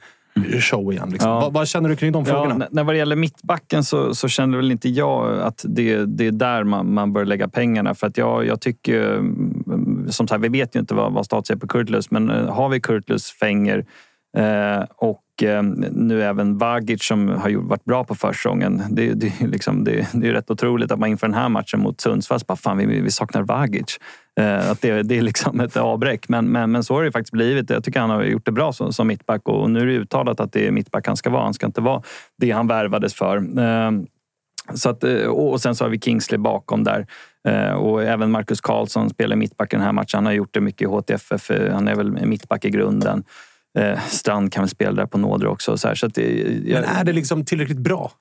[0.61, 1.09] show igen.
[1.09, 1.31] Liksom.
[1.31, 1.39] Ja.
[1.39, 2.55] Vad, vad, känner du kring de frågorna?
[2.59, 6.27] Ja, när vad det gäller mittbacken så, så känner väl inte jag att det, det
[6.27, 7.95] är där man, man bör lägga pengarna.
[7.95, 11.49] För att jag, jag tycker, mm, som sagt, vi vet ju inte vad, vad status
[11.49, 13.85] är på Kurtlus, men eh, har vi Kurtlus, Fänger
[14.37, 18.83] eh, och eh, nu även Vagic som har varit bra på försäsongen.
[18.89, 22.01] Det, det, liksom, det, det är rätt otroligt att man inför den här matchen mot
[22.01, 23.99] Sundsvall bara, fan vi, vi saknar Vagic.
[24.39, 26.29] Eh, att det, det är liksom ett avbräck.
[26.29, 27.69] Men, men, men så har det faktiskt blivit.
[27.69, 30.39] Jag tycker han har gjort det bra som, som mittback och nu är det uttalat
[30.39, 31.43] att det är mittback han ska vara.
[31.43, 32.01] Han ska inte vara
[32.37, 33.37] det han värvades för.
[33.59, 33.91] Eh,
[34.73, 37.07] så att, eh, och sen så har vi Kingsley bakom där.
[37.47, 40.17] Eh, och även Marcus Karlsson spelar mittback i den här matchen.
[40.17, 41.51] Han har gjort det mycket i HTFF.
[41.51, 43.23] Eh, han är väl mittback i grunden.
[44.07, 45.77] Strand kan väl spela där på nåder också.
[45.77, 46.21] Så, här, så det,
[46.65, 46.81] jag...
[46.81, 48.11] Men är det liksom tillräckligt bra?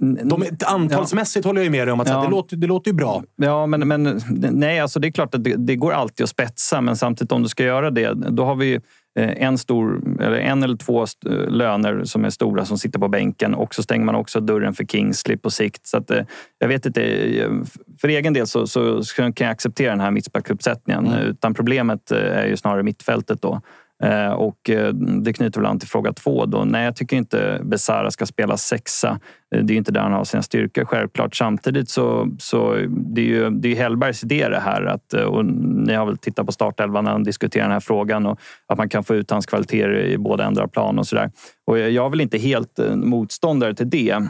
[0.00, 1.48] De, antalsmässigt ja.
[1.48, 2.22] håller jag med dig om att ja.
[2.22, 3.22] det, låter, det låter ju bra.
[3.36, 4.20] Ja, men, men
[4.52, 7.42] nej, alltså det är klart att det, det, går alltid att spetsa, men samtidigt om
[7.42, 8.74] du ska göra det, då har vi
[9.18, 11.06] eh, en, stor, eller en eller två
[11.48, 14.84] löner som är stora som sitter på bänken och så stänger man också dörren för
[14.84, 15.86] Kingsley på sikt.
[15.86, 16.24] Så att, eh,
[16.58, 17.00] jag vet inte,
[18.00, 21.06] för egen del så, så kan jag acceptera den här mittbackuppsättningen.
[21.06, 21.20] Mm.
[21.20, 23.60] Utan problemet eh, är ju snarare mittfältet då.
[24.02, 26.46] Eh, och eh, det knyter väl an till fråga två.
[26.46, 26.64] Då.
[26.64, 29.20] Nej, jag tycker inte Besara ska spela sexa.
[29.54, 31.36] Eh, det är inte där han har sina styrkor självklart.
[31.36, 34.82] Samtidigt så, så det är ju det är Hellbergs idé det här.
[34.84, 38.40] Att, och ni har väl tittat på startelvan när han diskuterar den här frågan och
[38.66, 41.30] att man kan få ut hans kvaliteter i båda ändar plan och sådär.
[41.66, 44.28] Och jag är väl inte helt motståndare till det.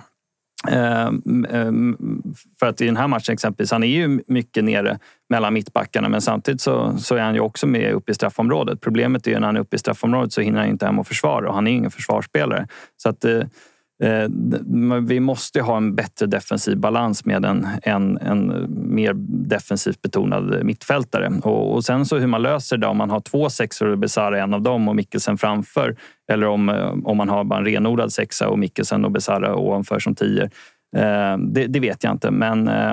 [0.69, 2.23] Ehm, ehm,
[2.59, 4.99] för att i den här matchen exempelvis, han är ju mycket nere
[5.29, 8.81] mellan mittbackarna men samtidigt så, så är han ju också med uppe i straffområdet.
[8.81, 11.07] Problemet är ju när han är uppe i straffområdet så hinner han inte hem och
[11.07, 12.69] försvara och han är ingen försvarsspelare.
[12.97, 13.47] Så att Eh,
[14.03, 14.29] Eh,
[15.03, 19.13] vi måste ha en bättre defensiv balans med en, en, en mer
[19.49, 21.41] defensivt betonad mittfältare.
[21.43, 24.43] Och, och, sen så hur man löser det, om man har två sexor och Besara
[24.43, 25.97] en av dem och Mikkelsen framför
[26.33, 29.99] eller om, eh, om man har bara en renodlad sexa och Mikkelsen och Besara ovanför
[29.99, 30.51] som tio.
[30.97, 32.93] Eh, det, det, vet jag inte, men, eh,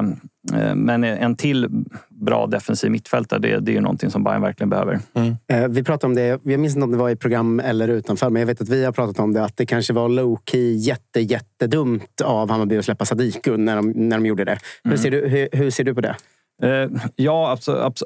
[0.53, 4.69] eh, men en till bra defensiv mittfältare, det, det är ju någonting som Bayern verkligen
[4.69, 4.99] behöver.
[5.13, 5.73] Mm.
[5.73, 8.39] Vi pratade om det, jag minns inte om det var i program eller utanför, men
[8.39, 12.21] jag vet att vi har pratat om det, att det kanske var low-key jätte, jättedumt
[12.23, 14.51] av Hammarby att släppa Sadiku när de, när de gjorde det.
[14.51, 14.61] Mm.
[14.83, 16.15] Hur, ser du, hur, hur ser du på det?
[16.63, 17.57] Eh, ja,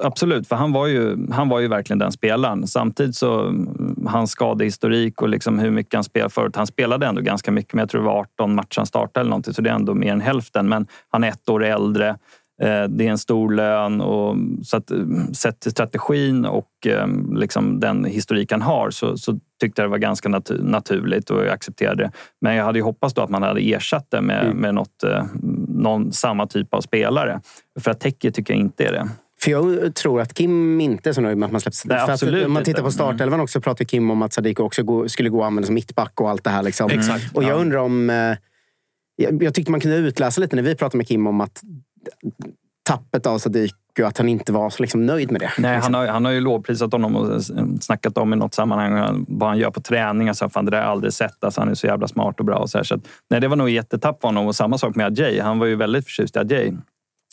[0.02, 0.48] absolut.
[0.48, 2.66] För han var, ju, han var ju verkligen den spelaren.
[2.66, 6.56] Samtidigt så mm, hans skadehistorik och liksom hur mycket han spelade förut.
[6.56, 9.30] Han spelade ändå ganska mycket, men jag tror det var 18 matcher han startade eller
[9.30, 10.68] någonting, så det är ändå mer än hälften.
[10.68, 12.16] Men han är ett år äldre.
[12.62, 17.36] Eh, det är en stor lön och så att, mm, sett till strategin och ehm,
[17.36, 21.40] liksom den historik han har så, så tyckte jag det var ganska natu naturligt och
[21.40, 22.10] jag accepterade det.
[22.40, 24.56] Men jag hade ju hoppats då att man hade ersatt det med, mm.
[24.56, 25.24] med något, eh,
[25.68, 27.40] någon, samma typ av spelare.
[27.80, 29.08] För att Teke tycker jag inte är det.
[29.40, 31.84] För jag tror att Kim inte är så nöjd med att man släpps.
[31.84, 33.40] Nej, för om man tittar på startelvan mm.
[33.40, 36.30] också pratar Kim om att Sadiq också gå, skulle gå och användas som mittback och
[36.30, 36.62] allt det här.
[36.62, 36.90] Liksom.
[36.90, 37.36] Exakt.
[37.36, 37.54] Och jag ja.
[37.54, 38.10] undrar om...
[38.10, 38.36] Eh,
[39.16, 41.62] jag, jag tyckte man kunde utläsa lite när vi pratade med Kim om att
[42.82, 45.52] tappet av Sadiq att han inte var så liksom nöjd med det.
[45.58, 45.94] Nej, liksom.
[45.94, 47.42] han, har, han har ju lovprisat honom och
[47.80, 50.28] snackat om i något sammanhang vad han gör på träning.
[50.28, 51.44] Alltså, fan, det där har jag aldrig sett.
[51.44, 52.56] Alltså, han är så jävla smart och bra.
[52.56, 53.00] Och så, här, så att,
[53.30, 54.46] nej, det var nog jättetapp för honom.
[54.46, 55.40] Och samma sak med Adjei.
[55.40, 56.76] Han var ju väldigt förtjust i Adjei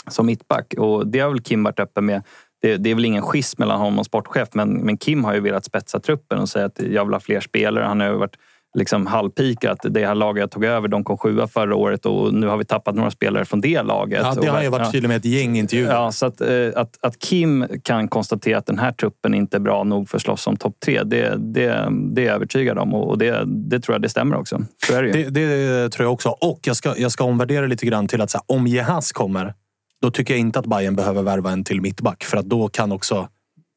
[0.08, 0.74] som mittback.
[0.78, 2.24] Och det har väl Kim varit öppen med.
[2.62, 5.40] Det, det, är väl ingen schism mellan honom och sportchef, men, men Kim har ju
[5.40, 7.84] velat spetsa truppen och säga att jag vill ha fler spelare.
[7.84, 8.36] Han har varit
[8.76, 9.72] liksom halvpika.
[9.72, 12.58] Att det här laget jag tog över, de kom sjua förra året och nu har
[12.58, 14.22] vi tappat några spelare från det laget.
[14.24, 15.94] Ja, det har jag varit tydlig med ett gäng intervjuer.
[15.94, 19.62] Ja, så att, eh, att, att Kim kan konstatera att den här truppen inte är
[19.62, 22.94] bra nog för att slåss om topp tre, det, det, det är jag övertygad om
[22.94, 24.62] och det, det tror jag det stämmer också.
[24.88, 25.30] Så är det, ju.
[25.30, 26.30] Det, det tror jag också.
[26.30, 29.54] Och jag ska, jag ska omvärdera lite grann till att här, om Jehas kommer,
[30.02, 32.24] då tycker jag inte att Bayern behöver värva en till mittback.
[32.24, 33.28] För att då kan också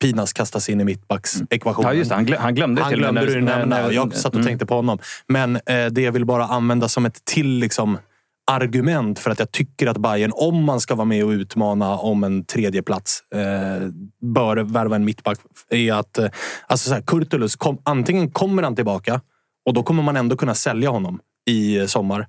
[0.01, 1.91] Pinas kastas in i mittbacksekvationen.
[1.91, 2.15] Ja, just det.
[2.15, 3.83] Han, glö, han glömde Han till glömde du nämna.
[3.83, 4.47] när- Jag satt och mm.
[4.47, 4.99] tänkte på honom.
[5.27, 7.99] Men eh, det jag vill bara använda som ett till liksom,
[8.51, 12.25] argument för att jag tycker att Bayern, om man ska vara med och utmana om
[12.25, 13.89] en tredje plats eh,
[14.35, 15.39] bör värva en mittback.
[15.71, 16.29] Är att eh,
[16.67, 19.21] alltså så här, Kurtulus, kom, antingen kommer han tillbaka
[19.67, 22.27] och då kommer man ändå kunna sälja honom i eh, sommar.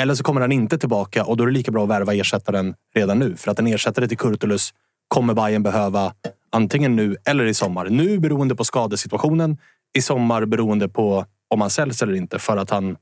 [0.00, 2.74] Eller så kommer han inte tillbaka och då är det lika bra att värva ersättaren
[2.94, 3.36] redan nu.
[3.36, 4.74] För att en ersättare till Kurtulus
[5.12, 6.12] kommer Bayern behöva
[6.52, 7.88] antingen nu eller i sommar.
[7.90, 9.56] Nu beroende på skadesituationen.
[9.98, 11.24] I sommar beroende på
[11.54, 12.96] om han säljs eller inte för att han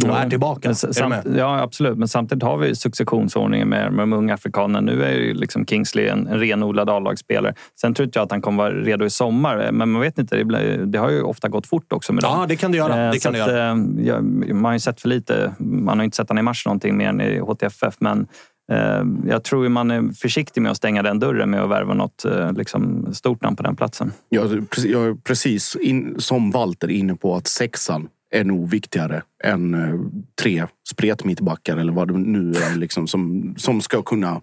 [0.00, 0.16] då Ja.
[0.18, 0.60] är tillbaka.
[0.68, 1.98] Men Är samt, ja, absolut.
[1.98, 4.80] Men samtidigt har vi successionsordningen med, med de unga afrikanerna.
[4.80, 7.54] Nu är ju liksom Kingsley en, en renodlad A-lagsspelare.
[7.80, 9.70] Sen tror inte jag att han kommer vara redo i sommar.
[9.72, 10.36] Men man vet inte.
[10.36, 12.38] Det, blir, det har ju ofta gått fort också med dem.
[12.40, 13.04] Ja, det kan det göra.
[13.06, 13.70] Eh, Det kan det att, göra.
[14.16, 14.22] eh,
[14.54, 15.54] man har ju sett för lite.
[15.58, 17.94] Man har inte sett han i match någonting mer än i HTFF.
[17.98, 18.26] Men eh,
[18.70, 22.24] Eh, jag tror man är försiktig med att stänga den dörren med att värva något
[22.24, 24.12] eh, liksom, stort namn på den platsen.
[24.28, 28.70] Jag, är precis- jag är precis in, som Walter inne på att sexan är nog
[28.70, 30.00] viktigare än eh,
[30.42, 34.40] tre spretmittbackar eller vad det nu är liksom, som, som ska kunna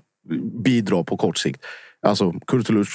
[0.63, 1.65] bidra på kort sikt.
[2.01, 2.87] Alltså Kurtulus,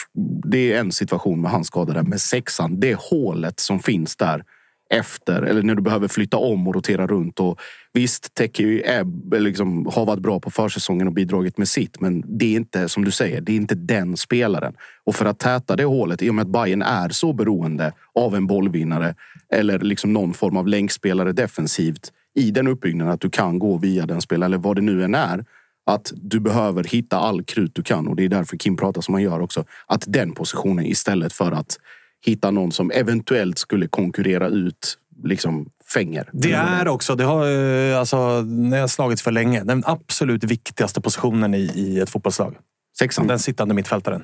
[0.44, 2.02] det är en situation med hans skada där.
[2.02, 4.44] Men sexan, det hålet som finns där
[4.93, 7.40] efter eller när du behöver flytta om och rotera runt.
[7.40, 7.60] Och
[7.93, 12.01] visst, Teki är, liksom, har varit bra på försäsongen och bidragit med sitt.
[12.01, 14.74] Men det är inte, som du säger, det är inte den spelaren.
[15.05, 18.36] Och för att täta det hålet, i och med att Bayern är så beroende av
[18.36, 19.14] en bollvinnare
[19.52, 24.06] eller liksom någon form av länkspelare defensivt i den uppbyggnaden att du kan gå via
[24.06, 25.44] den spelaren, eller vad det nu än är.
[25.86, 29.14] Att du behöver hitta all krut du kan och det är därför Kim pratar som
[29.14, 29.64] han gör också.
[29.86, 31.78] Att den positionen istället för att
[32.24, 36.31] hitta någon som eventuellt skulle konkurrera ut liksom Fänger.
[36.32, 41.01] Det är också, det har, eh, alltså, det har slagits för länge, den absolut viktigaste
[41.01, 42.57] positionen i, i ett fotbollslag.
[42.99, 43.27] Sexan.
[43.27, 44.23] Den sittande mittfältaren.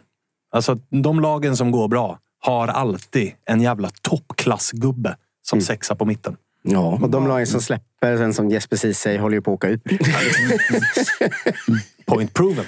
[0.51, 6.37] Alltså, de lagen som går bra har alltid en jävla toppklassgubbe som sexa på mitten.
[6.63, 6.99] Ja.
[7.03, 9.83] Och de lagen som släpper, sen som Jesper säger, håller ju på att åka ut.
[12.07, 12.65] Point proven.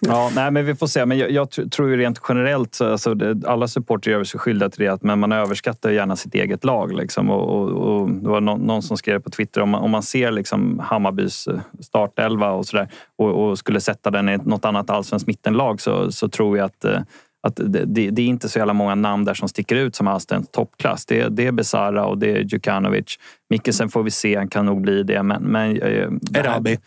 [0.00, 1.06] Ja, nej, men vi får se.
[1.06, 4.40] Men jag, jag tr- tror ju rent generellt, så, alltså, det, alla supporter gör sig
[4.40, 6.92] skyldiga till det, att, men man överskattar gärna sitt eget lag.
[6.92, 7.30] Liksom.
[7.30, 10.02] Och, och, och det var någon, någon som skrev på Twitter, om man, om man
[10.02, 14.64] ser liksom Hammarbys eh, startelva och, så där, och, och skulle sätta den i något
[14.64, 17.00] annat allsvenskt mittenlag så, så tror jag att eh,
[17.46, 20.06] att det, det, det är inte så jävla många namn där som sticker ut som
[20.06, 21.06] allsvensk toppklass.
[21.06, 23.18] Det, det är Besara och det är Djukanovic.
[23.50, 25.22] Mikkelsen får vi se, han kan nog bli det.
[25.22, 26.78] Men, men, det här- Erabi.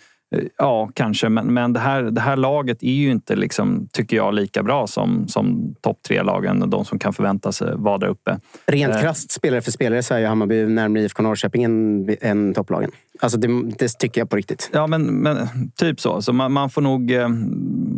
[0.58, 1.30] Ja, kanske.
[1.30, 4.88] Men, men det, här, det här laget är ju inte, liksom, tycker jag, lika bra
[4.88, 6.70] som, som topp tre-lagen.
[6.70, 8.40] De som kan förväntas vara där uppe.
[8.66, 12.92] Rent Eh, krasst spelare för spelare så är Hammarby närmare IFK Norrköping än, än topplagen.
[13.22, 13.48] Alltså det,
[13.78, 14.70] det tycker jag på riktigt.
[14.74, 16.22] Ja, men, men typ så.
[16.22, 17.28] så man, man, får nog, eh,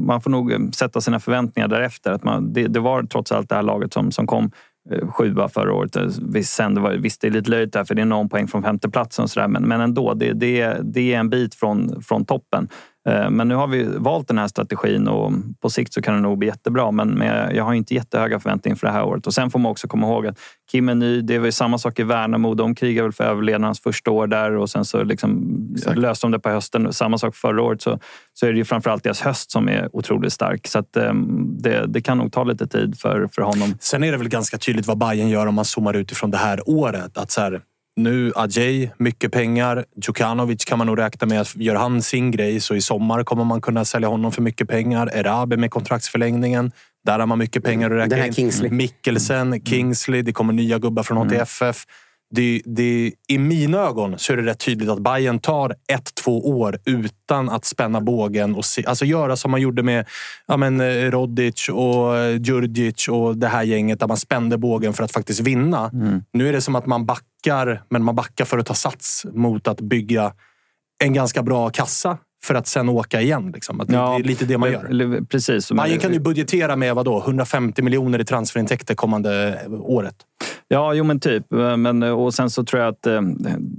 [0.06, 2.12] man får nog eh, sätta sina förväntningar därefter.
[2.12, 4.52] Att man, det, det var trots allt det här laget som, som kom
[4.90, 5.96] Eh, sjua förra året.
[5.96, 8.30] Eh, visst, sen det var, visst, det är lite löjligt där för det är någon
[8.30, 9.48] poäng från femteplatsen och sådär.
[9.48, 12.70] Men, men ändå, det, det, är- det är en bit från, från toppen.
[13.10, 16.22] Eh, Men nu har vi valt den här strategin och på sikt så kan det
[16.22, 16.92] nog bli jättebra.
[16.92, 17.22] Men,
[17.56, 19.28] jag- har inte jättehöga förväntningar för det här året.
[19.28, 20.38] Och sen får man också komma ihåg att
[20.72, 21.22] Kim är ny.
[21.22, 22.54] Det är väl samma sak i Värnamo.
[22.54, 25.58] De krigar väl för överlevnadens första år där och sen så liksom
[25.96, 26.94] löste de det på hösten.
[26.94, 27.82] Samma sak förra året.
[27.82, 28.00] Så,
[28.34, 30.68] så är det ju framförallt deras höst som är otroligt stark.
[30.68, 31.14] Så att, eh,
[31.60, 33.74] det, det kan nog ta lite tid för, för honom.
[33.80, 36.70] Sen är det väl ganska tydligt vad Bayern gör om man zoomar utifrån det här
[36.70, 37.18] året.
[37.18, 37.62] Att så här,
[38.04, 39.86] nu Ajay, mycket pengar.
[39.96, 43.44] Djukanovic kan man nog räkna med att gör han sin grej så i sommar kommer
[43.44, 45.10] man kunna sälja honom för mycket pengar.
[45.14, 46.72] Erabi med kontraktsförlängningen.
[47.06, 48.34] Där har man mycket pengar att räkna Den här in.
[48.34, 48.72] Kingsley.
[48.72, 50.22] Mikkelsen, Kingsley.
[50.22, 51.86] Det kommer nya gubbar från HTFF.
[52.32, 56.50] Det, det, I mina ögon så är det rätt tydligt att Bayern tar ett, två
[56.50, 60.08] år utan att spänna bågen och se, alltså göra som man gjorde med
[60.48, 64.94] ja, men, eh, Rodic och eh, Djurdjic och det här gänget där man spände bågen
[64.94, 65.90] för att faktiskt vinna.
[66.34, 69.68] Nu är det som att man backar, men man backar för att ta sats mot
[69.68, 70.34] att bygga
[71.04, 73.52] en ganska bra kassa för att sen åka igen.
[73.54, 73.82] Liksom.
[73.82, 75.26] Att det, är lite det man gör.
[75.26, 75.72] Precis.
[75.72, 80.16] Bayern kan ju budgetera med vadå, 150 miljoner i transferintäkter kommande året.
[80.74, 81.46] Ja, jo men typ.
[81.78, 83.22] Men, och sen så tror jag att eh,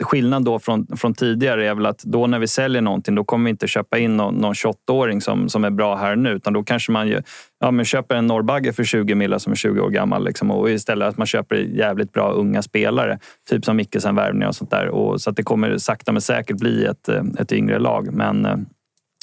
[0.01, 3.45] skillnaden då från, från tidigare är väl att då när vi säljer någonting då kommer
[3.45, 6.63] vi inte köpa in någon, någon 28-åring som, som är bra här nu utan då
[6.63, 7.23] kanske man ju,
[7.61, 10.71] ja, men köper en norrbagge för 20 millar som är 20 år gammal liksom, och
[10.71, 13.19] istället att man köper jävligt bra unga spelare.
[13.51, 14.89] Typ som Mikkelsen värvningar och sånt där.
[14.89, 18.47] Och, så att det kommer sakta men säkert bli ett, eh, ett yngre lag men
[18.47, 18.57] eh,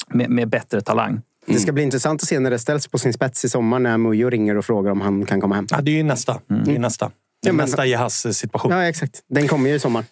[0.08, 1.20] med, med bättre talang.
[1.46, 3.98] Det ska bli intressant att se när det ställs på sin spets i sommar när
[3.98, 5.66] Mujo ringer och frågar om han kan komma hem.
[5.70, 6.40] Ja, det är ju nästa.
[6.50, 6.64] Mm.
[6.64, 7.10] Det är nästa.
[7.46, 8.72] Är Ja, nästa Jehas situation.
[8.72, 9.22] Ja, exakt.
[9.28, 10.04] Den kommer ju i sommar.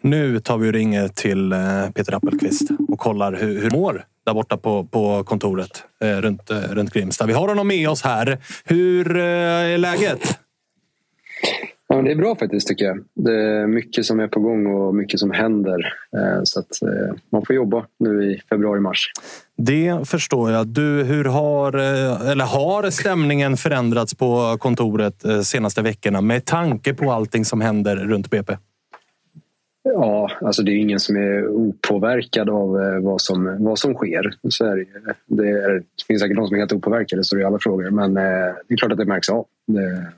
[0.00, 4.34] Nu tar vi och ringer till eh, Peter Appelqvist och kollar hur, hur mår där
[4.34, 7.26] borta på, på kontoret eh, runt, eh, runt Grimsta.
[7.26, 8.38] Vi har honom med oss här.
[8.64, 10.38] Hur eh, är läget?
[11.90, 13.04] Ja, men det är bra faktiskt tycker jag.
[13.14, 15.92] Det är mycket som är på gång och mycket som händer.
[16.16, 19.12] Eh, Så att eh, man får jobba nu i februari-mars.
[19.56, 20.66] Det förstår jag.
[20.66, 26.94] Du, hur har, eh, eller har stämningen förändrats på kontoret de senaste veckorna med tanke
[26.94, 28.56] på allting som händer runt BP?
[29.82, 32.70] Ja, alltså det är ingen som är opåverkad av
[33.02, 34.34] vad som, vad som sker.
[34.48, 34.86] Så är det,
[35.26, 37.90] det, är, det finns säkert någon som är helt opåverkade, så det är alla frågor.
[37.90, 38.20] Men det
[38.68, 39.46] är klart att det märks av.
[39.66, 40.12] Det,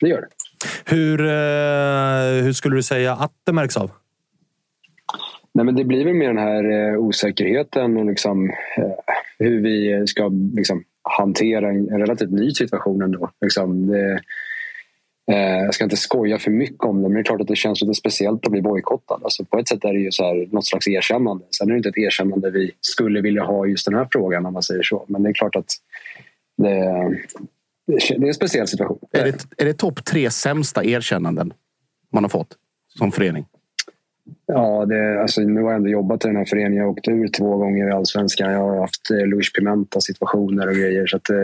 [0.00, 0.28] det gör det.
[0.84, 3.90] Hur, eh, hur skulle du säga att det märks av?
[5.52, 10.06] Nej, men det blir väl mer den här eh, osäkerheten och liksom, eh, hur vi
[10.06, 13.30] ska liksom, hantera en, relativt ny situation ändå.
[13.40, 14.20] Liksom, det,
[15.32, 17.56] eh, jag ska inte skoja för mycket om det, men det är klart att det
[17.56, 19.20] känns lite speciellt att bli bojkottad.
[19.24, 21.44] Alltså, på ett sätt är det ju så här, något slags erkännande.
[21.50, 24.46] Sen är det inte ett erkännande vi skulle vilja ha i just den här frågan
[24.46, 25.04] om man säger så.
[25.08, 25.72] Men det är klart att
[26.56, 27.16] det,
[27.90, 28.98] det är en speciell situation.
[29.12, 31.52] Är det, är det topp tre sämsta erkännanden
[32.12, 32.56] man har fått
[32.98, 33.46] som förening?
[34.46, 36.76] Ja, det, alltså, nu har jag ändå jobbat i den här föreningen.
[36.76, 38.52] Jag har åkt ur två gånger i allsvenskan.
[38.52, 41.06] Jag har haft eh, Luis Pimenta situationer och grejer.
[41.06, 41.36] Så att, eh,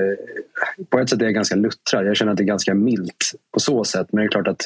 [0.88, 2.06] på ett sätt är jag ganska luttrad.
[2.06, 4.06] Jag känner att det är ganska milt på så sätt.
[4.12, 4.62] Men det är klart att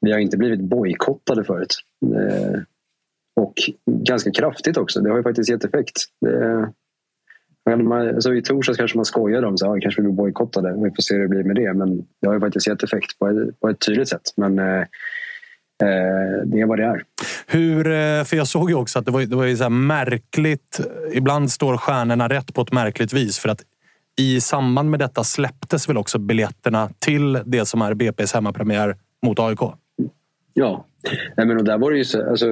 [0.00, 1.74] vi har inte blivit bojkottade förut.
[2.16, 2.60] Eh,
[3.36, 3.54] och
[3.86, 5.00] ganska kraftigt också.
[5.00, 5.96] Det har ju faktiskt gett effekt.
[6.20, 6.72] Det,
[7.66, 10.72] man, alltså I torsdags kanske man skojade om att ja, kanske blir bojkottade.
[10.72, 11.74] Vi får se hur det blir med det.
[11.74, 14.32] Men det har ju faktiskt gett effekt på ett, på ett tydligt sätt.
[14.36, 14.80] Men eh,
[15.82, 17.02] eh, det är vad det är.
[17.46, 19.70] Hur, eh, för jag såg ju också att det var, det var ju så här
[19.70, 20.80] märkligt.
[21.12, 23.38] Ibland står stjärnorna rätt på ett märkligt vis.
[23.38, 23.62] För att
[24.18, 29.38] i samband med detta släpptes väl också biljetterna till det som är BP's hemmapremiär mot
[29.38, 29.60] AIK.
[30.60, 30.86] Ja,
[31.36, 32.46] Nej, men och där var det ju så, alltså,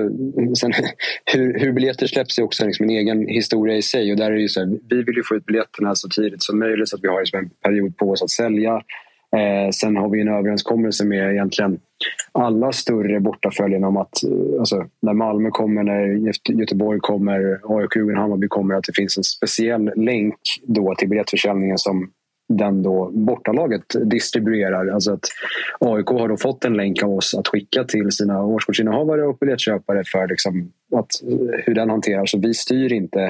[0.61, 0.73] sen,
[1.35, 4.13] hur, hur biljetter släpps är också liksom en egen historia i sig.
[4.13, 6.43] Och där är det ju så här, vi vill ju få ut biljetterna så tidigt
[6.43, 8.83] som möjligt så att vi har liksom en period på oss att sälja.
[9.37, 11.81] Eh, sen har vi en överenskommelse med egentligen
[12.33, 16.07] alla större bortaföljen om att eh, alltså, när Malmö kommer, när
[16.61, 21.79] Göteborg kommer, AIK, och Hammarby kommer att det finns en speciell länk då till biljettförsäljningen
[21.79, 22.11] som
[22.49, 24.87] den då bortalaget distribuerar.
[24.87, 25.29] Alltså att
[25.81, 30.03] AIK har då fått en länk av oss att skicka till sina årskortsinnehavare och biljettköpare
[30.05, 32.31] för liksom att, eh, hur den hanteras.
[32.31, 33.23] Så vi styr inte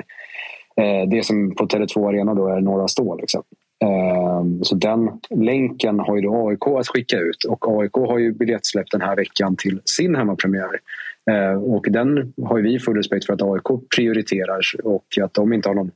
[0.76, 3.16] eh, det som på Tele2 Arena då är Norra Stå.
[3.16, 3.42] Liksom.
[3.84, 8.32] Eh, så den länken har ju då AIK att skicka ut och AIK har ju
[8.32, 10.80] biljettsläpp den här veckan till sin hemmapremiär.
[11.30, 15.52] Eh, och den har ju vi full respekt för att AIK prioriterar och att de
[15.52, 15.90] inte har någon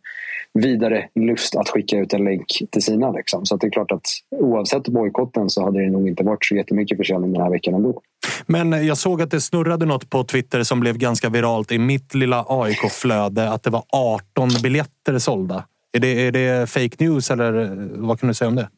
[0.55, 3.11] vidare lust att skicka ut en länk till sina.
[3.11, 3.47] Liksom.
[3.47, 6.97] Så det är klart att oavsett bojkotten så hade det nog inte varit så jättemycket
[6.97, 8.01] försäljning den här veckan ändå.
[8.47, 12.15] Men jag såg att det snurrade något på Twitter som blev ganska viralt i mitt
[12.15, 13.51] lilla AIK-flöde.
[13.51, 15.65] Att det var 18 biljetter sålda.
[15.93, 18.69] Är det, är det fake news eller vad kan du säga om det?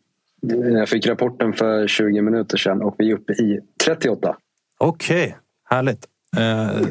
[0.78, 4.36] Jag fick rapporten för 20 minuter sedan och vi är uppe i 38.
[4.78, 5.36] Okej,
[5.70, 6.06] härligt.
[6.38, 6.86] Eh,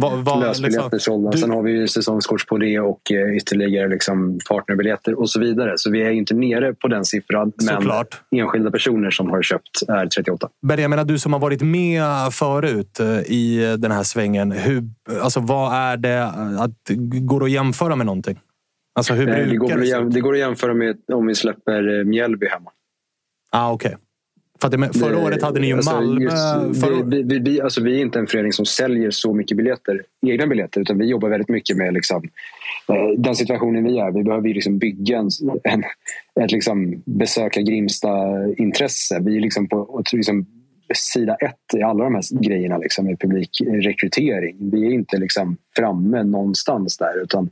[0.00, 1.30] vad, vad, Lösbiljetter liksom, sålda.
[1.30, 5.40] du- Sen har vi ju säsongskort på det och eh, ytterligare liksom partnerbiljetter och så
[5.40, 5.72] vidare.
[5.76, 7.52] Så vi är inte nere på den siffran.
[7.56, 8.20] Men Såklart.
[8.36, 10.48] enskilda personer som har köpt är 38.
[10.62, 12.02] Men jag menar, du som har varit med
[12.32, 14.52] förut eh, i den här svängen.
[14.52, 14.82] Hur,
[15.22, 16.24] alltså, vad är det?
[16.58, 18.38] Att, går att jämföra med någonting?
[18.98, 20.14] Alltså, hur Eh, det, går att det se jäm- ut?
[20.14, 22.70] det går att jämföra med om vi släpper Mjällby hemma.
[23.52, 23.92] Ah, okay.
[24.64, 26.22] För att det, förra året hade ni ju alltså, Malmö.
[26.22, 29.56] just- förra, vi, vi, vi, alltså, vi är inte en förening som säljer så mycket
[29.56, 32.22] biljetter, egna biljetter utan vi jobbar väldigt mycket med liksom,
[32.88, 34.10] eh, den situationen vi är.
[34.10, 35.30] Vi behöver ju liksom bygga en,
[35.64, 35.84] en,
[36.44, 39.20] ett liksom besöka Grimsta-intresse.
[39.20, 40.46] Vi är liksom på liksom,
[40.94, 44.56] sida ett i alla de här grejerna liksom, med publikrekrytering.
[44.72, 47.50] Vi är inte liksom framme någonstans där utan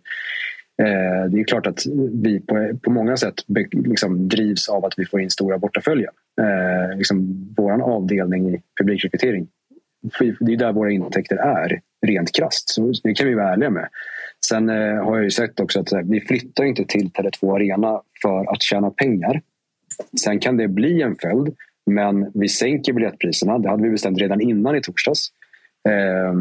[0.82, 1.86] Eh, det är klart att
[2.22, 3.34] vi på, på många sätt
[3.72, 6.12] liksom, drivs av att vi får in stora bortaföljen.
[6.40, 9.48] Eh, liksom, Vår avdelning i publikrekrytering,
[10.40, 12.68] det är där våra intäkter är, rent krasst.
[12.68, 13.88] Så det kan vi vara ärliga med.
[14.46, 18.52] Sen eh, har jag ju sett också att vi flyttar inte till Tele2 Arena för
[18.52, 19.42] att tjäna pengar.
[20.24, 21.54] Sen kan det bli en följd
[21.86, 23.58] Men vi sänker biljettpriserna.
[23.58, 25.28] Det hade vi bestämt redan innan i torsdags.
[25.88, 26.34] Eh,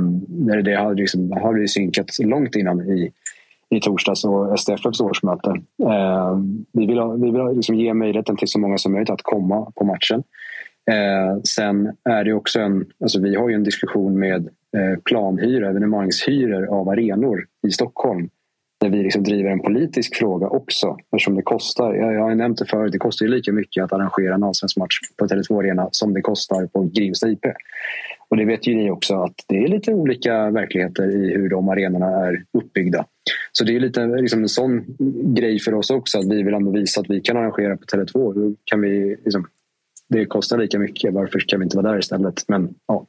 [0.63, 3.11] det hade, liksom, hade vi synkat långt innan i,
[3.71, 5.49] i torsdags och STFFs årsmöte.
[5.83, 6.37] Eh,
[6.73, 9.71] vi vill, ha, vi vill liksom ge möjligheten till så många som möjligt att komma
[9.75, 10.23] på matchen.
[10.91, 12.85] Eh, sen är det också en...
[12.99, 18.29] Alltså vi har ju en diskussion med eh, planhyror, evenemangshyror av arenor i Stockholm
[18.81, 20.97] där vi liksom driver en politisk fråga också.
[21.11, 24.35] Eftersom det kostar, jag har nämnt det förut, det kostar ju lika mycket att arrangera
[24.35, 27.45] en allsvensk match på Tele2 Arena som det kostar på Grimsta IP.
[28.31, 31.69] Och det vet ju ni också att det är lite olika verkligheter i hur de
[31.69, 33.05] arenorna är uppbyggda.
[33.51, 34.85] Så det är lite liksom en sån
[35.35, 38.33] grej för oss också att vi vill ändå visa att vi kan arrangera på Tele2.
[38.33, 39.47] Då kan vi liksom,
[40.09, 42.43] det kostar lika mycket, varför kan vi inte vara där istället?
[42.47, 43.05] Men ja,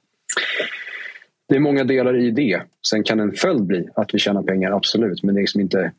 [1.48, 2.62] det är många delar i det.
[2.88, 5.22] Sen kan en följd bli att vi tjänar pengar, absolut.
[5.22, 5.92] Men det är liksom inte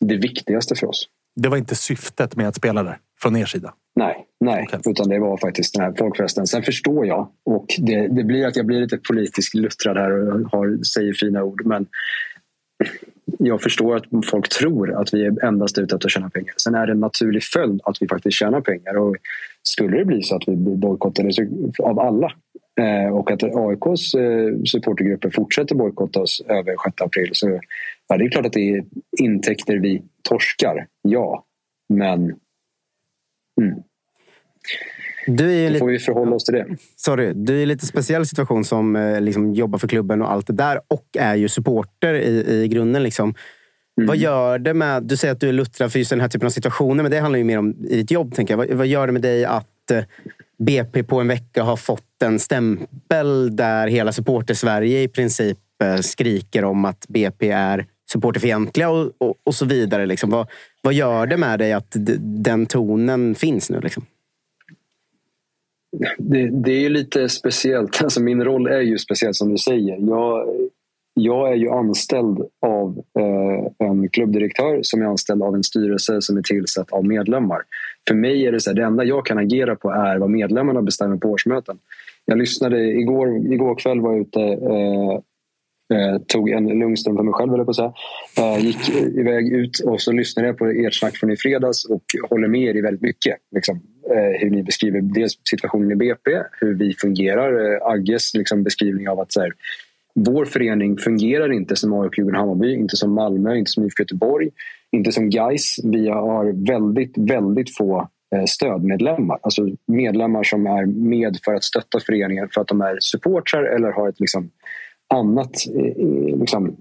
[0.00, 1.08] det viktigaste för oss.
[1.36, 3.74] Det var inte syftet med att spela där från er sida?
[3.96, 4.64] Nej, nej.
[4.64, 4.80] Okay.
[4.92, 6.46] utan det var faktiskt den här folkfesten.
[6.46, 10.50] Sen förstår jag och det, det blir att jag blir lite politiskt luttrad här och
[10.50, 11.66] har, säger fina ord.
[11.66, 11.86] Men
[13.38, 16.54] jag förstår att folk tror att vi är endast ute efter att tjäna pengar.
[16.56, 18.96] Sen är det en naturlig följd att vi faktiskt tjänar pengar.
[18.96, 19.16] Och
[19.62, 21.30] skulle det bli så att vi blir bojkottade
[21.78, 22.32] av alla
[22.80, 27.60] eh, och att AIKs eh, supportergrupper fortsätter bojkotta oss över 6 april så
[28.08, 28.84] ja, det är klart att det är
[29.18, 30.86] intäkter vi torskar.
[31.02, 31.44] Ja,
[31.88, 32.34] men
[33.60, 33.82] mm.
[35.26, 36.66] Du är Då lite, får vi förhålla oss till det.
[36.96, 40.32] Sorry, du är i en lite speciell situation som eh, liksom, jobbar för klubben och
[40.32, 43.02] allt det där och är ju supporter i, i grunden.
[43.02, 43.34] Liksom.
[43.98, 44.08] Mm.
[44.08, 45.02] Vad gör det med...
[45.02, 47.18] Du säger att du är luttrad för just den här typen av situationer, men det
[47.18, 48.34] handlar ju mer om i ditt jobb.
[48.34, 48.58] Tänker jag.
[48.58, 50.04] Vad, vad gör det med dig att eh,
[50.58, 56.64] BP på en vecka har fått en stämpel där hela supporter-Sverige i princip eh, skriker
[56.64, 60.06] om att BP är supporterfientliga och, och, och så vidare.
[60.06, 60.30] Liksom.
[60.30, 60.48] Vad,
[60.86, 63.80] vad gör det med dig att den tonen finns nu?
[63.80, 64.06] Liksom?
[66.18, 68.00] Det, det är lite speciellt.
[68.02, 69.98] Alltså min roll är ju speciell som du säger.
[70.08, 70.48] Jag,
[71.14, 76.36] jag är ju anställd av eh, en klubbdirektör som är anställd av en styrelse som
[76.36, 77.62] är tillsatt av medlemmar.
[78.08, 80.82] För mig är det så här, det enda jag kan agera på är vad medlemmarna
[80.82, 81.78] bestämmer på årsmöten.
[82.24, 85.20] Jag lyssnade igår, igår kväll var jag ute eh,
[85.94, 87.92] Eh, tog en lugn stund för mig själv, eller på att säga.
[88.38, 92.02] Eh, gick iväg ut och så lyssnade jag på ert snack från i fredags och
[92.30, 93.36] håller med er i väldigt mycket.
[93.54, 93.80] Liksom,
[94.10, 96.30] eh, hur ni beskriver dels situationen i BP,
[96.60, 97.74] hur vi fungerar.
[97.74, 99.52] Eh, Agges liksom, beskrivning av att så här,
[100.14, 104.50] vår förening fungerar inte som AIK Djurgården Hammarby, inte som Malmö, inte som IFK Göteborg,
[104.92, 105.76] inte som Gais.
[105.84, 109.38] Vi har väldigt, väldigt få eh, stödmedlemmar.
[109.42, 113.90] Alltså medlemmar som är med för att stötta föreningen för att de är supportrar eller
[113.92, 114.50] har ett liksom,
[115.08, 116.76] annat eh, eh, liksom,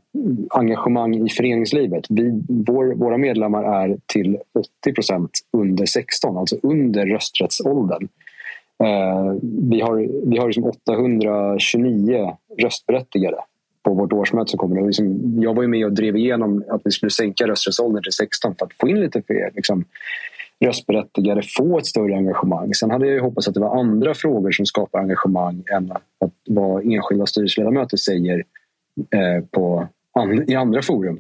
[0.50, 2.06] engagemang i föreningslivet.
[2.10, 4.38] Vi, vår, våra medlemmar är till
[4.82, 8.08] 80 procent under 16, alltså under rösträttsåldern.
[8.84, 9.36] Eh,
[9.70, 13.38] vi har, vi har liksom 829 röstberättigade
[13.84, 14.82] på vårt årsmöte som kommer.
[14.82, 18.56] liksom, jag var ju med och drev igenom att vi skulle sänka rösträttsåldern till 16
[18.60, 19.86] för att få in lite fler liksom,
[20.66, 22.74] röstberättigade få ett större engagemang.
[22.74, 26.86] Sen hade jag hoppats att det var andra frågor som skapar engagemang än att vad
[26.86, 28.44] enskilda styrelseledamöter säger
[29.14, 29.88] eh, på,
[30.48, 31.20] i andra forum.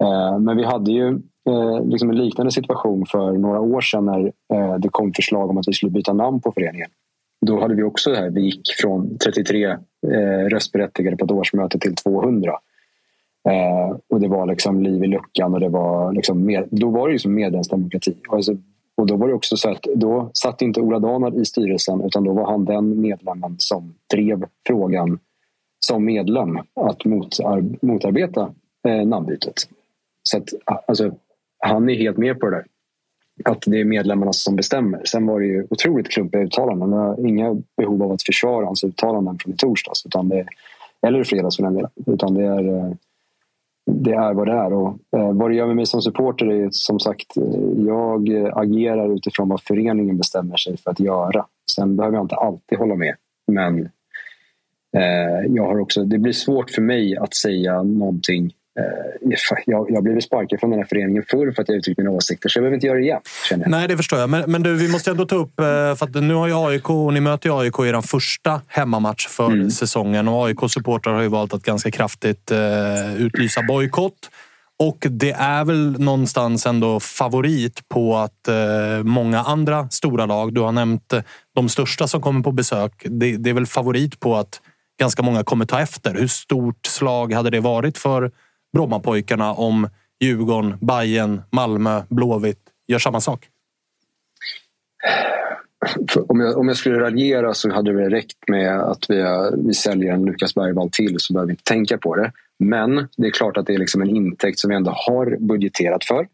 [0.00, 1.08] Eh, men vi hade ju
[1.48, 5.58] eh, liksom en liknande situation för några år sedan när eh, det kom förslag om
[5.58, 6.90] att vi skulle byta namn på föreningen.
[7.46, 9.76] Då hade vi också det här, vi gick från 33 eh,
[10.50, 12.52] röstberättigade på ett årsmöte till 200.
[13.50, 17.08] Eh, och det var liksom liv i luckan och det var liksom med, då var
[17.08, 18.14] det ju som medlemsdemokrati.
[18.28, 18.56] Alltså,
[18.96, 22.24] och då var det också så att då satt inte Ola Danard i styrelsen utan
[22.24, 25.18] då var han den medlemmen som drev frågan
[25.86, 28.50] som medlem att motar, motarbeta
[28.88, 29.54] eh, namnbytet.
[30.22, 30.48] Så att,
[30.86, 31.14] alltså,
[31.58, 32.64] han är helt med på det där.
[33.44, 35.04] Att det är medlemmarna som bestämmer.
[35.04, 36.92] Sen var det ju otroligt klumpiga uttalanden.
[36.92, 40.06] Jag har inga behov av att försvara hans uttalanden från i torsdags.
[40.06, 40.46] Utan det,
[41.06, 41.90] eller i fredags för den delen.
[42.06, 42.92] Utan det är, eh,
[43.86, 44.72] det är vad det är.
[44.72, 49.14] Och, eh, vad det gör med mig som supporter är som sagt, eh, jag agerar
[49.14, 51.46] utifrån vad föreningen bestämmer sig för att göra.
[51.76, 53.14] Sen behöver jag inte alltid hålla med.
[53.46, 53.80] Men
[54.96, 58.52] eh, jag har också, det blir svårt för mig att säga någonting
[59.66, 62.48] jag, jag blev sparkad från den här föreningen förr för att jag uttryckte mina åsikter,
[62.48, 63.20] så jag behöver inte göra det igen.
[63.66, 64.30] Nej, det förstår jag.
[64.30, 66.90] Men, men du, vi måste ändå ta upp, eh, för att nu har ju AIK,
[66.90, 69.70] och ni möter ju AIK i er första hemmamatch för mm.
[69.70, 74.30] säsongen och AIK-supportrar har ju valt att ganska kraftigt uh, utlysa bojkott.
[74.78, 80.60] Och det är väl någonstans ändå favorit på att uh, många andra stora lag, du
[80.60, 81.14] har nämnt
[81.54, 84.60] de största som kommer på besök, det, det är väl favorit på att
[85.00, 86.14] ganska många kommer ta efter.
[86.14, 88.30] Hur stort slag hade det varit för
[88.76, 89.88] Brommapojkarna om
[90.20, 93.48] Djurgården, Bayern, Malmö, Blåvitt gör samma sak?
[96.28, 99.24] om, jag, om jag skulle raljera så hade det räckt med att vi,
[99.66, 102.32] vi säljer en Lukas Bergvall till så behöver vi inte tänka på det.
[102.58, 106.04] Men det är klart att det är liksom en intäkt som vi ändå har budgeterat
[106.04, 106.26] för.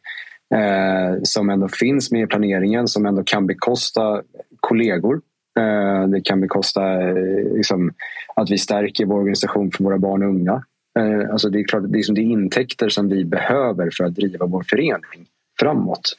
[0.54, 4.22] Eh, som ändå finns med i planeringen, som ändå kan bekosta
[4.60, 5.20] kollegor.
[5.58, 7.92] Eh, det kan bekosta eh, liksom,
[8.36, 10.64] att vi stärker vår organisation för våra barn och unga.
[10.98, 14.14] Eh, alltså det är klart, det är, som det intäkter som vi behöver för att
[14.14, 15.26] driva vår förening
[15.60, 16.16] framåt.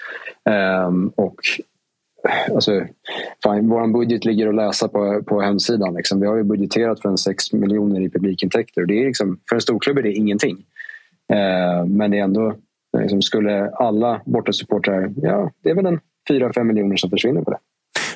[0.50, 1.36] Ehm, och
[2.54, 2.86] Alltså,
[3.44, 5.94] vår budget ligger att läsa på, på hemsidan.
[5.94, 6.20] Liksom.
[6.20, 8.82] Vi har ju budgeterat för en 6 miljoner i publikintäkter.
[8.82, 10.58] Och Det är liksom, för en storklubb är det ingenting.
[11.34, 12.56] Eh, men det är ändå,
[12.98, 17.58] liksom, skulle alla bortasupportrar, ja, det är väl en 4-5 miljoner som försvinner på det.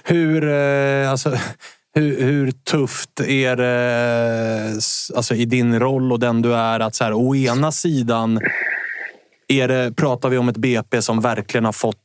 [0.04, 1.30] Hur, eh, alltså,
[1.98, 4.72] hur, hur, tufft är det
[5.16, 8.40] alltså, i din roll och den du är att så här, å ena sidan
[9.48, 11.98] är det, pratar vi om ett BP som verkligen har fått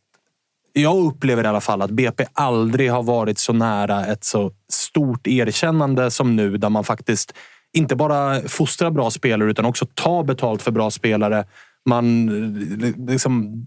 [0.73, 5.27] jag upplever i alla fall att BP aldrig har varit så nära ett så stort
[5.27, 7.35] erkännande som nu där man faktiskt
[7.73, 11.45] inte bara fostrar bra spelare utan också tar betalt för bra spelare.
[11.89, 12.27] Man,
[13.09, 13.67] liksom,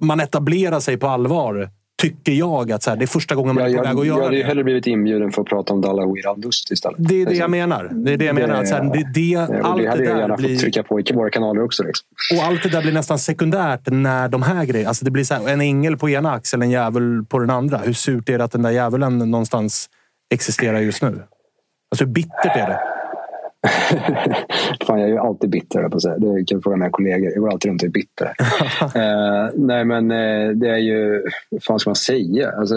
[0.00, 1.70] man etablerar sig på allvar
[2.02, 4.06] tycker jag att så här, det är första gången man ja, är på väg att
[4.06, 4.20] göra det.
[4.20, 6.96] Jag hade ju hellre blivit inbjuden för att prata om Dalawi Radust istället.
[6.98, 7.50] Det är det jag liksom.
[7.50, 7.90] menar.
[7.92, 8.54] Det är det jag menar.
[8.54, 10.48] Att, så här, det, det, allt det hade jag gärna blir...
[10.48, 11.82] fått trycka på i våra kanaler också.
[11.82, 12.06] Liksom.
[12.36, 14.88] Och allt det där blir nästan sekundärt när de här grejerna...
[14.88, 17.78] Alltså det blir så här, en ängel på ena axeln, en djävul på den andra.
[17.78, 19.88] Hur surt är det att den där djävulen någonstans
[20.34, 21.22] existerar just nu?
[21.90, 22.80] Alltså hur bittert är det?
[24.86, 26.18] Fan, jag är ju alltid bitter, på säga.
[26.18, 27.30] Det kan du fråga mina kollegor.
[27.30, 28.26] Jag går alltid runt och är bitter.
[28.26, 31.22] uh, nej, men uh, det är ju...
[31.50, 32.50] Vad fan ska man säga?
[32.50, 32.74] Alltså,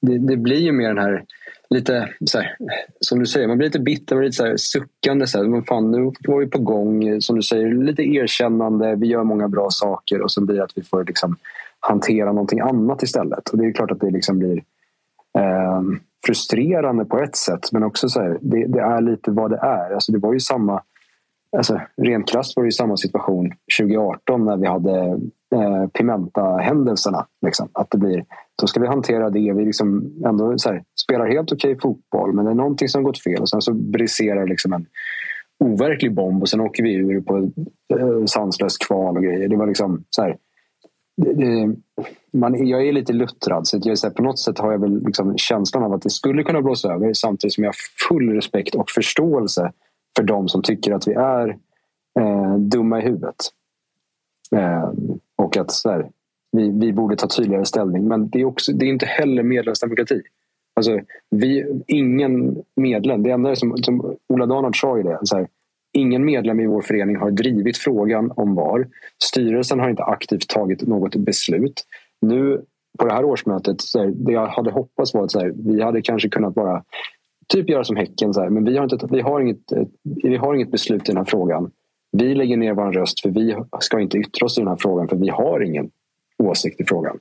[0.00, 1.24] det, det, blir ju mer den här...
[1.70, 2.56] Lite så här,
[3.00, 5.26] som du säger, man blir lite bitter, man blir lite så här, suckande.
[5.26, 7.20] Så här, men fan, nu var vi på gång.
[7.20, 8.94] Som du säger, lite erkännande.
[8.94, 11.36] Vi gör många bra saker och så blir det att vi får liksom,
[11.80, 13.48] hantera någonting annat istället.
[13.48, 14.62] Och det är klart att det liksom blir...
[15.78, 19.58] Um, frustrerande på ett sätt men också så här, det, det, är lite vad det
[19.58, 19.94] är.
[19.94, 20.82] Alltså det var ju samma,
[21.56, 24.98] alltså rent krasst var det ju samma situation 2018 när vi hade
[25.54, 27.26] eh, Pimenta-händelserna.
[27.46, 27.68] Liksom.
[27.72, 28.24] Att det blir,
[28.60, 29.52] då ska vi hantera det.
[29.52, 33.22] Vi liksom ändå så här, spelar helt okej fotboll men det är någonting som gått
[33.22, 34.86] fel och sen så briserar liksom en
[35.64, 37.36] overklig bomb och sen åker vi ur på
[37.98, 39.48] eh, sanslöst kval och grejer.
[39.48, 40.36] Det var liksom så här,
[41.16, 41.76] det,
[42.32, 45.04] man, jag är lite luttrad så, jag, så här, på något sätt har jag väl
[45.04, 48.74] liksom känslan av att det skulle kunna blåsa över samtidigt som jag har full respekt
[48.74, 49.72] och förståelse
[50.16, 51.48] för de som tycker att vi är
[52.20, 53.36] eh, dumma i huvudet.
[54.56, 54.90] Eh,
[55.36, 56.10] och att så här,
[56.52, 58.08] vi, vi borde ta tydligare ställning.
[58.08, 60.22] Men det är, också, det är inte heller medlemsdemokrati.
[60.74, 65.18] Alltså, vi, ingen medlem, det enda som, som Ola Danard sa ju det.
[65.22, 65.48] Så här,
[65.92, 68.88] Ingen medlem i vår förening har drivit frågan om VAR.
[69.24, 71.84] Styrelsen har inte aktivt tagit något beslut.
[72.20, 72.64] Nu
[72.98, 75.82] på det här årsmötet, så här, det jag hade hoppats var att så här, vi
[75.82, 76.84] hade kanske kunnat bara
[77.48, 78.34] typ göra som Häcken.
[78.34, 79.72] Så här, men vi har, inte, vi, har inget,
[80.22, 81.70] vi har inget beslut i den här frågan.
[82.12, 85.08] Vi lägger ner vår röst för vi ska inte yttra oss i den här frågan
[85.08, 85.90] för vi har ingen
[86.38, 87.18] åsikt i frågan.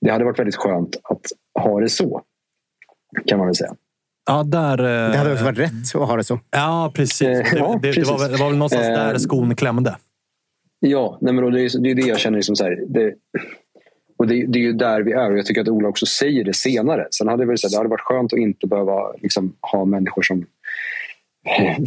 [0.00, 1.26] Det hade varit väldigt skönt att
[1.62, 2.22] ha det så.
[3.26, 3.74] Kan man väl säga.
[4.30, 6.40] Ja, där, det hade också varit rätt att ha det så.
[6.50, 7.18] Ja, precis.
[7.20, 8.08] Det, ja, det, precis.
[8.08, 9.96] det, var, det var väl någonstans eh, där skon klämde.
[10.80, 12.38] Ja, nej, men det, är, det är det jag känner.
[12.38, 13.14] Liksom så här, det,
[14.18, 16.44] och det, det, är ju där vi är och jag tycker att Ola också säger
[16.44, 17.06] det senare.
[17.10, 20.46] Sen hade det, väl, det hade varit skönt att inte behöva liksom, ha människor som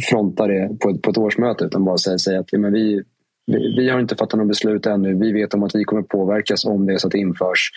[0.10, 3.02] frontar det på, på ett årsmöte utan bara säga, säga att men vi,
[3.46, 5.14] vi, vi, har inte fattat något beslut ännu.
[5.14, 7.70] Vi vet om att vi kommer påverkas om det är så att det införs.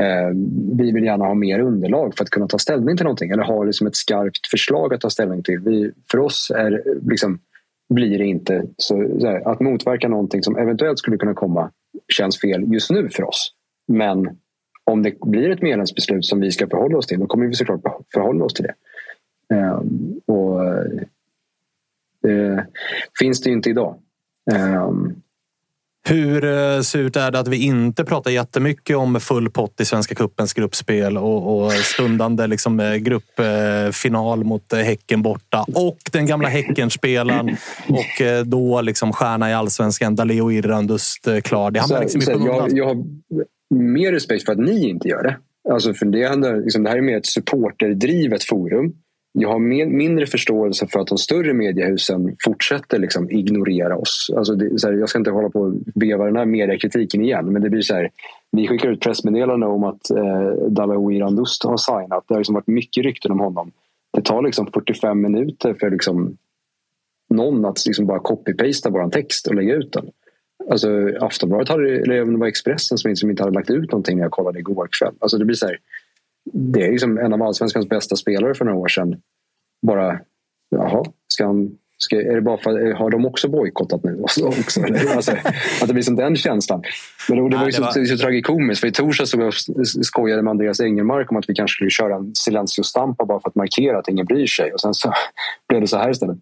[0.00, 0.30] Eh,
[0.72, 3.64] vi vill gärna ha mer underlag för att kunna ta ställning till någonting eller ha
[3.64, 5.58] liksom ett skarpt förslag att ta ställning till.
[5.58, 7.38] Vi, för oss är, liksom,
[7.88, 11.70] blir det inte så, så här, att motverka någonting som eventuellt skulle kunna komma
[12.08, 13.54] känns fel just nu för oss.
[13.88, 14.38] Men
[14.84, 17.80] om det blir ett medlemsbeslut som vi ska förhålla oss till då kommer vi såklart
[18.14, 18.74] förhålla oss till det.
[19.54, 20.84] Ehm, och eh,
[22.22, 22.66] det
[23.18, 23.98] finns det inte idag.
[24.86, 25.22] Um,
[26.08, 30.14] hur eh, surt är det att vi inte pratar jättemycket om full pott i Svenska
[30.14, 36.48] cupens gruppspel och, och stundande liksom eh, gruppfinal mot eh, Häcken borta och den gamla
[36.48, 37.56] Häckenspelaren
[37.88, 41.70] och då liksom stjärna i allsvenskan Daleo Irrandust klar.
[41.70, 43.04] Det så, liksom så, jag, jag har
[43.74, 45.36] mer respekt för att ni inte gör det.
[45.72, 48.92] Alltså för det, handlar, liksom, det här är mer ett supporterdrivet forum
[49.32, 54.30] jag har mindre förståelse för att de större mediehusen fortsätter liksom ignorera oss.
[54.36, 57.62] Alltså det, här, jag ska inte hålla på och veva den här mediekritiken igen men
[57.62, 58.10] det blir så här.
[58.52, 62.24] Vi skickar ut pressmeddelande om att eh, Dalawi Randust har signat.
[62.28, 63.72] Det har liksom varit mycket rykten om honom.
[64.12, 66.36] Det tar liksom 45 minuter för liksom
[67.30, 70.10] någon att liksom bara copy-pasta vår text och lägga ut den.
[70.70, 70.88] Alltså,
[71.20, 74.24] Aftonbladet hade, eller det var Expressen som inte, som inte hade lagt ut någonting när
[74.24, 75.14] jag kollade igår kväll.
[75.18, 75.78] Alltså, det blir så här,
[76.52, 79.22] det är liksom en av allsvenskans bästa spelare för några år sedan.
[79.86, 80.20] Bara,
[80.70, 84.20] jaha, ska han Ska, är det bara för, har de också bojkottat nu?
[84.22, 84.46] Också,
[85.16, 85.32] alltså,
[85.82, 86.82] att det blir som den känslan.
[87.28, 88.80] Men det, det var ju så, så, så tragikomiskt.
[88.80, 91.90] För i torsdags stod jag och skojade med Andreas Engelmark om att vi kanske skulle
[91.90, 94.72] köra en silencio-stampa bara för att markera att ingen bryr sig.
[94.72, 95.12] Och sen så
[95.68, 96.38] blev det så här istället.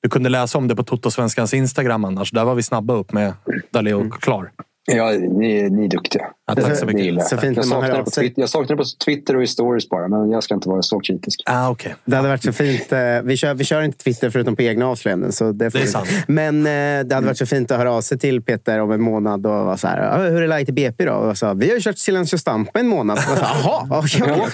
[0.00, 2.30] Du kunde läsa om det på Toto-svenskans Instagram annars.
[2.30, 3.32] Där var vi snabba upp med
[3.70, 4.50] Daleo och Klar.
[4.86, 6.26] Ja, ni, ni är duktiga.
[6.56, 7.26] Ja, tack så mycket.
[7.26, 8.22] Så fint jag, när man hör saknar på sig.
[8.24, 10.82] Twitter, jag saknar det på Twitter och i stories bara, men jag ska inte vara
[10.82, 11.42] så kritisk.
[11.46, 11.92] Ah, okay.
[12.04, 12.92] Det hade varit så fint.
[12.92, 15.32] eh, Vi kör, vi kör inte Twitter förutom på egna avslöjanden.
[15.32, 16.08] Så det, får Det är vi- sant.
[16.28, 19.00] Men eh, det hade varit så fint att höra av sig till Peter om en
[19.02, 20.02] månad och vara så här.
[20.24, 21.12] "Ja, Hur är läget i BP då?
[21.12, 23.18] Och så, vi har ju kört Silencio Stampa en månad.
[23.18, 24.22] Och så, Jaha, okej.
[24.26, 24.46] Ja,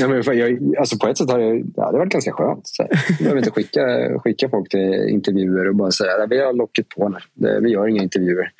[0.00, 2.66] Ja, men för jag, alltså på ett sätt har det, ja, det varit ganska skönt.
[2.68, 2.86] Så.
[3.08, 3.80] Jag behöver inte skicka,
[4.24, 7.60] skicka folk till intervjuer och bara säga att vi har locket på nu.
[7.62, 8.50] Vi gör inga intervjuer.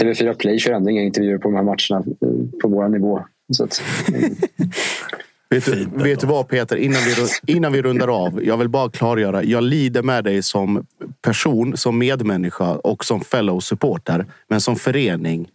[0.00, 3.24] TV4 Play kör ändå inga intervjuer på de här matcherna eh, på vår nivå.
[3.52, 3.82] Så att,
[5.50, 8.44] Vet du, vet du vad Peter, innan vi, innan vi rundar av.
[8.44, 9.44] Jag vill bara klargöra.
[9.44, 10.86] Jag lider med dig som
[11.22, 14.26] person, som medmänniska och som fellow supporter.
[14.48, 15.48] Men som förening,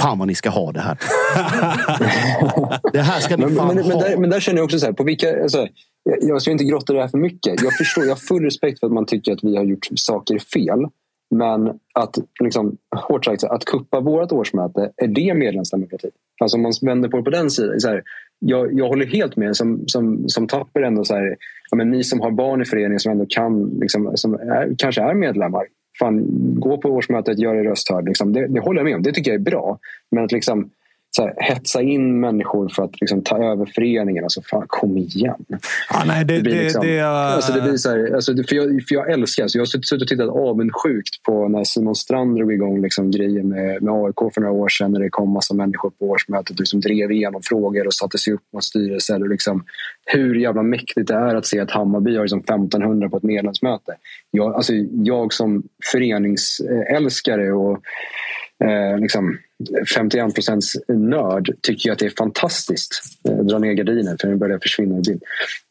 [0.00, 0.98] fan vad ni ska ha det här.
[2.92, 4.00] det här ska ni men, fan men, men, ha.
[4.00, 5.68] där, men där känner jag också så här, på vilka, alltså,
[6.02, 7.62] jag, jag ska inte grotta det här för mycket.
[7.62, 10.38] Jag förstår, jag har full respekt för att man tycker att vi har gjort saker
[10.38, 10.86] fel.
[11.30, 16.10] Men att, liksom, hårt sagt, att kuppa vårt årsmöte, är det medlemsdemokrati?
[16.40, 17.80] Alltså om man vänder på det på den sidan.
[17.80, 18.02] Så här,
[18.38, 21.04] jag, jag håller helt med som, som, som Tapper ändå.
[21.04, 21.36] Så här,
[21.70, 25.02] ja, men ni som har barn i föreningen som ändå kan, liksom, som är, kanske
[25.02, 25.66] är medlemmar.
[25.98, 26.24] Fan,
[26.60, 28.08] gå på årsmötet, gör er röst hörd.
[28.08, 29.02] Liksom, det, det håller jag med om.
[29.02, 29.78] Det tycker jag är bra.
[30.10, 30.70] Men att liksom,
[31.16, 34.24] så här, hetsa in människor för att liksom, ta över föreningen.
[34.24, 35.44] Alltså, fan, kom igen.
[35.88, 38.44] Ah, nej, det, Det blir det, liksom- det, Alltså det blir så här, alltså det,
[38.44, 41.64] för, jag, för jag älskar, alltså jag har suttit suttit och tittat avundsjukt på när
[41.64, 45.10] Simon Strand drog igång liksom grejer med, med AIK för några år sedan när det
[45.10, 48.64] kom massa människor på årsmötet och liksom drev igenom frågor och satte sig upp mot
[48.64, 49.22] styrelser.
[49.22, 49.64] Och liksom,
[50.04, 53.94] hur jävla mäktigt det är att se att Hammarby har liksom 1500 på ett medlemsmöte.
[54.30, 55.62] Jag, alltså jag som
[55.92, 57.80] föreningsälskare och
[58.64, 59.38] eh, liksom
[59.94, 63.00] 51 procents nörd tycker ju att det är fantastiskt.
[63.28, 65.22] Eh, dra ner gardinen för nu börjar försvinna i bild.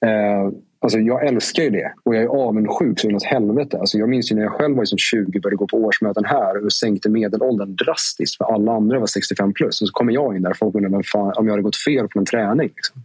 [0.05, 3.77] Eh, alltså jag älskar ju det och jag är avundsjuk så inåt helvete.
[3.79, 6.65] Alltså jag minns ju när jag själv var som 20 började gå på årsmöten här
[6.65, 9.81] och sänkte medelåldern drastiskt för alla andra var 65 plus.
[9.81, 11.03] Och så kommer jag in där och folk undrar
[11.39, 12.67] om jag hade gått fel på en träning.
[12.75, 13.01] Liksom.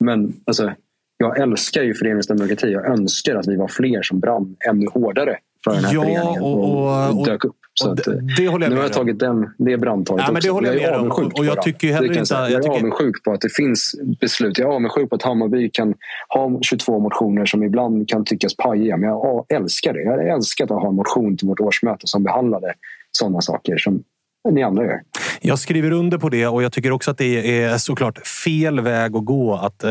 [0.00, 0.72] Men alltså,
[1.16, 2.72] jag älskar ju föreningsdemokrati.
[2.72, 6.42] Jag önskar att vi var fler som brann ännu hårdare för den här Ja, föreningen
[6.42, 6.64] och-
[7.10, 7.56] och, och- dök upp.
[7.78, 10.32] Så det- eh, det håller jag nu med har jag tagit den, det brandtaget Ja,
[10.32, 10.52] men det också.
[10.52, 11.10] håller jag är med om.
[11.10, 14.58] avundsjuk Och- jag tycker heller inte- jag Jag är avundsjuk på att det finns beslut.
[14.58, 15.94] Jag är avundsjuk på att Hammarby kan
[16.28, 18.96] ha 22 motioner som ibland kan tyckas pajiga.
[18.96, 20.02] Men jag älskar det.
[20.02, 22.72] Jag hade älskat att ha en motion till vårt årsmöte som behandlade
[23.18, 24.02] sådana saker som
[24.50, 25.00] ni andra gör.
[25.40, 29.16] Jag skriver under på det och jag tycker också att det är såklart fel väg
[29.16, 29.90] att gå att eh,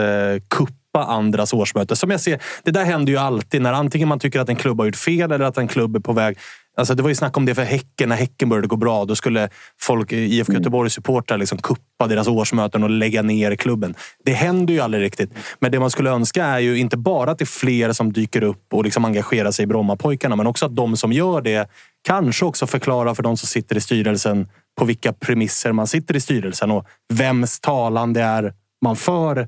[0.50, 1.96] kuppa andras årsmöte.
[1.96, 4.80] Som jag ser, det där händer ju alltid när antingen man tycker att en klubb
[4.80, 6.38] har gjort fel eller att en klubb är på väg
[6.78, 8.10] Alltså det var ju snack om det för Häcken.
[8.10, 9.50] När Häcken började gå bra, då skulle
[9.82, 13.96] folk, IFK Göteborgs supportrar liksom kuppa deras årsmöten och lägga ner klubben.
[14.26, 15.32] Det händer ju aldrig riktigt.
[15.60, 18.44] Men det man skulle önska är ju inte bara att det är fler som dyker
[18.44, 21.70] upp och liksom engagerar sig i Brommapojkarna, men också att de som gör det
[22.08, 24.48] kanske också förklarar för de som sitter i styrelsen
[24.80, 29.48] på vilka premisser man sitter i styrelsen och vems talan det är man för.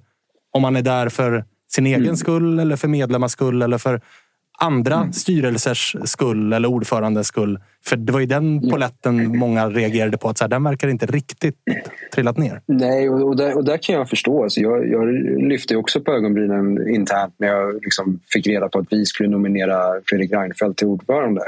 [0.52, 4.02] Om man är där för sin egen skull eller för medlemmars skull eller för
[4.60, 7.60] andra styrelsers skull eller ordförandens skull.
[7.86, 10.30] För det var ju den poletten många reagerade på.
[10.30, 11.56] att så här, Den verkar inte riktigt
[12.14, 12.62] trillat ner.
[12.66, 14.44] Nej, och, och, där, och där kan jag förstå.
[14.44, 18.88] Alltså jag, jag lyfte också på ögonbrynen internt när jag liksom fick reda på att
[18.90, 21.42] vi skulle nominera Fredrik Reinfeldt till ordförande.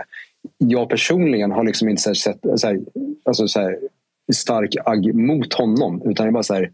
[0.58, 2.80] Jag personligen har liksom inte sett så här,
[3.26, 3.78] alltså så här,
[4.34, 6.02] stark agg mot honom.
[6.06, 6.72] Utan jag bara så här,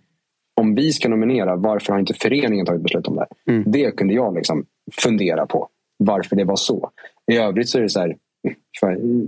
[0.62, 3.26] om vi ska nominera, varför har inte föreningen tagit beslut om det?
[3.48, 3.64] här?
[3.66, 4.66] Det kunde jag liksom
[5.02, 5.70] fundera på.
[5.98, 6.92] Varför det var så.
[7.32, 8.16] I övrigt så är det så här,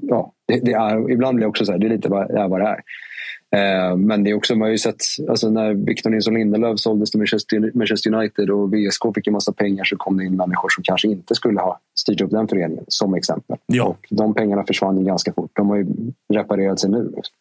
[0.01, 2.39] ja, det, det är, ibland blir det också så här, det är lite vad det
[2.39, 2.47] är.
[2.47, 2.83] Vad det är.
[3.55, 7.11] Eh, men det är också, man har ju sett alltså när Victor Nilsson Lindelöf såldes
[7.11, 10.69] till Manchester, Manchester United och VSK fick en massa pengar så kom det in människor
[10.69, 13.57] som kanske inte skulle ha styrt upp den föreningen, som exempel.
[13.65, 13.83] Ja.
[13.83, 15.51] Och de pengarna försvann ju ganska fort.
[15.53, 15.85] De har ju
[16.33, 17.03] reparerat sig nu.
[17.15, 17.35] Liksom.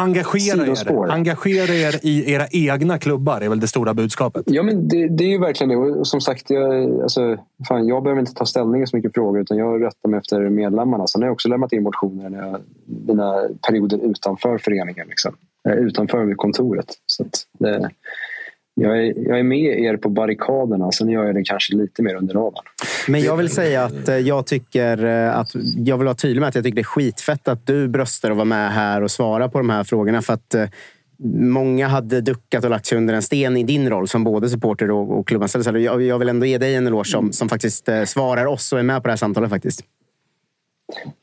[0.00, 1.10] Engagera er.
[1.10, 4.42] Engagera er i era egna klubbar är väl det stora budskapet.
[4.46, 5.76] Ja, men det, det är ju verkligen det.
[5.76, 7.36] Och som sagt, jag, alltså,
[7.68, 10.48] fan, jag behöver inte ta ställning i så mycket frågor utan jag rättar mig efter
[10.48, 11.06] medlemmarna.
[11.06, 12.60] Sen har jag också lämnat in motioner när jag,
[13.06, 15.08] mina perioder utanför föreningen.
[15.08, 15.36] Liksom.
[15.68, 16.94] Eh, Utanför kontoret.
[17.06, 17.90] Så att det,
[18.80, 22.14] jag, är, jag är med er på barrikaderna, sen gör jag det kanske lite mer
[22.14, 22.64] under radarn.
[23.08, 26.48] Men jag vill säga att eh, jag tycker eh, att jag vill vara tydlig med
[26.48, 29.48] att jag tycker det är skitfett att du bröstar och var med här och svara
[29.48, 30.22] på de här frågorna.
[30.22, 30.64] För att eh,
[31.34, 34.90] många hade duckat och lagt sig under en sten i din roll som både supporter
[34.90, 35.78] och, och klubbanställd.
[35.78, 38.82] Jag, jag vill ändå ge dig en eloge som, som faktiskt svarar oss och är
[38.82, 39.50] med på det här samtalet.
[39.50, 39.84] faktiskt.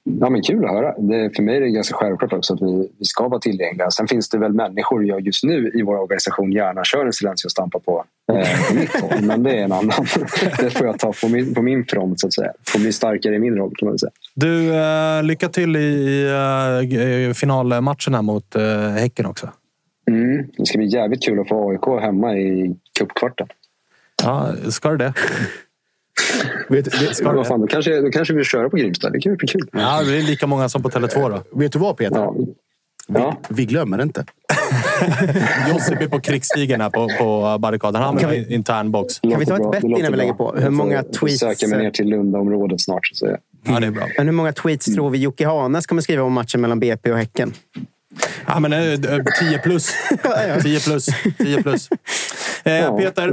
[0.03, 0.93] Ja, men kul att höra.
[0.97, 3.91] Det, för mig är det ganska självklart också att vi, vi ska vara tillgängliga.
[3.91, 7.49] Sen finns det väl människor jag just nu i vår organisation gärna kör en silencio
[7.49, 9.21] stampa på, eh, på mitt håll.
[9.21, 10.05] Men det är en annan.
[10.59, 12.51] Det får jag ta på min, på min front så att säga.
[12.67, 14.11] Får bli starkare i min roll kan man säga.
[14.35, 16.23] Du, eh, lycka till i
[17.29, 19.49] eh, finalmatchen här mot eh, Häcken också.
[20.07, 23.47] Mm, det ska bli jävligt kul att få AIK hemma i cupkvarten.
[24.23, 25.13] Ja, ska du det?
[26.69, 29.09] Vet, vet, Ska vad fan, då, kanske, då kanske vi köra på Grimsta.
[29.09, 29.69] Det kan bli kul.
[29.71, 31.59] Ja, det är lika många som på Tele2 då.
[31.59, 32.15] vet du vad Peter?
[32.15, 32.35] Ja.
[33.07, 34.25] Vi, vi glömmer inte.
[35.69, 38.01] Josip är på krigsstigen här på, på barrikaden.
[38.01, 39.19] Han har en intern box.
[39.19, 40.55] Kan vi ta ett bett innan vi lägger på?
[40.55, 41.39] Hur många tweets...
[41.39, 43.07] söka mig ner till Lundaområdet snart.
[43.07, 43.37] Så säga.
[43.67, 44.07] Ja, det är bra.
[44.17, 47.17] Men hur många tweets tror vi Jocke Hanes kommer skriva om matchen mellan BP och
[47.17, 47.53] Häcken?
[48.47, 48.79] Ja, men, eh,
[49.39, 49.89] 10 plus.
[50.63, 51.05] 10 plus.
[51.37, 51.89] 10 plus.
[52.63, 53.27] Eh, Ja, Peter,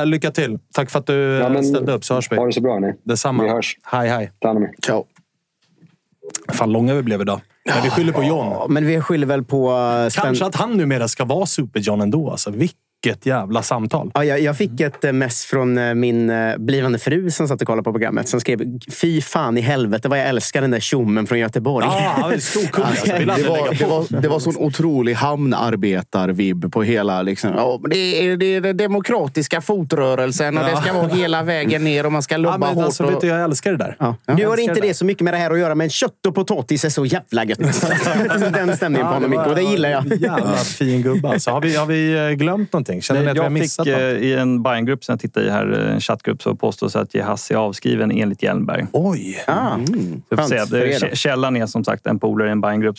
[0.00, 0.58] eh, lycka till.
[0.74, 2.36] Tack för att du Ja, eh, men- ställde upp, så hörs vi.
[2.36, 2.92] Ha det så bra ni.
[3.04, 3.42] Detsamma.
[3.42, 3.76] Vi hörs.
[3.84, 4.32] Hej, hej.
[4.40, 4.70] Ta hand om er.
[4.86, 5.04] Ciao.
[6.52, 7.40] Fan långa vi blev idag.
[7.64, 8.46] Men vi skyller på John.
[8.50, 9.70] Ja, men vi skyller väl på...
[9.70, 12.30] eh, spän- Kanske att han numera ska vara Super-John ändå.
[12.30, 12.50] Alltså,
[13.04, 14.10] vilket jävla samtal.
[14.14, 17.60] Ja, jag, jag fick ett eh, mess från eh, min eh, blivande fru som satt
[17.60, 18.28] och kollade på programmet.
[18.28, 18.60] Som skrev
[19.00, 21.86] Fy fan i helvete vad jag älskar den där tjommen från Göteborg.
[21.88, 22.84] Ja, är storkung.
[22.86, 23.06] Alltså.
[23.06, 27.22] Det var, det, var, det var sån otrolig hamnarbetar-vibb på hela...
[27.22, 27.96] Liksom, ja, det,
[28.28, 32.22] är, det är den demokratiska fotrörelsen och det ska vara hela vägen ner och man
[32.22, 32.84] ska Ja, lobba men hårt.
[32.84, 33.96] alltså, vet och, du, jag älskar det där.
[33.98, 34.16] Ja.
[34.26, 34.80] Nu har inte det.
[34.80, 37.44] det så mycket med det här att göra, men kött och potatis är så jävla
[37.44, 37.58] gött.
[38.52, 40.06] Den stämningen på honom, var- och det gillar jag.
[40.20, 41.28] Jävla fin gubbe.
[41.28, 41.50] Alltså.
[41.50, 42.85] Har, vi, har vi glömt någonting?
[42.86, 44.02] Känner ni att vi har jag missat fick något?
[44.02, 47.14] eh, i en Bayern-grupp som jag tittade i här, eh, en chattgrupp, så påstås att
[47.14, 48.86] Jehas är avskriven enligt Hjelmberg.
[48.92, 49.44] Oj!
[49.46, 50.36] Ah, se.
[50.36, 52.96] skönt för Det, källan är som sagt en polare i en Bayern-grupp.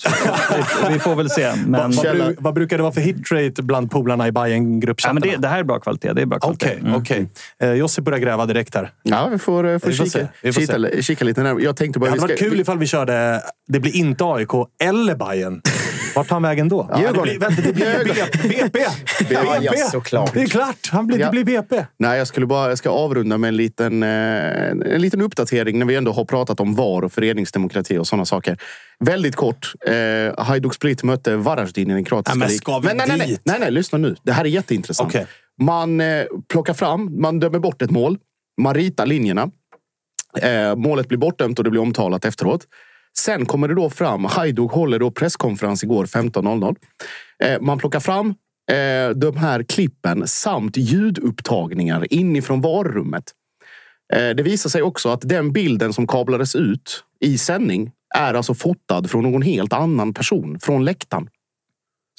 [0.88, 1.52] Vi, vi får väl se.
[1.68, 5.20] Men, Vad, vad, vad brukar det vara för hitrate bland polarna i ja, Bayern-gruppchattarna?
[5.20, 6.14] men det, det här är bra kvalitet.
[6.14, 6.78] Det är bra kvalitet.
[6.82, 7.30] Okej, okej.
[7.62, 8.92] Eh, Jossi börjar gräva direkt här.
[9.04, 11.64] Ja, vi får, eh, får, Vi får kika, se, vi får kika, kika lite närmare.
[11.64, 12.06] Jag tänkte bara...
[12.06, 13.42] Det vi hade varit ska- kul ifall vi körde...
[13.68, 14.50] Det blir inte AIK
[14.84, 15.62] eller Bayern.
[16.16, 16.90] Vart tar han vägen då?
[16.92, 18.48] Ja, det blir, vänta, det blir BP!
[18.50, 18.80] BP!
[19.30, 19.92] Ja, ja, BP.
[19.92, 20.34] såklart.
[20.34, 20.90] Det är klart!
[20.92, 21.26] Han blir, Ja.
[21.26, 21.86] Det blir BP.
[22.00, 25.86] Nej, jag skulle bara jag ska avrunda med en liten, eh, en liten uppdatering när
[25.86, 28.58] vi ändå har pratat om VAR och föreningsdemokrati och sådana saker.
[29.00, 29.74] Väldigt kort.
[29.88, 32.58] Eh, Hajduk Split mötte Varaždin i den kroatiska Ja, men ligan.
[32.60, 33.42] ska vi nej, nej, nej, dit?
[33.44, 34.16] nej, nej, lyssna nu.
[34.24, 35.10] Det här är jätteintressant.
[35.10, 35.28] Okej.
[35.62, 38.18] Man eh, plockar fram, man dömer bort ett mål.
[38.62, 39.50] Man ritar linjerna.
[40.42, 42.62] Eh, målet blir bortdömt och det blir omtalat efteråt.
[43.20, 46.76] Sen kommer det då fram, Hajduk håller då presskonferens igår 15.00.
[47.44, 48.36] Eh, man plockar fram
[48.72, 53.24] eh, de här klippen samt ljudupptagningar inifrån varummet.
[54.14, 58.54] Eh, det visar sig också att den bilden som kablades ut i sändning är alltså
[58.54, 61.30] fotad från någon helt annan person från läktaren.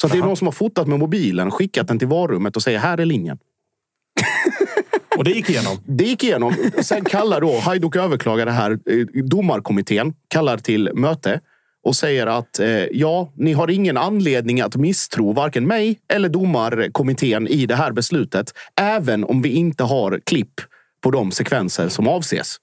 [0.00, 2.62] Så att det är någon som har fotat med mobilen, skickat den till varummet och
[2.62, 3.38] säger här är linjen.
[5.16, 5.76] Och det gick igenom.
[5.86, 6.54] Det gick igenom.
[6.82, 8.70] Sen kallar då Hajduk överklagar det här.
[8.70, 11.40] eh, Domarkommittén kallar till möte
[11.84, 17.48] och säger att eh, ja, ni har ingen anledning att misstro varken mig eller domarkommittén
[17.48, 18.52] i det här beslutet.
[18.80, 20.60] Även om vi inte har klipp
[21.00, 22.56] på de sekvenser som avses.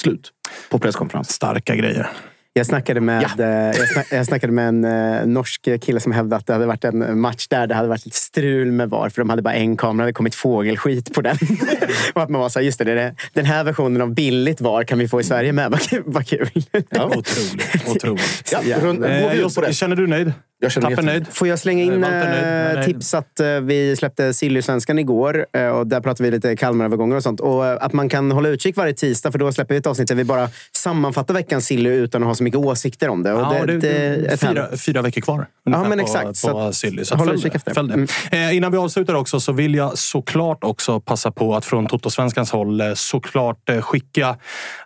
[0.00, 0.32] Slut
[0.70, 1.30] på presskonferens.
[1.30, 2.10] Starka grejer.
[2.56, 3.44] Jag snackade med, Ja.
[3.44, 6.66] eh, jag, snack, jag snackade med en eh, norsk kille som hävdade att det hade
[6.66, 9.08] varit en match där det hade varit lite strul med VAR.
[9.08, 11.36] För de hade bara en kamera, det hade kommit fågelskit på den.
[12.14, 14.84] och att man var så här, just det, det den här versionen av billigt VAR
[14.84, 15.80] kan vi få i Sverige med.
[16.04, 16.48] Vad kul.
[16.90, 17.04] Ja.
[17.06, 17.88] Otroligt.
[17.88, 18.54] Otroligt.
[18.66, 19.72] Ja, rund, Eh, det?
[19.72, 20.32] känner du nöjd?
[20.58, 21.26] Jag känner nöjd?
[21.30, 22.78] Får jag slänga in nöjd?
[22.78, 25.46] eh, tips att eh, vi släppte Silly-svenskan igår.
[25.52, 27.40] eh, Och där pratade vi lite Kalmarövergångar och sånt.
[27.40, 30.14] Och att man kan hålla utkik varje tisdag, för då släpper vi ett avsnitt där
[30.14, 33.32] vi bara sammanfattar veckans Silly utan att ha så mycket åsikter om det.
[33.32, 35.46] Och Ja, det, det, det är fyra, fyra veckor kvar.
[35.64, 36.26] Ja, men på- exakt.
[36.26, 37.04] På, Så att- Silly.
[37.04, 37.92] Så håll utkik efter följ.
[37.92, 38.06] Mm.
[38.30, 42.50] Eh, innan vi avslutar också så vill jag såklart också passa på att från Toto-svenskans
[42.52, 44.36] håll såklart skicka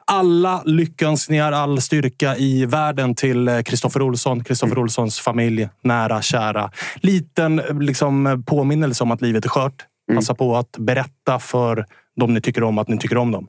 [0.04, 6.70] alla lyckönskningar, all styrka i världen till Kristoffer Olsson, Kristoffer Olssons familj, nära, kära.
[6.96, 9.86] Liten eh, liksom, påminnelse om att livet är skört.
[10.14, 13.48] Passa på att berätta för de ni tycker om att ni tycker om dem.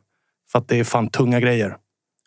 [0.51, 1.75] För att det är fan tunga grejer.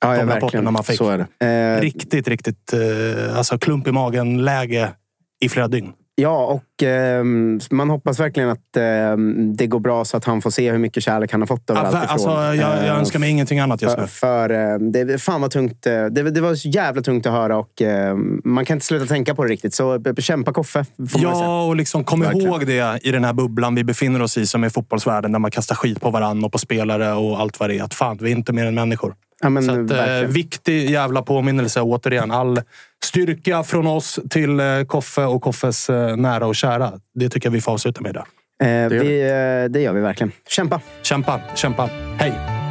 [0.01, 1.01] Ja, de rapporterna man fick.
[1.01, 4.93] Eh, Riktigt, riktigt eh, alltså klump i magen-läge
[5.40, 5.93] i flera dygn.
[6.16, 10.51] Ja, och ehm, man hoppas verkligen att ehm, det går bra så att han får
[10.51, 12.11] se hur mycket kärlek han har fått överallt ver- ifrån.
[12.12, 14.07] alltså, jag, jag Eh, önskar mig ingenting annat just För, nu.
[14.09, 15.86] för eh, det, fan vad tungt.
[15.86, 19.07] eh, Det, det var så jävla tungt att höra och eh, man kan inte sluta
[19.07, 19.74] tänka på det riktigt.
[19.74, 20.85] Så be- bekämpa Koffe.
[21.16, 22.47] Ja, och liksom kom Verkligen.
[22.49, 25.32] ihåg det i den här bubblan vi befinner oss i som är fotbollsvärlden.
[25.32, 27.82] Där man kastar skit på varandra och på spelare och allt vad det är.
[27.82, 29.15] Att fan, vi är inte mer än människor.
[29.45, 32.31] Ja, men, Så att, eh, viktig jävla påminnelse återigen.
[32.31, 32.61] All
[33.05, 36.93] styrka från oss till eh, Koffe och Koffes eh, nära och kära.
[37.15, 38.27] Det tycker jag vi får avsluta med idag.
[38.62, 40.33] Eh, vi, eh, det gör vi verkligen.
[40.49, 40.81] Kämpa!
[41.03, 41.91] Kämpa, kämpa.
[42.19, 42.64] Hej!